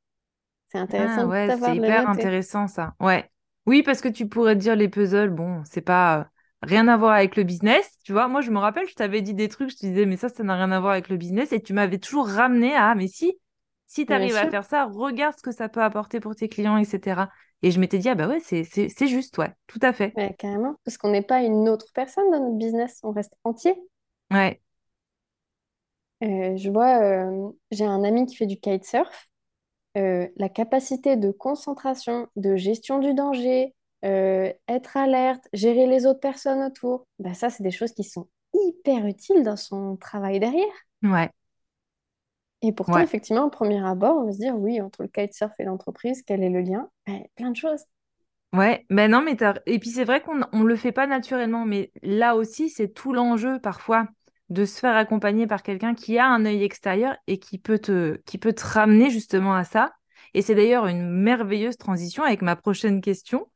C'est 0.68 0.78
intéressant 0.78 1.22
ah, 1.22 1.26
ouais, 1.26 1.56
C'est 1.60 1.76
hyper 1.76 2.08
intéressant 2.08 2.66
ça. 2.66 2.94
Ouais. 3.00 3.30
Oui, 3.66 3.82
parce 3.82 4.00
que 4.00 4.08
tu 4.08 4.28
pourrais 4.28 4.56
dire 4.56 4.76
les 4.76 4.88
puzzles, 4.88 5.30
bon, 5.30 5.62
c'est 5.64 5.80
pas 5.80 6.18
euh, 6.18 6.24
rien 6.62 6.88
à 6.88 6.96
voir 6.96 7.12
avec 7.12 7.36
le 7.36 7.44
business. 7.44 7.98
Tu 8.04 8.12
vois, 8.12 8.28
moi, 8.28 8.40
je 8.40 8.50
me 8.50 8.58
rappelle, 8.58 8.86
je 8.88 8.94
t'avais 8.94 9.22
dit 9.22 9.34
des 9.34 9.48
trucs, 9.48 9.70
je 9.70 9.76
te 9.76 9.86
disais, 9.86 10.04
mais 10.04 10.16
ça, 10.16 10.28
ça 10.28 10.42
n'a 10.42 10.54
rien 10.54 10.70
à 10.70 10.80
voir 10.80 10.92
avec 10.92 11.08
le 11.08 11.16
business. 11.16 11.52
Et 11.52 11.62
tu 11.62 11.72
m'avais 11.72 11.98
toujours 11.98 12.26
ramené 12.26 12.74
à, 12.74 12.94
mais 12.94 13.06
si, 13.06 13.38
si 13.86 14.04
tu 14.04 14.12
arrives 14.12 14.36
à 14.36 14.50
faire 14.50 14.64
ça, 14.64 14.84
regarde 14.84 15.36
ce 15.38 15.42
que 15.42 15.52
ça 15.52 15.68
peut 15.68 15.82
apporter 15.82 16.20
pour 16.20 16.34
tes 16.34 16.48
clients, 16.48 16.76
etc. 16.76 17.28
Et 17.62 17.70
je 17.70 17.80
m'étais 17.80 17.98
dit, 17.98 18.10
ah 18.10 18.14
bah 18.14 18.28
ouais, 18.28 18.40
c'est 18.40 19.06
juste, 19.06 19.38
ouais, 19.38 19.52
tout 19.66 19.78
à 19.80 19.92
fait. 19.94 20.12
Ouais, 20.16 20.34
carrément, 20.38 20.74
parce 20.84 20.98
qu'on 20.98 21.10
n'est 21.10 21.22
pas 21.22 21.42
une 21.42 21.68
autre 21.68 21.86
personne 21.94 22.30
dans 22.30 22.40
notre 22.40 22.58
business, 22.58 23.00
on 23.02 23.12
reste 23.12 23.34
entier. 23.44 23.74
Ouais. 24.30 24.60
Euh, 26.24 26.56
je 26.56 26.70
vois, 26.70 27.02
euh, 27.02 27.50
j'ai 27.70 27.84
un 27.84 28.02
ami 28.02 28.26
qui 28.26 28.36
fait 28.36 28.46
du 28.46 28.58
kitesurf. 28.58 29.28
Euh, 29.96 30.26
la 30.36 30.48
capacité 30.48 31.16
de 31.16 31.30
concentration, 31.30 32.28
de 32.36 32.56
gestion 32.56 32.98
du 32.98 33.14
danger, 33.14 33.74
être 34.02 34.98
alerte, 34.98 35.48
gérer 35.54 35.86
les 35.86 36.04
autres 36.04 36.20
personnes 36.20 36.62
autour, 36.62 37.06
bah 37.18 37.32
ça, 37.32 37.48
c'est 37.48 37.62
des 37.62 37.70
choses 37.70 37.92
qui 37.92 38.04
sont 38.04 38.28
hyper 38.52 39.06
utiles 39.06 39.42
dans 39.42 39.56
son 39.56 39.96
travail 39.96 40.40
derrière. 40.40 40.66
Ouais. 41.02 41.30
Et 42.60 42.72
pourtant, 42.72 42.98
effectivement, 42.98 43.44
au 43.44 43.50
premier 43.50 43.82
abord, 43.82 44.18
on 44.18 44.24
va 44.26 44.32
se 44.32 44.38
dire, 44.38 44.56
oui, 44.56 44.78
entre 44.82 45.02
le 45.02 45.08
kitesurf 45.08 45.52
et 45.58 45.64
l'entreprise, 45.64 46.22
quel 46.22 46.42
est 46.42 46.50
le 46.50 46.60
lien? 46.60 46.90
Ben, 47.06 47.22
plein 47.34 47.50
de 47.50 47.56
choses. 47.56 47.84
Ouais, 48.52 48.84
ben 48.90 49.10
non, 49.10 49.22
mais 49.22 49.36
et 49.64 49.78
puis 49.78 49.90
c'est 49.90 50.04
vrai 50.04 50.20
qu'on 50.20 50.36
ne 50.36 50.64
le 50.64 50.76
fait 50.76 50.92
pas 50.92 51.06
naturellement, 51.06 51.64
mais 51.64 51.90
là 52.02 52.36
aussi, 52.36 52.68
c'est 52.68 52.88
tout 52.88 53.14
l'enjeu 53.14 53.58
parfois 53.58 54.06
de 54.54 54.64
se 54.64 54.78
faire 54.78 54.96
accompagner 54.96 55.46
par 55.46 55.62
quelqu'un 55.62 55.94
qui 55.94 56.18
a 56.18 56.26
un 56.26 56.46
œil 56.46 56.62
extérieur 56.62 57.16
et 57.26 57.38
qui 57.38 57.58
peut 57.58 57.78
te, 57.78 58.16
qui 58.24 58.38
peut 58.38 58.52
te 58.52 58.64
ramener 58.64 59.10
justement 59.10 59.54
à 59.54 59.64
ça. 59.64 59.92
Et 60.32 60.42
c'est 60.42 60.54
d'ailleurs 60.54 60.86
une 60.86 61.08
merveilleuse 61.10 61.76
transition 61.76 62.22
avec 62.24 62.40
ma 62.40 62.56
prochaine 62.56 63.00
question. 63.00 63.46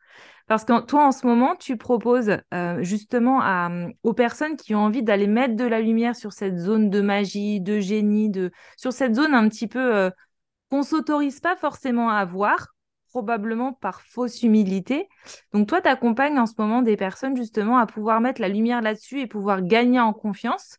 Parce 0.48 0.64
que 0.64 0.80
toi, 0.80 1.06
en 1.06 1.12
ce 1.12 1.26
moment, 1.26 1.56
tu 1.56 1.76
proposes 1.76 2.38
euh, 2.54 2.82
justement 2.82 3.40
à, 3.42 3.70
aux 4.02 4.14
personnes 4.14 4.56
qui 4.56 4.74
ont 4.74 4.80
envie 4.80 5.02
d'aller 5.02 5.26
mettre 5.26 5.56
de 5.56 5.64
la 5.64 5.80
lumière 5.80 6.16
sur 6.16 6.32
cette 6.32 6.56
zone 6.56 6.90
de 6.90 7.00
magie, 7.00 7.60
de 7.60 7.80
génie, 7.80 8.30
de, 8.30 8.50
sur 8.76 8.92
cette 8.92 9.14
zone 9.14 9.34
un 9.34 9.48
petit 9.48 9.68
peu 9.68 9.94
euh, 9.94 10.10
qu'on 10.70 10.82
s'autorise 10.82 11.40
pas 11.40 11.56
forcément 11.56 12.08
à 12.08 12.24
voir, 12.24 12.74
probablement 13.10 13.72
par 13.74 14.00
fausse 14.00 14.42
humilité. 14.42 15.08
Donc 15.52 15.68
toi, 15.68 15.80
tu 15.80 15.88
accompagnes 15.88 16.38
en 16.38 16.46
ce 16.46 16.54
moment 16.58 16.82
des 16.82 16.96
personnes 16.96 17.36
justement 17.36 17.78
à 17.78 17.86
pouvoir 17.86 18.20
mettre 18.20 18.40
la 18.40 18.48
lumière 18.48 18.80
là-dessus 18.80 19.20
et 19.20 19.26
pouvoir 19.26 19.62
gagner 19.62 20.00
en 20.00 20.12
confiance. 20.12 20.78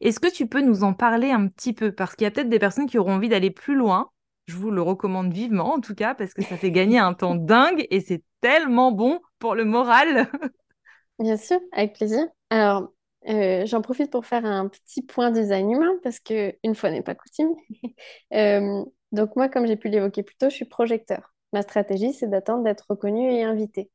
Est-ce 0.00 0.20
que 0.20 0.32
tu 0.32 0.46
peux 0.46 0.60
nous 0.60 0.84
en 0.84 0.94
parler 0.94 1.30
un 1.30 1.48
petit 1.48 1.72
peu? 1.72 1.92
Parce 1.92 2.14
qu'il 2.14 2.24
y 2.24 2.28
a 2.28 2.30
peut-être 2.30 2.48
des 2.48 2.58
personnes 2.58 2.86
qui 2.86 2.98
auront 2.98 3.14
envie 3.14 3.28
d'aller 3.28 3.50
plus 3.50 3.74
loin 3.74 4.10
je 4.46 4.56
vous 4.56 4.70
le 4.70 4.82
recommande 4.82 5.32
vivement, 5.32 5.74
en 5.74 5.80
tout 5.80 5.94
cas, 5.94 6.14
parce 6.14 6.34
que 6.34 6.42
ça 6.42 6.56
fait 6.56 6.70
gagner 6.70 6.98
un 6.98 7.14
temps 7.14 7.34
dingue 7.34 7.86
et 7.90 8.00
c'est 8.00 8.22
tellement 8.40 8.92
bon 8.92 9.20
pour 9.38 9.54
le 9.54 9.64
moral. 9.64 10.28
Bien 11.18 11.36
sûr, 11.36 11.60
avec 11.72 11.94
plaisir. 11.94 12.26
Alors, 12.50 12.92
euh, 13.28 13.64
j'en 13.66 13.80
profite 13.80 14.10
pour 14.10 14.26
faire 14.26 14.44
un 14.44 14.68
petit 14.68 15.02
point 15.02 15.30
design 15.30 15.70
humain 15.70 15.92
parce 16.02 16.20
que 16.20 16.54
une 16.62 16.74
fois 16.74 16.90
n'est 16.90 17.02
pas 17.02 17.14
coutume. 17.14 17.54
Euh, 18.32 18.84
donc 19.12 19.36
moi, 19.36 19.48
comme 19.48 19.64
j'ai 19.66 19.76
pu 19.76 19.88
l'évoquer 19.88 20.24
plus 20.24 20.34
tôt, 20.34 20.50
je 20.50 20.56
suis 20.56 20.64
projecteur. 20.64 21.32
Ma 21.52 21.62
stratégie, 21.62 22.12
c'est 22.12 22.26
d'attendre 22.26 22.64
d'être 22.64 22.86
reconnu 22.88 23.30
et 23.30 23.44
invité. 23.44 23.90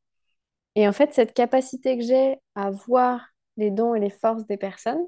Et 0.75 0.87
en 0.87 0.93
fait, 0.93 1.13
cette 1.13 1.33
capacité 1.33 1.97
que 1.97 2.03
j'ai 2.05 2.37
à 2.55 2.71
voir 2.71 3.27
les 3.57 3.69
dons 3.69 3.95
et 3.95 3.99
les 3.99 4.09
forces 4.09 4.45
des 4.45 4.55
personnes, 4.55 5.05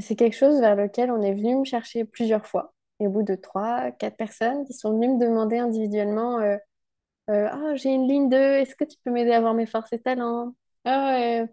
c'est 0.00 0.16
quelque 0.16 0.36
chose 0.36 0.60
vers 0.60 0.76
lequel 0.76 1.10
on 1.10 1.22
est 1.22 1.34
venu 1.34 1.56
me 1.56 1.64
chercher 1.64 2.04
plusieurs 2.04 2.46
fois. 2.46 2.74
Et 3.00 3.06
au 3.06 3.10
bout 3.10 3.22
de 3.22 3.34
trois, 3.34 3.90
quatre 3.92 4.16
personnes 4.16 4.64
qui 4.64 4.72
sont 4.72 4.92
venues 4.92 5.08
me 5.14 5.18
demander 5.20 5.58
individuellement 5.58 6.38
euh, 6.40 6.56
Ah, 7.28 7.74
j'ai 7.76 7.90
une 7.90 8.08
ligne 8.08 8.28
2, 8.28 8.36
est-ce 8.36 8.76
que 8.76 8.84
tu 8.84 8.96
peux 9.04 9.10
m'aider 9.10 9.32
à 9.32 9.40
voir 9.40 9.54
mes 9.54 9.66
forces 9.66 9.92
et 9.92 9.98
talents? 10.00 10.54
Euh, 10.86 11.46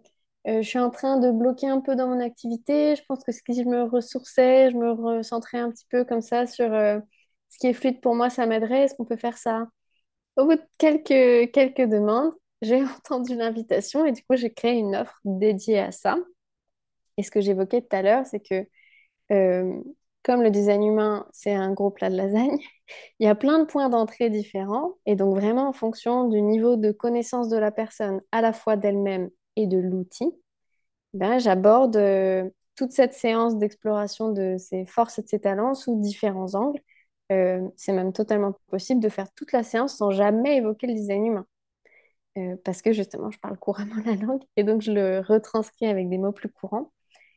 je 0.62 0.62
suis 0.62 0.78
en 0.78 0.90
train 0.90 1.18
de 1.18 1.30
bloquer 1.30 1.68
un 1.68 1.80
peu 1.80 1.96
dans 1.96 2.08
mon 2.08 2.20
activité. 2.20 2.96
Je 2.96 3.02
pense 3.08 3.24
que 3.24 3.32
si 3.32 3.42
je 3.62 3.68
me 3.68 3.82
ressourçais, 3.84 4.70
je 4.70 4.76
me 4.76 4.90
recentrais 4.92 5.58
un 5.58 5.70
petit 5.70 5.86
peu 5.90 6.04
comme 6.04 6.20
ça 6.20 6.46
sur 6.46 6.68
ce 6.70 7.58
qui 7.58 7.68
est 7.68 7.72
fluide 7.74 8.00
pour 8.00 8.14
moi, 8.14 8.30
ça 8.30 8.46
m'aiderait. 8.46 8.82
Est-ce 8.84 8.94
qu'on 8.94 9.04
peut 9.04 9.16
faire 9.16 9.38
ça? 9.38 9.68
Au 10.36 10.46
bout 10.46 10.56
de 10.56 10.62
quelques, 10.78 11.52
quelques 11.52 11.88
demandes, 11.90 12.32
j'ai 12.62 12.82
entendu 12.84 13.36
l'invitation 13.36 14.04
et 14.06 14.12
du 14.12 14.22
coup, 14.24 14.36
j'ai 14.36 14.52
créé 14.52 14.74
une 14.78 14.96
offre 14.96 15.20
dédiée 15.24 15.80
à 15.80 15.92
ça. 15.92 16.16
Et 17.16 17.22
ce 17.22 17.30
que 17.30 17.40
j'évoquais 17.40 17.82
tout 17.82 17.96
à 17.96 18.02
l'heure, 18.02 18.26
c'est 18.26 18.40
que 18.40 18.66
euh, 19.32 19.80
comme 20.22 20.42
le 20.42 20.50
design 20.50 20.82
humain, 20.84 21.26
c'est 21.32 21.54
un 21.54 21.72
gros 21.72 21.90
plat 21.90 22.10
de 22.10 22.16
lasagne, 22.16 22.58
il 23.20 23.26
y 23.26 23.28
a 23.28 23.34
plein 23.34 23.58
de 23.60 23.64
points 23.66 23.88
d'entrée 23.88 24.30
différents. 24.30 24.94
Et 25.06 25.16
donc, 25.16 25.36
vraiment, 25.36 25.68
en 25.68 25.72
fonction 25.72 26.28
du 26.28 26.42
niveau 26.42 26.76
de 26.76 26.92
connaissance 26.92 27.48
de 27.48 27.56
la 27.58 27.70
personne, 27.72 28.20
à 28.32 28.40
la 28.40 28.52
fois 28.52 28.76
d'elle-même 28.76 29.30
et 29.56 29.66
de 29.66 29.78
l'outil, 29.78 30.32
ben, 31.14 31.38
j'aborde 31.38 31.96
euh, 31.96 32.48
toute 32.76 32.92
cette 32.92 33.14
séance 33.14 33.56
d'exploration 33.58 34.32
de 34.32 34.56
ses 34.58 34.86
forces 34.86 35.18
et 35.18 35.22
de 35.22 35.28
ses 35.28 35.40
talents 35.40 35.74
sous 35.74 36.00
différents 36.00 36.54
angles. 36.54 36.80
Euh, 37.32 37.62
c'est 37.76 37.92
même 37.92 38.12
totalement 38.12 38.54
possible 38.68 39.00
de 39.00 39.08
faire 39.08 39.32
toute 39.34 39.52
la 39.52 39.62
séance 39.62 39.96
sans 39.96 40.10
jamais 40.10 40.56
évoquer 40.58 40.86
le 40.88 40.94
design 40.94 41.26
humain. 41.26 41.46
Parce 42.64 42.82
que 42.82 42.92
justement, 42.92 43.30
je 43.30 43.38
parle 43.38 43.58
couramment 43.58 43.96
la 44.06 44.14
langue 44.16 44.42
et 44.56 44.64
donc 44.64 44.82
je 44.82 44.92
le 44.92 45.20
retranscris 45.20 45.86
avec 45.86 46.08
des 46.08 46.18
mots 46.18 46.32
plus 46.32 46.48
courants. 46.50 46.90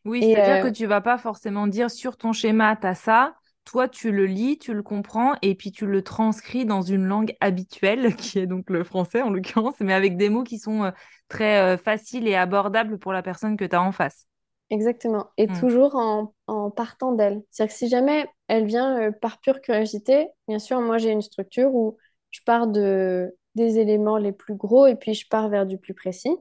Oui, 0.07 0.23
c'est-à-dire 0.23 0.59
que 0.59 0.67
euh, 0.67 0.73
tu 0.73 0.85
vas 0.85 1.01
pas 1.01 1.17
forcément 1.17 1.67
dire 1.67 1.91
sur 1.91 2.17
ton 2.17 2.33
schéma, 2.33 2.75
tu 2.77 2.87
as 2.87 2.95
ça. 2.95 3.35
Toi, 3.65 3.89
tu 3.89 4.11
le 4.11 4.25
lis, 4.25 4.57
tu 4.57 4.73
le 4.73 4.81
comprends 4.83 5.35
et 5.41 5.53
puis 5.55 5.71
tu 5.73 5.85
le 5.85 6.01
transcris 6.01 6.65
dans 6.65 6.81
une 6.81 7.05
langue 7.05 7.35
habituelle, 7.41 8.15
qui 8.17 8.39
est 8.39 8.47
donc 8.47 8.69
le 8.69 8.83
français 8.85 9.21
en 9.21 9.29
l'occurrence, 9.29 9.75
mais 9.81 9.93
avec 9.93 10.17
des 10.17 10.29
mots 10.29 10.43
qui 10.45 10.59
sont 10.59 10.85
euh, 10.85 10.91
très 11.27 11.59
euh, 11.75 11.77
faciles 11.77 12.27
et 12.27 12.35
abordables 12.35 12.99
pour 12.99 13.13
la 13.13 13.21
personne 13.23 13.57
que 13.57 13.65
tu 13.65 13.75
as 13.75 13.81
en 13.81 13.91
face. 13.91 14.27
exactement. 14.69 15.29
Et 15.37 15.49
Mm. 15.49 15.51
toujours 15.51 15.95
en, 15.95 16.33
en 16.47 16.71
partant 16.71 17.13
d'elle. 17.13 17.43
C'est-à-dire 17.51 17.73
que 17.73 17.77
si 17.79 17.89
jamais 17.89 18.27
elle 18.47 18.65
vient 18.65 18.99
euh, 19.09 19.11
par 19.11 19.39
pure 19.39 19.61
curiosité, 19.61 20.27
bien 20.47 20.59
sûr, 20.59 20.81
moi 20.81 20.97
j'ai 20.97 21.11
une 21.11 21.21
structure 21.21 21.73
où 21.73 21.97
je 22.31 22.41
pars 22.45 22.67
de, 22.67 23.35
des 23.55 23.79
éléments 23.79 24.17
les 24.17 24.31
plus 24.31 24.55
gros 24.55 24.87
et 24.87 24.95
puis 24.95 25.13
je 25.13 25.27
pars 25.29 25.49
vers 25.49 25.65
du 25.65 25.77
plus 25.77 25.93
précis. 25.93 26.35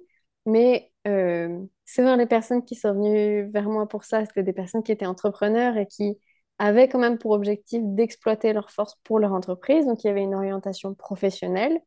Mais 0.47 0.93
euh, 1.07 1.61
souvent 1.87 2.17
les 2.17 2.27
personnes 2.27 2.65
qui 2.65 2.77
sont 2.77 2.95
venues 2.95 3.45
vers 3.51 3.71
moi 3.71 3.89
pour 3.89 4.05
ça, 4.05 4.27
c'était 4.27 4.45
des 4.45 4.55
personnes 4.55 4.85
qui 4.85 4.93
étaient 4.93 5.07
entrepreneurs 5.07 5.79
et 5.79 5.87
qui 5.89 6.19
avaient 6.59 6.89
quand 6.89 7.01
même 7.01 7.19
pour 7.19 7.33
objectif 7.33 7.83
d'exploiter 7.85 8.53
leurs 8.55 8.71
forces 8.73 8.97
pour 9.05 9.21
leur 9.21 9.33
entreprise. 9.35 9.87
Donc 9.87 10.05
il 10.05 10.09
y 10.09 10.11
avait 10.11 10.23
une 10.25 10.35
orientation 10.37 10.95
professionnelle. 10.95 11.81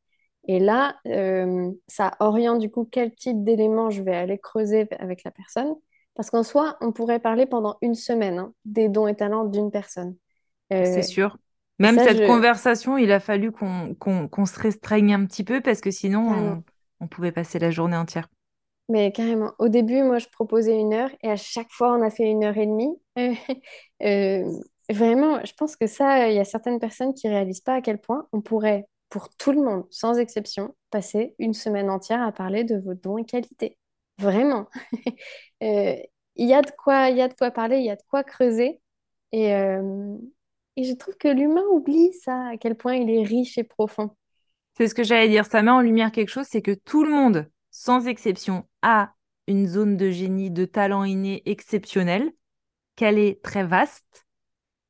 Et 0.48 0.60
là, 0.60 0.98
euh, 1.08 1.72
ça 1.88 2.14
oriente 2.20 2.60
du 2.60 2.72
coup 2.72 2.88
quel 2.92 3.14
type 3.16 3.44
d'éléments 3.44 3.92
je 3.92 4.02
vais 4.04 4.16
aller 4.16 4.40
creuser 4.40 4.88
avec 5.00 5.24
la 5.24 5.32
personne. 5.32 5.76
Parce 6.16 6.32
qu'en 6.32 6.44
soi, 6.44 6.78
on 6.82 6.92
pourrait 6.94 7.20
parler 7.20 7.46
pendant 7.46 7.78
une 7.82 7.96
semaine 7.96 8.40
hein, 8.40 8.54
des 8.66 8.90
dons 8.90 9.08
et 9.08 9.16
talents 9.16 9.46
d'une 9.46 9.72
personne. 9.72 10.16
C'est 10.84 11.02
Euh, 11.02 11.04
sûr. 11.04 11.38
et 11.82 11.88
Même 11.88 11.90
ça, 11.90 12.08
cette 12.08 12.22
je... 12.22 12.24
conversation, 12.26 12.98
il 12.98 13.12
a 13.12 13.20
fallu 13.20 13.52
qu'on 13.52 14.46
se 14.46 14.60
restreigne 14.60 15.14
un 15.14 15.26
petit 15.26 15.44
peu 15.44 15.62
parce 15.62 15.82
que 15.82 15.92
sinon, 15.92 16.62
on 17.00 17.08
pouvait 17.08 17.32
passer 17.32 17.60
la 17.60 17.72
journée 17.72 17.96
entière. 17.98 18.28
Mais 18.90 19.12
carrément. 19.12 19.54
Au 19.60 19.70
début, 19.70 20.02
moi, 20.04 20.18
je 20.20 20.28
proposais 20.30 20.76
une 20.80 20.94
heure 20.94 21.12
et 21.22 21.30
à 21.30 21.36
chaque 21.38 21.72
fois, 21.72 21.94
on 21.96 22.02
a 22.02 22.10
fait 22.10 22.30
une 22.30 22.44
heure 22.44 22.58
et 22.58 22.66
demie. 22.68 22.96
Euh, 24.02 24.50
vraiment, 24.90 25.44
je 25.44 25.52
pense 25.54 25.76
que 25.76 25.86
ça, 25.86 26.30
il 26.30 26.36
y 26.36 26.40
a 26.40 26.46
certaines 26.46 26.80
personnes 26.80 27.14
qui 27.14 27.28
réalisent 27.28 27.60
pas 27.60 27.76
à 27.76 27.82
quel 27.82 28.00
point 28.00 28.28
on 28.32 28.40
pourrait, 28.42 28.88
pour 29.10 29.30
tout 29.36 29.52
le 29.52 29.62
monde, 29.62 29.86
sans 29.90 30.18
exception, 30.18 30.74
passer 30.90 31.36
une 31.38 31.54
semaine 31.54 31.90
entière 31.90 32.22
à 32.24 32.32
parler 32.32 32.64
de 32.64 32.78
vos 32.78 32.94
dons 32.94 33.18
et 33.18 33.26
qualités. 33.26 33.78
Vraiment. 34.18 34.68
Euh, 35.64 35.98
Il 36.36 36.48
y 36.48 36.54
a 36.54 36.62
de 36.62 36.72
quoi, 36.72 37.10
il 37.10 37.18
y 37.18 37.22
a 37.22 37.28
de 37.28 37.34
quoi 37.34 37.52
parler, 37.52 37.80
il 37.80 37.86
y 37.86 37.90
a 37.90 37.98
de 37.98 38.04
quoi 38.10 38.24
creuser. 38.24 38.80
Et, 39.34 39.54
euh, 39.54 40.16
et 40.78 40.86
je 40.86 40.94
trouve 40.94 41.18
que 41.18 41.28
l'humain 41.28 41.66
oublie 41.72 42.14
ça, 42.14 42.48
à 42.54 42.58
quel 42.58 42.76
point 42.76 42.96
il 42.96 43.10
est 43.10 43.24
riche 43.24 43.58
et 43.58 43.66
profond. 43.66 44.12
C'est 44.78 44.88
ce 44.88 44.96
que 44.96 45.04
j'allais 45.04 45.30
dire. 45.30 45.46
Ça 45.46 45.62
met 45.62 45.72
en 45.72 45.82
lumière 45.82 46.12
quelque 46.12 46.30
chose, 46.30 46.48
c'est 46.50 46.62
que 46.62 46.72
tout 46.72 47.04
le 47.04 47.12
monde, 47.12 47.50
sans 47.80 48.08
exception, 48.08 48.66
a 48.82 49.14
une 49.48 49.66
zone 49.66 49.96
de 49.96 50.12
génie, 50.12 50.52
de 50.52 50.66
talent 50.66 51.06
inné 51.06 51.42
exceptionnel, 51.46 52.30
qu'elle 52.98 53.18
est 53.18 53.42
très 53.42 53.64
vaste 53.64 54.28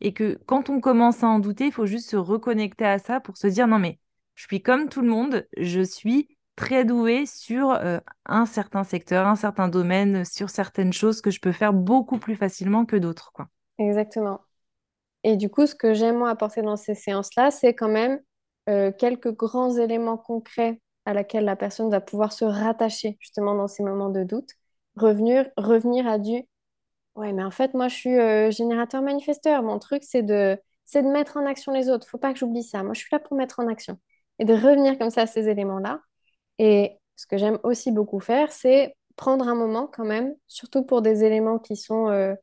et 0.01 0.11
que 0.11 0.39
quand 0.47 0.71
on 0.71 0.81
commence 0.81 1.23
à 1.23 1.27
en 1.27 1.37
douter, 1.37 1.67
il 1.67 1.71
faut 1.71 1.85
juste 1.85 2.09
se 2.09 2.15
reconnecter 2.15 2.85
à 2.85 2.97
ça 2.97 3.19
pour 3.19 3.37
se 3.37 3.45
dire 3.45 3.67
non 3.67 3.77
mais 3.77 3.99
je 4.33 4.45
suis 4.45 4.63
comme 4.63 4.89
tout 4.89 5.01
le 5.01 5.07
monde, 5.07 5.47
je 5.55 5.81
suis 5.81 6.35
très 6.55 6.83
douée 6.83 7.27
sur 7.27 7.69
euh, 7.69 7.99
un 8.25 8.47
certain 8.47 8.83
secteur, 8.83 9.27
un 9.27 9.35
certain 9.35 9.67
domaine, 9.67 10.25
sur 10.25 10.49
certaines 10.49 10.91
choses 10.91 11.21
que 11.21 11.29
je 11.29 11.39
peux 11.39 11.51
faire 11.51 11.73
beaucoup 11.73 12.17
plus 12.17 12.35
facilement 12.35 12.85
que 12.85 12.95
d'autres, 12.95 13.31
quoi. 13.33 13.49
Exactement. 13.77 14.41
Et 15.23 15.37
du 15.37 15.49
coup, 15.49 15.67
ce 15.67 15.75
que 15.75 15.93
j'aime 15.93 16.17
moi 16.17 16.31
apporter 16.31 16.63
dans 16.63 16.75
ces 16.75 16.95
séances-là, 16.95 17.51
c'est 17.51 17.75
quand 17.75 17.87
même 17.87 18.19
euh, 18.67 18.91
quelques 18.91 19.35
grands 19.35 19.77
éléments 19.77 20.17
concrets 20.17 20.81
à 21.09 21.13
laquelle 21.13 21.45
la 21.45 21.55
personne 21.55 21.89
va 21.89 22.01
pouvoir 22.01 22.31
se 22.31 22.45
rattacher 22.45 23.17
justement 23.19 23.55
dans 23.55 23.67
ces 23.67 23.83
moments 23.83 24.09
de 24.09 24.23
doute. 24.23 24.51
Revenir, 24.95 25.49
revenir 25.57 26.07
à 26.07 26.19
du 26.19 26.43
Ouais, 27.15 27.33
mais 27.33 27.43
en 27.43 27.51
fait, 27.51 27.73
moi, 27.73 27.87
je 27.89 27.95
suis 27.95 28.17
euh, 28.17 28.51
générateur 28.51 29.01
manifesteur. 29.01 29.63
Mon 29.63 29.79
truc, 29.79 30.03
c'est 30.05 30.23
de, 30.23 30.57
c'est 30.85 31.03
de 31.03 31.09
mettre 31.09 31.37
en 31.37 31.45
action 31.45 31.73
les 31.73 31.89
autres. 31.89 32.07
Faut 32.07 32.17
pas 32.17 32.31
que 32.33 32.39
j'oublie 32.39 32.63
ça. 32.63 32.83
Moi, 32.83 32.93
je 32.93 33.01
suis 33.01 33.09
là 33.11 33.19
pour 33.19 33.35
mettre 33.37 33.59
en 33.59 33.67
action. 33.67 33.99
Et 34.39 34.45
de 34.45 34.53
revenir 34.53 34.97
comme 34.97 35.09
ça 35.09 35.23
à 35.23 35.27
ces 35.27 35.49
éléments-là. 35.49 36.01
Et 36.59 36.97
ce 37.15 37.27
que 37.27 37.37
j'aime 37.37 37.59
aussi 37.63 37.91
beaucoup 37.91 38.19
faire, 38.21 38.51
c'est 38.51 38.95
prendre 39.17 39.47
un 39.49 39.55
moment 39.55 39.87
quand 39.91 40.05
même, 40.05 40.35
surtout 40.47 40.83
pour 40.85 41.01
des 41.01 41.23
éléments 41.25 41.59
qui 41.59 41.75
sont 41.75 42.09
euh, 42.09 42.35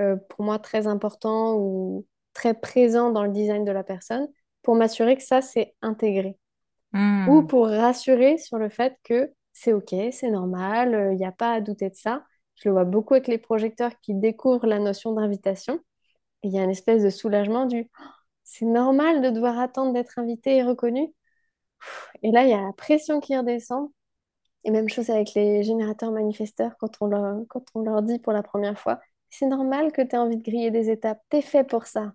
euh, 0.00 0.16
pour 0.30 0.44
moi 0.44 0.58
très 0.58 0.86
importants 0.88 1.56
ou 1.56 2.06
très 2.34 2.54
présents 2.54 3.10
dans 3.10 3.24
le 3.24 3.30
design 3.30 3.64
de 3.64 3.72
la 3.72 3.84
personne, 3.84 4.28
pour 4.62 4.74
m'assurer 4.76 5.16
que 5.16 5.22
ça, 5.22 5.42
c'est 5.42 5.74
intégré 5.82 6.38
ou 7.26 7.42
Hmm. 7.42 7.46
pour 7.46 7.68
rassurer 7.68 8.38
sur 8.38 8.58
le 8.58 8.68
fait 8.68 8.96
que 9.04 9.32
c'est 9.52 9.72
OK, 9.72 9.94
c'est 10.12 10.30
normal, 10.30 11.10
il 11.12 11.16
n'y 11.18 11.26
a 11.26 11.32
pas 11.32 11.52
à 11.54 11.60
douter 11.60 11.90
de 11.90 11.94
ça. 11.94 12.24
Je 12.56 12.68
le 12.68 12.72
vois 12.74 12.84
beaucoup 12.84 13.14
avec 13.14 13.28
les 13.28 13.38
projecteurs 13.38 13.92
qui 14.00 14.14
découvrent 14.14 14.66
la 14.66 14.78
notion 14.78 15.12
d'invitation. 15.14 15.80
Il 16.42 16.52
y 16.52 16.58
a 16.58 16.64
une 16.64 16.70
espèce 16.70 17.02
de 17.04 17.10
soulagement 17.10 17.66
du 17.66 17.90
«Oh, 18.00 18.04
c'est 18.44 18.66
normal 18.66 19.22
de 19.22 19.30
devoir 19.30 19.58
attendre 19.60 19.92
d'être 19.94 20.18
invité 20.18 20.56
et 20.58 20.62
reconnu. 20.64 21.14
Et 22.22 22.30
là, 22.32 22.44
il 22.44 22.50
y 22.50 22.54
a 22.54 22.60
la 22.62 22.72
pression 22.72 23.20
qui 23.20 23.36
redescend. 23.36 23.90
Et 24.64 24.70
même 24.72 24.88
chose 24.90 25.10
avec 25.10 25.34
les 25.34 25.62
générateurs 25.64 26.12
manifesteurs 26.12 26.76
quand 26.78 26.90
on 27.00 27.06
leur, 27.06 27.36
quand 27.48 27.64
on 27.74 27.82
leur 27.82 28.02
dit 28.02 28.18
pour 28.18 28.32
la 28.32 28.42
première 28.42 28.78
fois, 28.78 29.00
c'est 29.30 29.46
normal 29.46 29.92
que 29.92 30.02
tu 30.02 30.10
aies 30.16 30.18
envie 30.18 30.36
de 30.38 30.42
griller 30.42 30.70
des 30.72 30.90
étapes, 30.90 31.20
t'es 31.30 31.42
fait 31.42 31.64
pour 31.64 31.86
ça. 31.86 32.14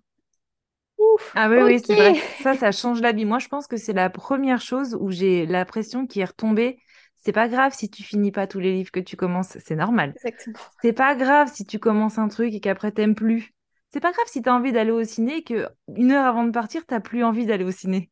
Ouf, 1.01 1.35
Ah 1.35 1.49
oui, 1.49 1.57
oui, 1.63 1.79
c'est 1.85 1.95
vrai. 1.95 2.13
Ça, 2.41 2.55
ça 2.55 2.71
change 2.71 3.01
la 3.01 3.11
vie. 3.13 3.25
Moi, 3.25 3.39
je 3.39 3.47
pense 3.47 3.67
que 3.67 3.77
c'est 3.77 3.93
la 3.93 4.09
première 4.09 4.61
chose 4.61 4.97
où 4.99 5.11
j'ai 5.11 5.45
la 5.45 5.65
pression 5.65 6.05
qui 6.07 6.19
est 6.19 6.25
retombée. 6.25 6.79
C'est 7.17 7.31
pas 7.31 7.47
grave 7.47 7.73
si 7.73 7.89
tu 7.89 8.03
finis 8.03 8.31
pas 8.31 8.47
tous 8.47 8.59
les 8.59 8.73
livres 8.73 8.91
que 8.91 8.99
tu 8.99 9.15
commences, 9.15 9.57
c'est 9.63 9.75
normal. 9.75 10.15
Exactement. 10.15 10.71
C'est 10.81 10.93
pas 10.93 11.15
grave 11.15 11.51
si 11.53 11.65
tu 11.65 11.79
commences 11.79 12.17
un 12.19 12.27
truc 12.29 12.53
et 12.53 12.59
qu'après 12.61 12.91
t'aimes 12.91 13.15
plus. 13.15 13.53
C'est 13.89 13.99
pas 14.01 14.11
grave 14.11 14.25
si 14.27 14.41
tu 14.41 14.49
as 14.49 14.55
envie 14.55 14.71
d'aller 14.73 14.91
au 14.91 15.03
ciné 15.03 15.37
et 15.37 15.43
que 15.43 15.67
une 15.95 16.11
heure 16.11 16.25
avant 16.25 16.45
de 16.45 16.51
partir, 16.51 16.85
t'as 16.85 16.99
plus 17.01 17.23
envie 17.23 17.45
d'aller 17.45 17.65
au 17.65 17.71
ciné. 17.71 18.11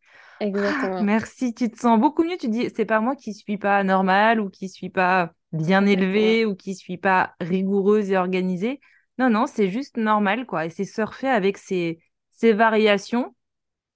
Ah, 0.63 0.91
Exactement. 0.91 0.99
merci, 0.99 1.53
tu 1.53 1.69
te 1.69 1.79
sens 1.79 1.99
beaucoup 1.99 2.23
mieux. 2.23 2.37
Tu 2.37 2.49
dis, 2.49 2.69
c'est 2.75 2.85
pas 2.85 2.99
moi 2.99 3.15
qui 3.15 3.33
suis 3.33 3.57
pas 3.57 3.83
normale 3.83 4.39
ou 4.41 4.49
qui 4.49 4.69
suis 4.69 4.89
pas 4.89 5.33
bien 5.51 5.85
Exactement. 5.85 5.85
élevée 5.85 6.45
ou 6.45 6.55
qui 6.55 6.75
suis 6.75 6.97
pas 6.97 7.35
rigoureuse 7.41 8.11
et 8.11 8.17
organisée. 8.17 8.79
Non, 9.17 9.29
non, 9.29 9.47
c'est 9.47 9.69
juste 9.69 9.97
normal, 9.97 10.45
quoi. 10.45 10.65
Et 10.65 10.69
c'est 10.69 10.85
surfer 10.85 11.27
avec 11.27 11.57
ces, 11.57 11.99
ces 12.39 12.53
variations 12.53 13.35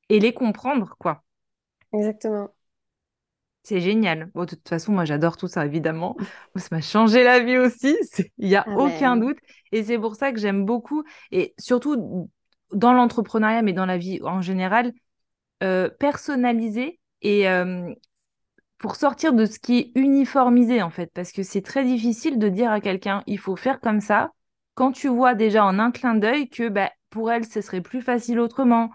et 0.10 0.20
les 0.20 0.34
comprendre, 0.34 0.96
quoi. 1.00 1.24
Exactement. 1.94 2.54
C'est 3.64 3.80
génial. 3.80 4.30
Bon, 4.34 4.42
de 4.44 4.50
toute 4.50 4.68
façon, 4.68 4.92
moi, 4.92 5.06
j'adore 5.06 5.38
tout 5.38 5.48
ça, 5.48 5.66
évidemment. 5.66 6.18
Ça 6.58 6.68
m'a 6.72 6.82
changé 6.82 7.24
la 7.24 7.40
vie 7.40 7.58
aussi, 7.58 7.96
il 8.38 8.50
n'y 8.50 8.56
a 8.56 8.68
Ah 8.68 8.72
aucun 8.76 9.16
ben, 9.16 9.18
doute. 9.18 9.38
Et 9.72 9.84
c'est 9.84 9.98
pour 9.98 10.16
ça 10.16 10.32
que 10.34 10.40
j'aime 10.40 10.66
beaucoup, 10.66 11.04
et 11.32 11.54
surtout 11.58 12.30
dans 12.74 12.94
l'entrepreneuriat, 12.94 13.62
mais 13.62 13.74
dans 13.74 13.86
la 13.86 13.98
vie 13.98 14.20
en 14.24 14.42
général, 14.42 14.92
euh, 15.64 15.90
personnaliser 15.90 17.00
et 17.22 17.50
euh, 17.50 17.94
pour 18.78 18.96
sortir 18.98 19.34
de 19.34 19.46
ce 19.46 19.60
qui 19.60 19.80
est 19.80 19.92
uniformisé, 19.96 20.82
en 20.82 20.90
fait. 20.90 21.12
Parce 21.14 21.32
que 21.32 21.44
c'est 21.44 21.62
très 21.62 21.86
difficile 21.86 22.40
de 22.40 22.50
dire 22.50 22.72
à 22.72 22.82
quelqu'un, 22.82 23.24
il 23.28 23.40
faut 23.40 23.56
faire 23.56 23.80
comme 23.80 24.02
ça, 24.02 24.32
quand 24.76 24.92
tu 24.92 25.08
vois 25.08 25.36
déjà 25.36 25.66
en 25.66 25.80
un 25.80 25.92
clin 25.92 26.16
d'œil 26.16 26.50
que 26.50 26.70
bah, 26.70 26.92
pour 27.14 27.32
elle, 27.32 27.46
ce 27.46 27.62
serait 27.62 27.82
plus 27.82 28.02
facile 28.02 28.40
autrement 28.40 28.90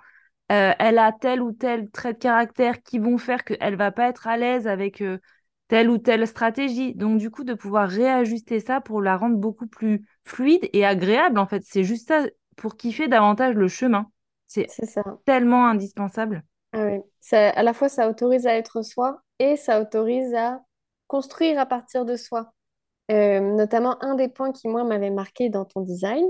euh, 0.51 0.73
elle 0.79 0.99
a 0.99 1.13
tel 1.13 1.43
ou 1.43 1.53
tel 1.53 1.91
trait 1.91 2.15
de 2.15 2.19
caractère 2.19 2.83
qui 2.83 2.99
vont 2.99 3.19
faire 3.19 3.45
qu'elle 3.45 3.77
va 3.77 3.93
pas 3.93 4.09
être 4.09 4.27
à 4.27 4.39
l'aise 4.39 4.67
avec 4.67 5.03
euh, 5.03 5.19
telle 5.69 5.91
ou 5.91 5.99
telle 5.99 6.27
stratégie. 6.27 6.95
Donc, 6.95 7.19
du 7.19 7.31
coup, 7.31 7.45
de 7.45 7.53
pouvoir 7.53 7.89
réajuster 7.89 8.59
ça 8.61 8.81
pour 8.81 9.03
la 9.03 9.19
rendre 9.19 9.37
beaucoup 9.37 9.67
plus 9.67 10.07
fluide 10.25 10.69
et 10.73 10.87
agréable, 10.87 11.39
en 11.39 11.47
fait. 11.47 11.63
C'est 11.67 11.85
juste 11.85 12.09
ça 12.09 12.23
pour 12.57 12.77
kiffer 12.77 13.09
davantage 13.09 13.55
le 13.57 13.69
chemin. 13.69 14.11
C'est 14.47 14.67
tellement 15.27 15.67
indispensable. 15.67 16.43
Ah 16.73 16.87
oui. 16.87 17.01
Ça, 17.21 17.51
à 17.51 17.63
la 17.63 17.75
fois, 17.75 17.91
ça 17.91 18.09
autorise 18.09 18.47
à 18.47 18.55
être 18.55 18.83
soi 18.83 19.21
et 19.39 19.57
ça 19.57 19.83
autorise 19.83 20.33
à 20.35 20.63
construire 21.07 21.59
à 21.59 21.67
partir 21.67 22.07
de 22.07 22.17
soi. 22.17 22.55
notamment, 23.11 24.03
un 24.03 24.15
des 24.15 24.29
points 24.29 24.53
qui, 24.53 24.67
moi, 24.67 24.85
m'avait 24.85 25.11
marqué 25.11 25.51
dans 25.51 25.67
ton 25.67 25.83
design, 25.83 26.25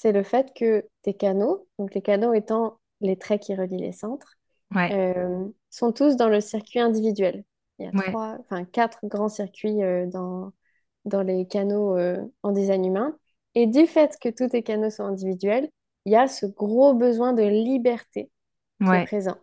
c'est 0.00 0.12
le 0.12 0.22
fait 0.22 0.54
que 0.54 0.88
tes 1.02 1.12
canaux, 1.12 1.66
donc 1.78 1.92
les 1.92 2.00
canaux 2.00 2.32
étant 2.32 2.78
les 3.02 3.18
traits 3.18 3.42
qui 3.42 3.54
relient 3.54 3.76
les 3.76 3.92
centres, 3.92 4.38
sont 5.68 5.92
tous 5.92 6.16
dans 6.16 6.30
le 6.30 6.40
circuit 6.40 6.80
individuel. 6.80 7.44
Il 7.78 7.84
y 7.84 7.88
a 7.88 7.92
trois, 8.08 8.38
enfin, 8.40 8.64
quatre 8.64 8.98
grands 9.02 9.28
circuits 9.28 9.80
dans, 10.06 10.52
dans 11.04 11.20
les 11.20 11.46
canaux 11.46 11.98
en 12.42 12.52
design 12.52 12.86
humain. 12.86 13.14
Et 13.54 13.66
du 13.66 13.86
fait 13.86 14.16
que 14.18 14.30
tous 14.30 14.48
tes 14.48 14.62
canaux 14.62 14.88
sont 14.88 15.04
individuels, 15.04 15.68
il 16.06 16.12
y 16.12 16.16
a 16.16 16.28
ce 16.28 16.46
gros 16.46 16.94
besoin 16.94 17.34
de 17.34 17.42
liberté 17.42 18.30
qui 18.80 18.86
est 18.90 19.04
présent. 19.04 19.36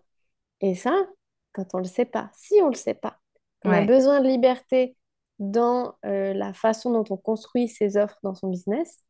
Et 0.62 0.74
ça, 0.74 1.06
quand 1.54 1.76
on 1.76 1.78
ne 1.78 1.84
le 1.84 1.88
sait 1.88 2.06
pas, 2.06 2.32
si 2.34 2.56
on 2.62 2.66
ne 2.66 2.72
le 2.72 2.78
sait 2.78 2.96
pas, 2.96 3.20
on 3.64 3.70
a 3.70 3.82
besoin 3.86 4.22
de 4.22 4.28
liberté 4.28 4.96
dans 5.38 5.94
euh, 6.04 6.34
la 6.34 6.52
façon 6.52 6.92
dont 6.92 7.06
on 7.12 7.18
construit 7.18 7.68
ses 7.68 7.96
offres 7.96 8.18
dans 8.24 8.34
son 8.34 8.48
business, 8.48 9.04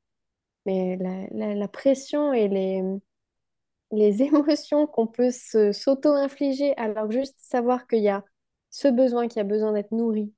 mais 0.67 0.97
la, 1.31 1.67
pression 1.67 2.33
et 2.33 2.47
les, 2.47 2.83
les 3.91 4.21
émotions 4.23 4.85
qu'on 4.85 5.07
peut 5.07 5.31
s'auto-infliger, 5.31 6.75
alors 6.77 7.09
juste 7.09 7.35
savoir 7.39 7.87
qu'il 7.87 8.03
y 8.03 8.09
a 8.09 8.23
ce 8.69 8.87
besoin 8.89 9.27
qui 9.27 9.39
a 9.39 9.43
besoin 9.43 9.71
d'être 9.71 9.91
nourri 9.91 10.31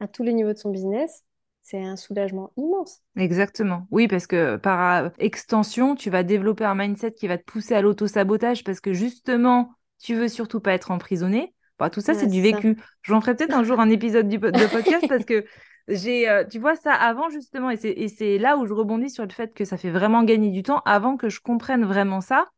à 0.00 0.08
tous 0.08 0.22
les 0.22 0.32
niveaux 0.32 0.52
de 0.52 0.58
son 0.58 0.70
business, 0.70 1.24
c'est 1.62 1.82
un 1.82 1.96
soulagement 1.96 2.52
immense. 2.56 3.00
Exactement. 3.16 3.86
Oui, 3.90 4.06
parce 4.06 4.26
que 4.26 4.56
par 4.56 5.04
euh, 5.04 5.08
extension, 5.18 5.94
tu 5.94 6.10
vas 6.10 6.22
développer 6.22 6.64
un 6.64 6.74
mindset 6.74 7.12
qui 7.12 7.26
va 7.26 7.38
te 7.38 7.44
pousser 7.44 7.74
à 7.74 7.80
l'auto-sabotage 7.80 8.64
parce 8.64 8.80
que 8.80 8.92
justement, 8.92 9.72
tu 9.98 10.14
veux 10.14 10.28
surtout 10.28 10.60
pas 10.60 10.72
être 10.72 10.90
emprisonné. 10.90 11.54
Bah, 11.78 11.90
tout 11.90 12.00
ça, 12.00 12.14
c'est 12.14 12.26
du 12.26 12.40
vécu. 12.40 12.76
J'en 13.02 13.20
ferai 13.20 13.34
peut-être 13.34 13.54
un 13.54 13.64
jour 13.64 13.80
un 13.80 13.90
épisode 13.90 14.28
du, 14.28 14.38
de 14.38 14.70
podcast 14.70 15.06
parce 15.08 15.24
que 15.24 15.44
j'ai, 15.88 16.28
euh, 16.28 16.44
tu 16.44 16.58
vois, 16.58 16.76
ça 16.76 16.92
avant 16.94 17.28
justement, 17.28 17.70
et 17.70 18.08
c'est 18.08 18.38
là 18.38 18.56
où 18.56 18.66
je 18.66 18.72
rebondis 18.72 19.10
sur 19.10 19.24
le 19.24 19.32
fait 19.32 19.54
que 19.54 19.64
ça 19.64 19.76
fait 19.76 19.90
vraiment 19.90 20.22
gagner 20.24 20.50
du 20.50 20.62
temps. 20.62 20.80
Avant 20.86 21.16
que 21.16 21.28
je 21.28 21.40
comprenne 21.40 21.84
vraiment 21.84 22.20
ça, 22.20 22.50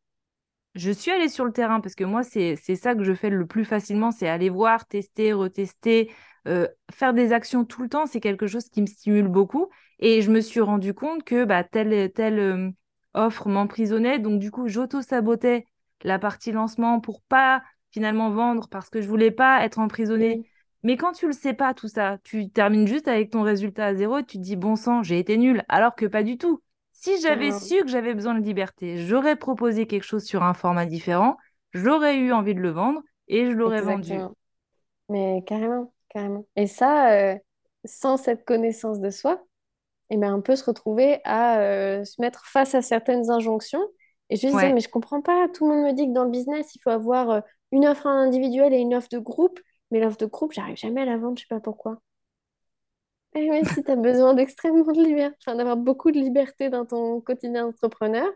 je 0.74 0.90
suis 0.90 1.10
allée 1.10 1.28
sur 1.28 1.44
le 1.44 1.52
terrain 1.52 1.80
parce 1.80 1.94
que 1.94 2.04
moi, 2.04 2.22
c'est 2.22 2.56
ça 2.56 2.94
que 2.94 3.02
je 3.04 3.14
fais 3.14 3.30
le 3.30 3.46
plus 3.46 3.64
facilement, 3.64 4.10
c'est 4.10 4.28
aller 4.28 4.50
voir, 4.50 4.86
tester, 4.86 5.32
retester, 5.32 6.12
euh, 6.46 6.68
faire 6.92 7.14
des 7.14 7.32
actions 7.32 7.64
tout 7.64 7.82
le 7.82 7.88
temps, 7.88 8.06
c'est 8.06 8.20
quelque 8.20 8.46
chose 8.46 8.68
qui 8.68 8.82
me 8.82 8.86
stimule 8.86 9.28
beaucoup. 9.28 9.68
Et 9.98 10.20
je 10.22 10.30
me 10.30 10.40
suis 10.40 10.60
rendu 10.60 10.92
compte 10.94 11.24
que 11.24 11.44
bah, 11.44 11.64
telle, 11.64 12.12
telle 12.12 12.38
euh, 12.38 12.70
offre 13.14 13.48
m'emprisonnait. 13.48 14.18
Donc, 14.18 14.38
du 14.38 14.50
coup, 14.50 14.68
j'auto-sabotais 14.68 15.66
la 16.02 16.18
partie 16.18 16.52
lancement 16.52 17.00
pour 17.00 17.22
pas 17.22 17.62
finalement 17.90 18.30
vendre 18.30 18.68
parce 18.68 18.90
que 18.90 19.00
je 19.00 19.08
voulais 19.08 19.30
pas 19.30 19.64
être 19.64 19.78
emprisonnée. 19.78 20.46
Mais 20.86 20.96
quand 20.96 21.10
tu 21.10 21.26
le 21.26 21.32
sais 21.32 21.52
pas, 21.52 21.74
tout 21.74 21.88
ça, 21.88 22.18
tu 22.22 22.48
termines 22.48 22.86
juste 22.86 23.08
avec 23.08 23.30
ton 23.30 23.42
résultat 23.42 23.86
à 23.86 23.94
zéro 23.96 24.18
et 24.18 24.24
tu 24.24 24.36
te 24.36 24.42
dis, 24.42 24.54
bon 24.54 24.76
sang, 24.76 25.02
j'ai 25.02 25.18
été 25.18 25.36
nul. 25.36 25.64
Alors 25.68 25.96
que 25.96 26.06
pas 26.06 26.22
du 26.22 26.38
tout. 26.38 26.62
Si 26.92 27.20
j'avais 27.20 27.50
su 27.50 27.80
que 27.80 27.88
j'avais 27.88 28.14
besoin 28.14 28.34
de 28.34 28.40
liberté, 28.40 28.98
j'aurais 28.98 29.34
proposé 29.34 29.88
quelque 29.88 30.04
chose 30.04 30.22
sur 30.22 30.44
un 30.44 30.54
format 30.54 30.86
différent, 30.86 31.38
j'aurais 31.72 32.16
eu 32.18 32.32
envie 32.32 32.54
de 32.54 32.60
le 32.60 32.70
vendre 32.70 33.02
et 33.26 33.46
je 33.46 33.50
l'aurais 33.50 33.80
vendu. 33.80 34.14
Mais 35.08 35.42
carrément. 35.44 35.90
Et 36.54 36.68
ça, 36.68 37.10
euh, 37.14 37.34
sans 37.84 38.16
cette 38.16 38.44
connaissance 38.44 39.00
de 39.00 39.10
soi, 39.10 39.42
eh 40.10 40.16
ben, 40.16 40.36
on 40.36 40.40
peut 40.40 40.54
se 40.54 40.64
retrouver 40.64 41.18
à 41.24 41.58
euh, 41.58 42.04
se 42.04 42.22
mettre 42.22 42.46
face 42.46 42.76
à 42.76 42.80
certaines 42.80 43.28
injonctions. 43.28 43.84
Et 44.30 44.36
je 44.36 44.46
disais, 44.46 44.72
mais 44.72 44.80
je 44.80 44.88
comprends 44.88 45.20
pas, 45.20 45.48
tout 45.52 45.68
le 45.68 45.74
monde 45.74 45.84
me 45.84 45.92
dit 45.92 46.06
que 46.06 46.12
dans 46.12 46.24
le 46.24 46.30
business, 46.30 46.76
il 46.76 46.80
faut 46.80 46.90
avoir 46.90 47.30
euh, 47.30 47.40
une 47.72 47.88
offre 47.88 48.06
individuelle 48.06 48.72
et 48.72 48.78
une 48.78 48.94
offre 48.94 49.08
de 49.10 49.18
groupe. 49.18 49.58
Mais 49.90 50.00
l'offre 50.00 50.18
de 50.18 50.26
groupe, 50.26 50.52
j'arrive 50.52 50.76
jamais 50.76 51.02
à 51.02 51.04
la 51.04 51.16
vendre, 51.16 51.38
je 51.38 51.42
sais 51.42 51.48
pas 51.48 51.60
pourquoi. 51.60 52.00
Et 53.34 53.50
oui, 53.50 53.64
si 53.66 53.84
tu 53.84 53.90
as 53.90 53.96
besoin 53.96 54.34
d'extrêmement 54.34 54.90
de 54.92 55.02
liberté, 55.02 55.36
enfin, 55.46 55.56
d'avoir 55.56 55.76
beaucoup 55.76 56.10
de 56.10 56.18
liberté 56.18 56.70
dans 56.70 56.86
ton 56.86 57.20
quotidien 57.20 57.66
d'entrepreneur, 57.66 58.28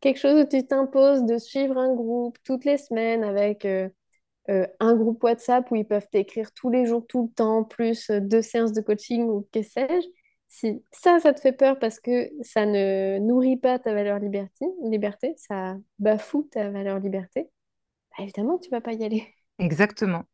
quelque 0.00 0.18
chose 0.18 0.42
où 0.42 0.46
tu 0.46 0.66
t'imposes 0.66 1.24
de 1.24 1.38
suivre 1.38 1.78
un 1.78 1.94
groupe 1.94 2.36
toutes 2.44 2.64
les 2.64 2.76
semaines 2.76 3.24
avec 3.24 3.64
euh, 4.50 4.66
un 4.80 4.94
groupe 4.94 5.22
WhatsApp 5.22 5.70
où 5.70 5.76
ils 5.76 5.86
peuvent 5.86 6.08
t'écrire 6.10 6.52
tous 6.52 6.68
les 6.68 6.84
jours, 6.84 7.06
tout 7.06 7.24
le 7.28 7.34
temps, 7.34 7.64
plus 7.64 8.10
euh, 8.10 8.20
deux 8.20 8.42
séances 8.42 8.72
de 8.72 8.82
coaching 8.82 9.22
ou 9.24 9.48
que 9.52 9.62
sais-je, 9.62 10.06
si 10.48 10.84
ça, 10.92 11.18
ça 11.18 11.32
te 11.32 11.40
fait 11.40 11.52
peur 11.52 11.78
parce 11.78 11.98
que 11.98 12.30
ça 12.42 12.66
ne 12.66 13.18
nourrit 13.20 13.56
pas 13.56 13.78
ta 13.78 13.94
valeur 13.94 14.18
liberté, 14.18 14.66
liberté 14.82 15.34
ça 15.36 15.76
bafoue 15.98 16.42
ta 16.52 16.70
valeur 16.70 16.98
liberté, 17.00 17.48
bah, 18.10 18.24
évidemment, 18.24 18.58
tu 18.58 18.68
vas 18.70 18.82
pas 18.82 18.92
y 18.92 19.04
aller. 19.04 19.26
Exactement. 19.58 20.24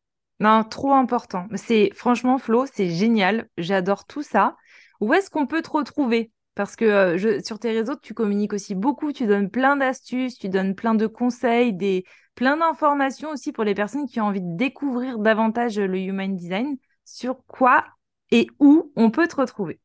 Non, 0.40 0.64
trop 0.64 0.94
important. 0.94 1.46
C'est 1.54 1.90
franchement, 1.94 2.38
Flo, 2.38 2.64
c'est 2.72 2.88
génial. 2.88 3.48
J'adore 3.58 4.06
tout 4.06 4.22
ça. 4.22 4.56
Où 5.00 5.12
est-ce 5.12 5.30
qu'on 5.30 5.46
peut 5.46 5.62
te 5.62 5.70
retrouver? 5.70 6.32
Parce 6.54 6.76
que 6.76 6.84
euh, 6.84 7.40
sur 7.44 7.58
tes 7.58 7.70
réseaux, 7.70 7.96
tu 7.96 8.14
communiques 8.14 8.54
aussi 8.54 8.74
beaucoup, 8.74 9.12
tu 9.12 9.26
donnes 9.26 9.50
plein 9.50 9.76
d'astuces, 9.76 10.38
tu 10.38 10.48
donnes 10.48 10.74
plein 10.74 10.94
de 10.94 11.06
conseils, 11.06 11.72
des, 11.74 12.04
plein 12.34 12.56
d'informations 12.56 13.30
aussi 13.30 13.52
pour 13.52 13.64
les 13.64 13.74
personnes 13.74 14.06
qui 14.06 14.20
ont 14.20 14.24
envie 14.24 14.40
de 14.40 14.56
découvrir 14.56 15.18
davantage 15.18 15.78
le 15.78 15.98
Human 15.98 16.34
Design. 16.34 16.76
Sur 17.04 17.44
quoi 17.46 17.84
et 18.30 18.46
où 18.58 18.92
on 18.96 19.10
peut 19.10 19.28
te 19.28 19.36
retrouver? 19.36 19.80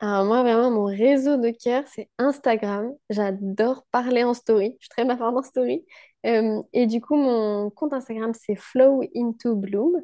Alors 0.00 0.24
moi, 0.24 0.42
vraiment, 0.42 0.70
mon 0.70 0.84
réseau 0.84 1.36
de 1.36 1.50
cœur, 1.50 1.84
c'est 1.86 2.08
Instagram. 2.18 2.92
J'adore 3.10 3.84
parler 3.90 4.24
en 4.24 4.34
story. 4.34 4.76
Je 4.80 4.84
suis 4.84 4.88
très 4.88 5.04
bavarde 5.04 5.36
en 5.36 5.42
story. 5.42 5.84
Euh, 6.26 6.62
et 6.72 6.86
du 6.86 7.00
coup, 7.00 7.16
mon 7.16 7.70
compte 7.70 7.92
Instagram, 7.92 8.32
c'est 8.34 8.54
Flow 8.54 9.02
into 9.14 9.56
Bloom. 9.56 10.02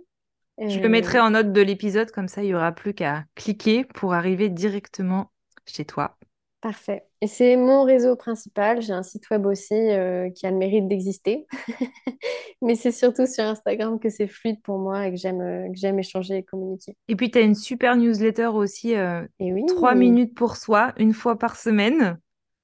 Je 0.59 0.79
le 0.79 0.89
mettrai 0.89 1.19
euh, 1.19 1.25
en 1.25 1.31
note 1.31 1.53
de 1.53 1.61
l'épisode, 1.63 2.11
comme 2.11 2.29
ça, 2.29 2.43
il 2.43 2.49
n'y 2.49 2.55
aura 2.55 2.73
plus 2.73 2.93
qu'à 2.93 3.25
cliquer 3.35 3.85
pour 3.85 4.13
arriver 4.13 4.49
directement 4.49 5.31
chez 5.67 5.85
toi. 5.85 6.19
Parfait. 6.61 7.05
Et 7.23 7.27
c'est 7.27 7.57
mon 7.57 7.85
réseau 7.85 8.17
principal. 8.17 8.83
J'ai 8.83 8.93
un 8.93 9.03
site 9.03 9.31
web 9.31 9.47
aussi 9.47 9.75
euh, 9.75 10.29
qui 10.31 10.47
a 10.47 10.51
le 10.51 10.59
mérite 10.59 10.87
d'exister. 10.89 11.47
Mais 12.63 12.75
c'est 12.75 12.93
surtout 12.93 13.27
sur 13.27 13.45
Instagram 13.45 13.99
que 13.99 14.11
c'est 14.11 14.27
fluide 14.27 14.61
pour 14.63 14.79
moi 14.79 15.07
et 15.07 15.11
que 15.11 15.17
j'aime 15.17 15.41
euh, 15.41 15.69
que 15.69 15.77
j'aime 15.77 15.99
échanger 15.99 16.37
et 16.37 16.43
communiquer. 16.43 16.97
Et 17.09 17.17
puis, 17.17 17.31
tu 17.31 17.39
as 17.39 17.41
une 17.41 17.55
super 17.55 17.97
newsletter 17.97 18.49
aussi, 18.49 18.95
euh, 18.95 19.23
et 19.39 19.55
oui. 19.55 19.65
3 19.67 19.95
minutes 19.95 20.35
pour 20.35 20.57
soi, 20.57 20.93
une 20.99 21.15
fois 21.15 21.39
par 21.39 21.57
semaine. 21.57 22.19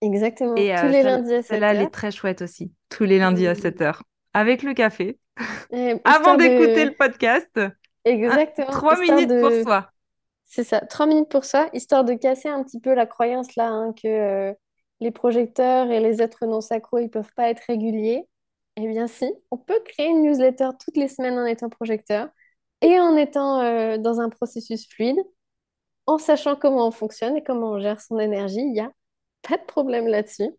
Exactement. 0.07 0.55
Et, 0.57 0.75
tous 0.81 0.89
les 0.89 1.03
lundis 1.03 1.35
à 1.35 1.41
7h. 1.41 1.47
Celle-là, 1.47 1.75
elle 1.75 1.83
est 1.83 1.91
très 1.91 2.11
chouette 2.11 2.43
aussi. 2.43 2.73
Tous 2.89 3.05
les 3.05 3.19
lundis 3.19 3.47
à 3.47 3.55
7h. 3.55 4.01
Avec 4.35 4.63
le 4.63 4.75
café. 4.75 5.19
Avant 6.05 6.37
d'écouter 6.37 6.85
le 6.85 6.95
podcast. 6.95 7.61
Exactement. 8.05 8.71
3 8.71 9.01
minutes 9.01 9.41
pour 9.41 9.51
soi. 9.63 9.91
C'est 10.49 10.65
ça, 10.65 10.81
trois 10.81 11.07
minutes 11.07 11.29
pour 11.29 11.45
ça, 11.45 11.69
histoire 11.73 12.05
de 12.05 12.15
casser 12.15 12.49
un 12.49 12.63
petit 12.63 12.81
peu 12.81 12.95
la 12.95 13.05
croyance 13.05 13.57
là 13.57 13.69
hein, 13.69 13.93
que 13.93 14.07
euh, 14.07 14.55
les 15.01 15.11
projecteurs 15.11 15.91
et 15.91 15.99
les 16.01 16.23
êtres 16.23 16.47
non 16.47 16.61
sacros, 16.61 16.99
ils 16.99 17.11
peuvent 17.11 17.33
pas 17.35 17.51
être 17.51 17.63
réguliers. 17.67 18.29
Eh 18.77 18.87
bien 18.87 19.09
si, 19.09 19.27
on 19.51 19.57
peut 19.59 19.81
créer 19.85 20.07
une 20.07 20.23
newsletter 20.23 20.71
toutes 20.79 20.97
les 20.97 21.09
semaines 21.09 21.39
en 21.39 21.47
étant 21.47 21.69
projecteur 21.69 22.29
et 22.81 22.99
en 23.01 23.17
étant 23.17 23.61
euh, 23.61 23.99
dans 23.99 24.21
un 24.21 24.29
processus 24.29 24.89
fluide, 24.89 25.19
en 26.07 26.19
sachant 26.19 26.57
comment 26.57 26.87
on 26.89 26.91
fonctionne 26.93 27.37
et 27.37 27.43
comment 27.43 27.73
on 27.73 27.81
gère 27.81 28.01
son 28.01 28.19
énergie. 28.19 28.61
Il 28.61 28.73
n'y 28.73 28.81
a 28.81 28.93
pas 29.49 29.57
de 29.57 29.65
problème 29.65 30.07
là-dessus. 30.07 30.51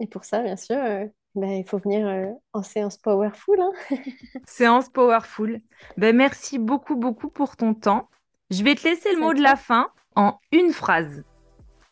Et 0.00 0.06
pour 0.06 0.24
ça, 0.24 0.42
bien 0.42 0.56
sûr, 0.56 0.76
euh, 0.76 1.04
ben, 1.34 1.50
il 1.50 1.64
faut 1.64 1.78
venir 1.78 2.34
en 2.52 2.62
séance 2.62 2.96
powerful. 2.96 3.60
Hein. 3.60 3.96
séance 4.46 4.88
powerful. 4.88 5.60
Ben, 5.96 6.16
merci 6.16 6.58
beaucoup, 6.58 6.96
beaucoup 6.96 7.28
pour 7.28 7.56
ton 7.56 7.74
temps. 7.74 8.08
Je 8.50 8.64
vais 8.64 8.74
te 8.74 8.88
laisser 8.88 9.12
le 9.12 9.20
mot 9.20 9.32
de 9.32 9.42
la 9.42 9.56
fin 9.56 9.90
en 10.16 10.38
une 10.52 10.72
phrase. 10.72 11.22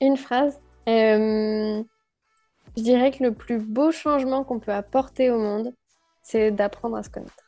Une 0.01 0.17
phrase 0.17 0.61
euh, 0.89 1.83
Je 2.77 2.83
dirais 2.83 3.11
que 3.13 3.23
le 3.23 3.33
plus 3.33 3.59
beau 3.59 3.93
changement 3.93 4.43
qu'on 4.43 4.59
peut 4.59 4.73
apporter 4.73 5.31
au 5.31 5.39
monde, 5.39 5.73
c'est 6.23 6.51
d'apprendre 6.51 6.97
à 6.97 7.03
se 7.03 7.11
connaître. 7.11 7.45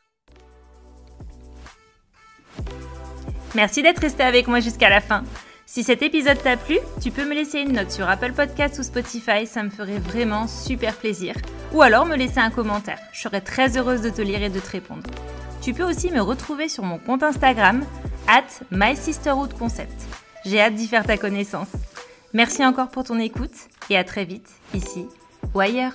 Merci 3.53 3.83
d'être 3.83 3.99
resté 3.99 4.23
avec 4.23 4.47
moi 4.47 4.61
jusqu'à 4.61 4.89
la 4.89 5.01
fin. 5.01 5.23
Si 5.73 5.83
cet 5.83 6.01
épisode 6.01 6.43
t'a 6.43 6.57
plu, 6.57 6.79
tu 7.01 7.11
peux 7.11 7.23
me 7.23 7.33
laisser 7.33 7.59
une 7.59 7.71
note 7.71 7.91
sur 7.91 8.09
Apple 8.09 8.33
Podcast 8.33 8.77
ou 8.77 8.83
Spotify, 8.83 9.47
ça 9.47 9.63
me 9.63 9.69
ferait 9.69 9.99
vraiment 9.99 10.45
super 10.45 10.93
plaisir. 10.97 11.33
Ou 11.71 11.81
alors 11.81 12.05
me 12.05 12.17
laisser 12.17 12.41
un 12.41 12.49
commentaire, 12.49 12.99
je 13.13 13.21
serais 13.21 13.39
très 13.39 13.77
heureuse 13.77 14.01
de 14.01 14.09
te 14.09 14.21
lire 14.21 14.43
et 14.43 14.49
de 14.49 14.59
te 14.59 14.69
répondre. 14.69 15.09
Tu 15.61 15.73
peux 15.73 15.85
aussi 15.85 16.11
me 16.11 16.19
retrouver 16.19 16.67
sur 16.67 16.83
mon 16.83 16.97
compte 16.97 17.23
Instagram, 17.23 17.85
at 18.27 18.43
MySisterhoodConcept. 18.71 19.95
J'ai 20.43 20.59
hâte 20.59 20.75
d'y 20.75 20.87
faire 20.87 21.05
ta 21.05 21.15
connaissance. 21.15 21.71
Merci 22.33 22.65
encore 22.65 22.89
pour 22.89 23.05
ton 23.05 23.17
écoute 23.17 23.55
et 23.89 23.95
à 23.95 24.03
très 24.03 24.25
vite, 24.25 24.49
ici 24.73 25.05
ou 25.53 25.61
ailleurs. 25.61 25.93